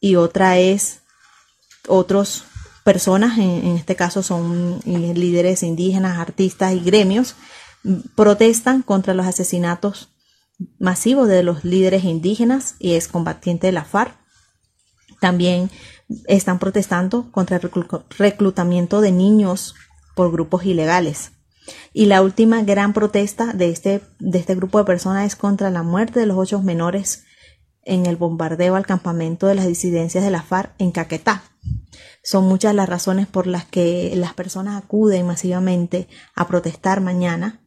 y 0.00 0.16
otra 0.16 0.56
es 0.56 1.00
otras 1.88 2.44
personas, 2.84 3.36
en, 3.36 3.76
este 3.76 3.96
caso 3.96 4.22
son 4.22 4.80
líderes 4.86 5.62
indígenas, 5.62 6.18
artistas 6.18 6.72
y 6.72 6.80
gremios, 6.80 7.34
protestan 8.14 8.82
contra 8.82 9.14
los 9.14 9.26
asesinatos 9.26 10.10
masivos 10.78 11.28
de 11.28 11.42
los 11.42 11.64
líderes 11.64 12.04
indígenas 12.04 12.76
y 12.78 12.92
es 12.92 13.08
combatiente 13.08 13.66
de 13.66 13.72
la 13.72 13.84
FARC. 13.84 14.16
También 15.20 15.70
están 16.26 16.58
protestando 16.58 17.30
contra 17.30 17.56
el 17.56 17.70
reclutamiento 18.18 19.00
de 19.00 19.12
niños 19.12 19.74
por 20.14 20.30
grupos 20.30 20.64
ilegales. 20.64 21.32
Y 21.92 22.06
la 22.06 22.22
última 22.22 22.62
gran 22.62 22.92
protesta 22.92 23.52
de 23.52 23.70
este, 23.70 24.02
de 24.18 24.38
este 24.38 24.54
grupo 24.54 24.78
de 24.78 24.84
personas 24.84 25.26
es 25.26 25.36
contra 25.36 25.70
la 25.70 25.82
muerte 25.82 26.20
de 26.20 26.26
los 26.26 26.36
ocho 26.36 26.60
menores 26.60 27.24
en 27.84 28.06
el 28.06 28.16
bombardeo 28.16 28.76
al 28.76 28.86
campamento 28.86 29.46
de 29.46 29.54
las 29.54 29.66
disidencias 29.66 30.24
de 30.24 30.30
la 30.30 30.42
FARC 30.42 30.74
en 30.78 30.90
Caquetá. 30.90 31.42
Son 32.22 32.44
muchas 32.44 32.74
las 32.74 32.88
razones 32.88 33.26
por 33.26 33.46
las 33.46 33.64
que 33.64 34.12
las 34.16 34.34
personas 34.34 34.82
acuden 34.82 35.26
masivamente 35.26 36.08
a 36.34 36.46
protestar 36.48 37.00
mañana. 37.00 37.60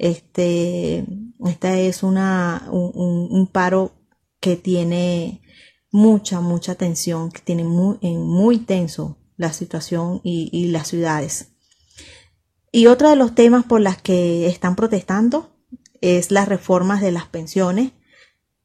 Este, 0.00 1.04
esta 1.44 1.78
es 1.78 2.02
una, 2.02 2.66
un, 2.70 3.46
paro 3.52 3.92
que 4.40 4.56
tiene 4.56 5.42
mucha, 5.90 6.40
mucha 6.40 6.74
tensión, 6.74 7.30
que 7.30 7.42
tiene 7.42 7.64
muy, 7.64 7.98
muy 8.00 8.56
tenso 8.56 9.18
la 9.36 9.52
situación 9.52 10.22
y 10.24 10.68
las 10.68 10.88
ciudades. 10.88 11.48
Y 12.72 12.86
otro 12.86 13.10
de 13.10 13.16
los 13.16 13.34
temas 13.34 13.66
por 13.66 13.82
las 13.82 14.00
que 14.00 14.46
están 14.46 14.74
protestando 14.74 15.50
es 16.00 16.30
las 16.30 16.48
reformas 16.48 17.02
de 17.02 17.12
las 17.12 17.26
pensiones 17.26 17.92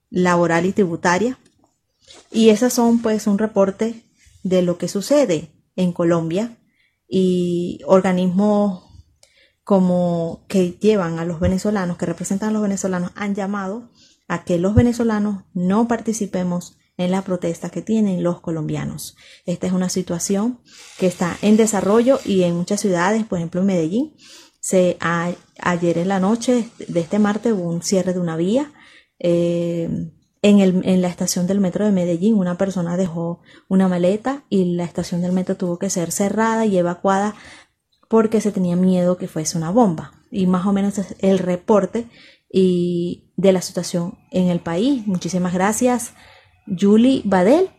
laboral 0.09 0.65
y 0.65 0.71
tributaria. 0.71 1.37
Y 2.31 2.47
esas 2.47 2.71
son 2.71 3.01
pues 3.01 3.27
un 3.27 3.39
reporte 3.39 4.03
de 4.43 4.61
lo 4.61 4.77
que 4.77 4.87
sucede 4.87 5.49
en 5.75 5.91
Colombia 5.91 6.57
y 7.09 7.81
organismos 7.85 8.84
como 9.65 10.45
que 10.47 10.77
llevan 10.79 11.17
a 11.17 11.25
los 11.25 11.39
venezolanos, 11.39 11.97
que 11.97 12.05
representan 12.05 12.49
a 12.49 12.51
los 12.53 12.61
venezolanos, 12.61 13.11
han 13.15 13.33
llamado 13.33 13.89
a 14.27 14.45
que 14.45 14.59
los 14.59 14.75
venezolanos 14.75 15.43
no 15.53 15.87
participemos 15.87 16.77
en 16.97 17.09
la 17.09 17.23
protesta 17.23 17.71
que 17.71 17.81
tienen 17.81 18.23
los 18.23 18.39
colombianos. 18.41 19.17
Esta 19.45 19.65
es 19.65 19.73
una 19.73 19.89
situación 19.89 20.59
que 20.99 21.07
está 21.07 21.35
en 21.41 21.57
desarrollo 21.57 22.19
y 22.23 22.43
en 22.43 22.55
muchas 22.55 22.79
ciudades, 22.79 23.25
por 23.25 23.39
ejemplo 23.39 23.61
en 23.61 23.67
Medellín, 23.67 24.15
se 24.59 24.97
ayer 24.99 25.97
en 25.97 26.07
la 26.07 26.19
noche 26.19 26.69
de 26.87 26.99
este 26.99 27.17
martes 27.19 27.53
hubo 27.53 27.69
un 27.69 27.81
cierre 27.81 28.13
de 28.13 28.19
una 28.19 28.37
vía. 28.37 28.71
Eh, 29.17 29.89
en, 30.41 30.59
el, 30.59 30.81
en 30.85 31.01
la 31.01 31.07
estación 31.07 31.47
del 31.47 31.59
metro 31.59 31.85
de 31.85 31.91
Medellín 31.91 32.35
una 32.35 32.57
persona 32.57 32.97
dejó 32.97 33.41
una 33.67 33.87
maleta 33.87 34.43
y 34.47 34.75
la 34.75 34.83
estación 34.83 35.21
del 35.23 35.31
metro 35.31 35.57
tuvo 35.57 35.79
que 35.79 35.89
ser 35.89 36.11
cerrada 36.11 36.67
y 36.67 36.77
evacuada 36.77 37.33
porque 38.07 38.41
se 38.41 38.51
tenía 38.51 38.75
miedo 38.75 39.17
que 39.17 39.27
fuese 39.27 39.57
una 39.57 39.71
bomba. 39.71 40.11
Y 40.31 40.47
más 40.47 40.65
o 40.65 40.73
menos 40.73 40.97
es 40.97 41.15
el 41.19 41.39
reporte 41.39 42.07
y 42.51 43.31
de 43.37 43.51
la 43.51 43.61
situación 43.61 44.17
en 44.31 44.49
el 44.49 44.59
país. 44.59 45.05
Muchísimas 45.07 45.53
gracias, 45.53 46.13
Julie 46.67 47.21
Badel, 47.25 47.69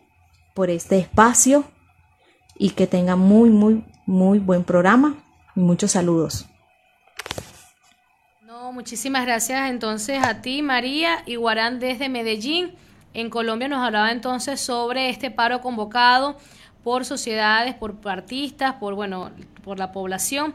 por 0.54 0.70
este 0.70 0.98
espacio 0.98 1.64
y 2.58 2.70
que 2.70 2.86
tenga 2.86 3.16
muy, 3.16 3.50
muy, 3.50 3.84
muy 4.06 4.38
buen 4.38 4.64
programa. 4.64 5.16
Y 5.54 5.60
muchos 5.60 5.92
saludos. 5.92 6.46
No, 8.42 8.72
muchísimas 8.72 9.24
gracias 9.24 9.70
entonces 9.70 10.22
a 10.22 10.42
ti, 10.42 10.62
María 10.62 11.22
y 11.26 11.36
desde 11.78 12.08
Medellín. 12.08 12.74
En 13.14 13.30
Colombia 13.30 13.68
nos 13.68 13.82
hablaba 13.82 14.12
entonces 14.12 14.60
sobre 14.60 15.08
este 15.08 15.30
paro 15.30 15.62
convocado 15.62 16.36
por 16.86 17.04
sociedades, 17.04 17.74
por 17.74 17.96
artistas, 18.04 18.74
por 18.74 18.94
bueno, 18.94 19.32
por 19.64 19.76
la 19.76 19.90
población. 19.90 20.54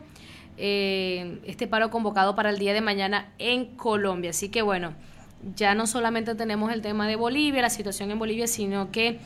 Eh, 0.56 1.42
este 1.46 1.68
paro 1.68 1.90
convocado 1.90 2.36
para 2.36 2.52
el 2.52 2.58
día 2.58 2.74
de 2.74 2.80
mañana 2.80 3.34
en 3.38 3.66
Colombia. 3.76 4.30
Así 4.30 4.48
que 4.48 4.62
bueno, 4.62 4.94
ya 5.58 5.76
no 5.76 5.88
solamente 5.88 6.34
tenemos 6.36 6.72
el 6.72 6.82
tema 6.82 7.06
de 7.06 7.18
Bolivia, 7.18 7.62
la 7.62 7.70
situación 7.70 8.12
en 8.12 8.20
Bolivia, 8.20 8.48
sino 8.48 8.92
que 8.92 9.20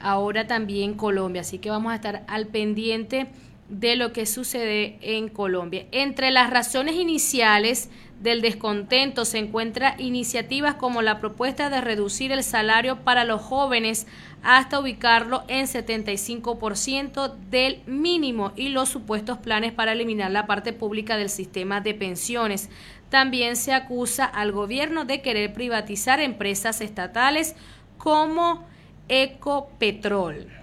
ahora 0.00 0.46
también 0.46 0.92
Colombia. 0.92 1.40
Así 1.40 1.60
que 1.60 1.70
vamos 1.70 1.92
a 1.92 1.94
estar 1.94 2.24
al 2.28 2.48
pendiente 2.48 3.28
de 3.70 3.96
lo 3.96 4.12
que 4.12 4.26
sucede 4.26 4.98
en 5.00 5.30
Colombia. 5.30 5.86
Entre 5.92 6.30
las 6.30 6.50
razones 6.50 6.94
iniciales 6.96 7.88
del 8.20 8.42
descontento 8.42 9.24
se 9.24 9.38
encuentran 9.38 9.98
iniciativas 9.98 10.74
como 10.74 11.00
la 11.00 11.20
propuesta 11.20 11.70
de 11.70 11.80
reducir 11.80 12.32
el 12.32 12.44
salario 12.44 13.00
para 13.00 13.24
los 13.24 13.40
jóvenes 13.40 14.06
hasta 14.42 14.78
ubicarlo 14.78 15.42
en 15.48 15.66
75% 15.66 17.34
del 17.50 17.80
mínimo 17.86 18.52
y 18.56 18.68
los 18.68 18.90
supuestos 18.90 19.38
planes 19.38 19.72
para 19.72 19.92
eliminar 19.92 20.30
la 20.30 20.46
parte 20.46 20.72
pública 20.74 21.16
del 21.16 21.30
sistema 21.30 21.80
de 21.80 21.94
pensiones. 21.94 22.68
También 23.08 23.56
se 23.56 23.72
acusa 23.72 24.26
al 24.26 24.52
gobierno 24.52 25.04
de 25.06 25.22
querer 25.22 25.52
privatizar 25.52 26.20
empresas 26.20 26.82
estatales 26.82 27.56
como 27.96 28.64
Ecopetrol. 29.08 30.59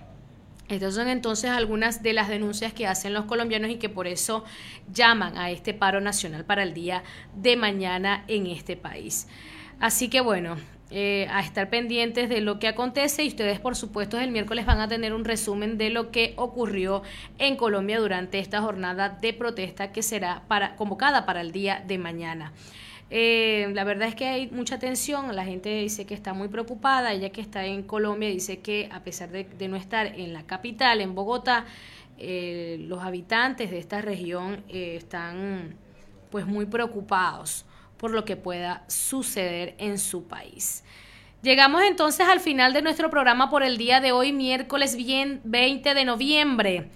Estas 0.69 0.95
son 0.95 1.07
entonces 1.07 1.49
algunas 1.49 2.03
de 2.03 2.11
las 2.11 2.27
denuncias 2.27 2.73
que 2.73 2.87
hacen 2.87 3.13
los 3.13 3.25
colombianos 3.25 3.71
y 3.71 3.75
que 3.77 3.87
por 3.87 4.05
eso 4.05 4.43
llaman 4.91 5.37
a 5.37 5.49
este 5.49 5.73
paro 5.73 6.01
nacional 6.01 6.43
para 6.43 6.63
el 6.63 6.73
día 6.73 7.03
de 7.35 7.55
mañana 7.55 8.25
en 8.27 8.47
este 8.47 8.75
país. 8.75 9.27
Así 9.79 10.09
que 10.09 10.19
bueno, 10.19 10.57
eh, 10.89 11.27
a 11.31 11.41
estar 11.41 11.69
pendientes 11.69 12.27
de 12.27 12.41
lo 12.41 12.59
que 12.59 12.67
acontece 12.67 13.23
y 13.23 13.27
ustedes 13.27 13.59
por 13.59 13.75
supuesto 13.75 14.17
el 14.19 14.31
miércoles 14.31 14.65
van 14.65 14.79
a 14.79 14.87
tener 14.87 15.13
un 15.13 15.25
resumen 15.25 15.77
de 15.77 15.89
lo 15.89 16.11
que 16.11 16.33
ocurrió 16.37 17.01
en 17.39 17.55
Colombia 17.55 17.99
durante 17.99 18.39
esta 18.39 18.61
jornada 18.61 19.09
de 19.09 19.33
protesta 19.33 19.91
que 19.91 20.01
será 20.01 20.43
para, 20.47 20.75
convocada 20.75 21.25
para 21.25 21.41
el 21.41 21.51
día 21.51 21.83
de 21.85 21.97
mañana. 21.97 22.51
Eh, 23.09 23.69
la 23.73 23.85
verdad 23.85 24.09
es 24.09 24.15
que 24.15 24.25
hay 24.25 24.49
mucha 24.49 24.79
tensión, 24.79 25.33
la 25.33 25.45
gente 25.45 25.69
dice 25.69 26.05
que 26.05 26.13
está 26.13 26.33
muy 26.33 26.49
preocupada, 26.49 27.13
ella 27.13 27.29
que 27.29 27.39
está 27.39 27.65
en 27.65 27.83
Colombia 27.83 28.29
dice 28.29 28.59
que 28.59 28.89
a 28.91 29.01
pesar 29.01 29.29
de, 29.29 29.45
no 29.69 29.77
estar 29.77 30.07
en 30.07 30.33
la 30.33 30.43
capital, 30.43 30.99
en 30.99 31.15
Bogotá, 31.15 31.65
eh, 32.17 32.77
los 32.81 33.01
habitantes 33.03 33.71
de 33.71 33.77
esta 33.77 34.01
región 34.01 34.63
eh, 34.67 34.95
están 34.97 35.75
pues 36.31 36.45
muy 36.45 36.65
preocupados 36.65 37.65
por 37.97 38.11
lo 38.11 38.25
que 38.25 38.35
pueda 38.35 38.83
suceder 38.87 39.75
en 39.77 39.97
su 39.97 40.27
país. 40.27 40.83
Llegamos 41.41 41.83
entonces 41.83 42.27
al 42.27 42.39
final 42.39 42.73
de 42.73 42.81
nuestro 42.81 43.09
programa 43.09 43.49
por 43.49 43.63
el 43.63 43.77
día 43.77 44.01
de 44.01 44.11
hoy, 44.11 44.33
miércoles 44.33 44.97
20 44.97 45.93
de 45.93 46.05
noviembre. 46.05 46.89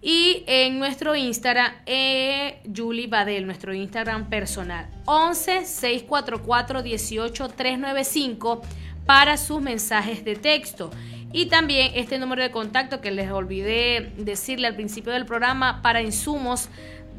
Y 0.01 0.43
en 0.47 0.79
nuestro 0.79 1.15
Instagram, 1.15 1.71
eh, 1.85 2.59
Julie 2.75 3.05
Badel, 3.05 3.45
nuestro 3.45 3.71
Instagram 3.71 4.29
personal, 4.29 4.89
11 5.05 5.65
644 5.65 6.81
18 6.81 7.47
395 7.49 8.63
para 9.05 9.37
sus 9.37 9.61
mensajes 9.61 10.25
de 10.25 10.35
texto. 10.37 10.89
Y 11.31 11.45
también 11.45 11.91
este 11.93 12.17
número 12.17 12.41
de 12.41 12.49
contacto 12.49 12.99
que 12.99 13.11
les 13.11 13.31
olvidé 13.31 14.11
decirle 14.17 14.67
al 14.67 14.75
principio 14.75 15.13
del 15.13 15.25
programa 15.27 15.83
para 15.83 16.01
insumos 16.01 16.67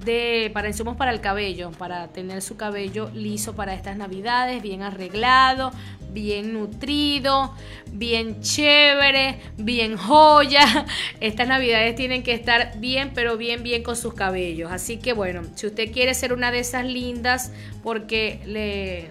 de 0.04 0.50
para 0.52 0.68
insumos 0.68 0.96
para 0.96 1.12
el 1.12 1.20
cabello, 1.20 1.70
para 1.72 2.08
tener 2.08 2.42
su 2.42 2.56
cabello 2.56 3.10
liso 3.14 3.54
para 3.54 3.74
estas 3.74 3.96
navidades, 3.96 4.62
bien 4.62 4.82
arreglado, 4.82 5.72
bien 6.12 6.52
nutrido, 6.54 7.52
bien 7.90 8.40
chévere, 8.40 9.40
bien 9.56 9.96
joya. 9.96 10.86
Estas 11.20 11.48
navidades 11.48 11.94
tienen 11.96 12.22
que 12.22 12.32
estar 12.32 12.78
bien, 12.78 13.10
pero 13.14 13.36
bien, 13.36 13.62
bien 13.62 13.82
con 13.82 13.96
sus 13.96 14.14
cabellos. 14.14 14.72
Así 14.72 14.98
que 14.98 15.12
bueno, 15.12 15.42
si 15.54 15.66
usted 15.66 15.92
quiere 15.92 16.14
ser 16.14 16.32
una 16.32 16.50
de 16.50 16.60
esas 16.60 16.86
lindas, 16.86 17.52
porque 17.82 18.40
le, 18.46 19.10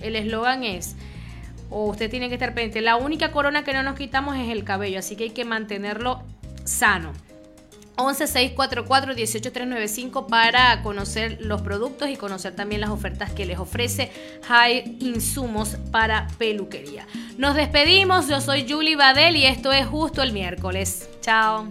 el 0.00 0.16
eslogan 0.16 0.64
es, 0.64 0.96
o 1.70 1.86
usted 1.86 2.10
tiene 2.10 2.28
que 2.28 2.34
estar 2.34 2.54
pendiente, 2.54 2.80
la 2.80 2.96
única 2.96 3.32
corona 3.32 3.64
que 3.64 3.72
no 3.72 3.82
nos 3.82 3.96
quitamos 3.96 4.36
es 4.36 4.50
el 4.50 4.64
cabello, 4.64 4.98
así 4.98 5.16
que 5.16 5.24
hay 5.24 5.30
que 5.30 5.44
mantenerlo 5.44 6.22
sano. 6.64 7.12
11644-18395 7.96 10.26
para 10.26 10.82
conocer 10.82 11.38
los 11.40 11.62
productos 11.62 12.08
y 12.08 12.16
conocer 12.16 12.54
también 12.54 12.80
las 12.80 12.90
ofertas 12.90 13.32
que 13.32 13.46
les 13.46 13.58
ofrece 13.58 14.10
High 14.44 14.98
Insumos 15.00 15.76
para 15.90 16.28
peluquería. 16.38 17.06
Nos 17.38 17.54
despedimos, 17.54 18.28
yo 18.28 18.40
soy 18.40 18.66
Julie 18.68 18.96
Badel 18.96 19.36
y 19.36 19.46
esto 19.46 19.72
es 19.72 19.86
justo 19.86 20.22
el 20.22 20.32
miércoles. 20.32 21.08
Chao. 21.20 21.68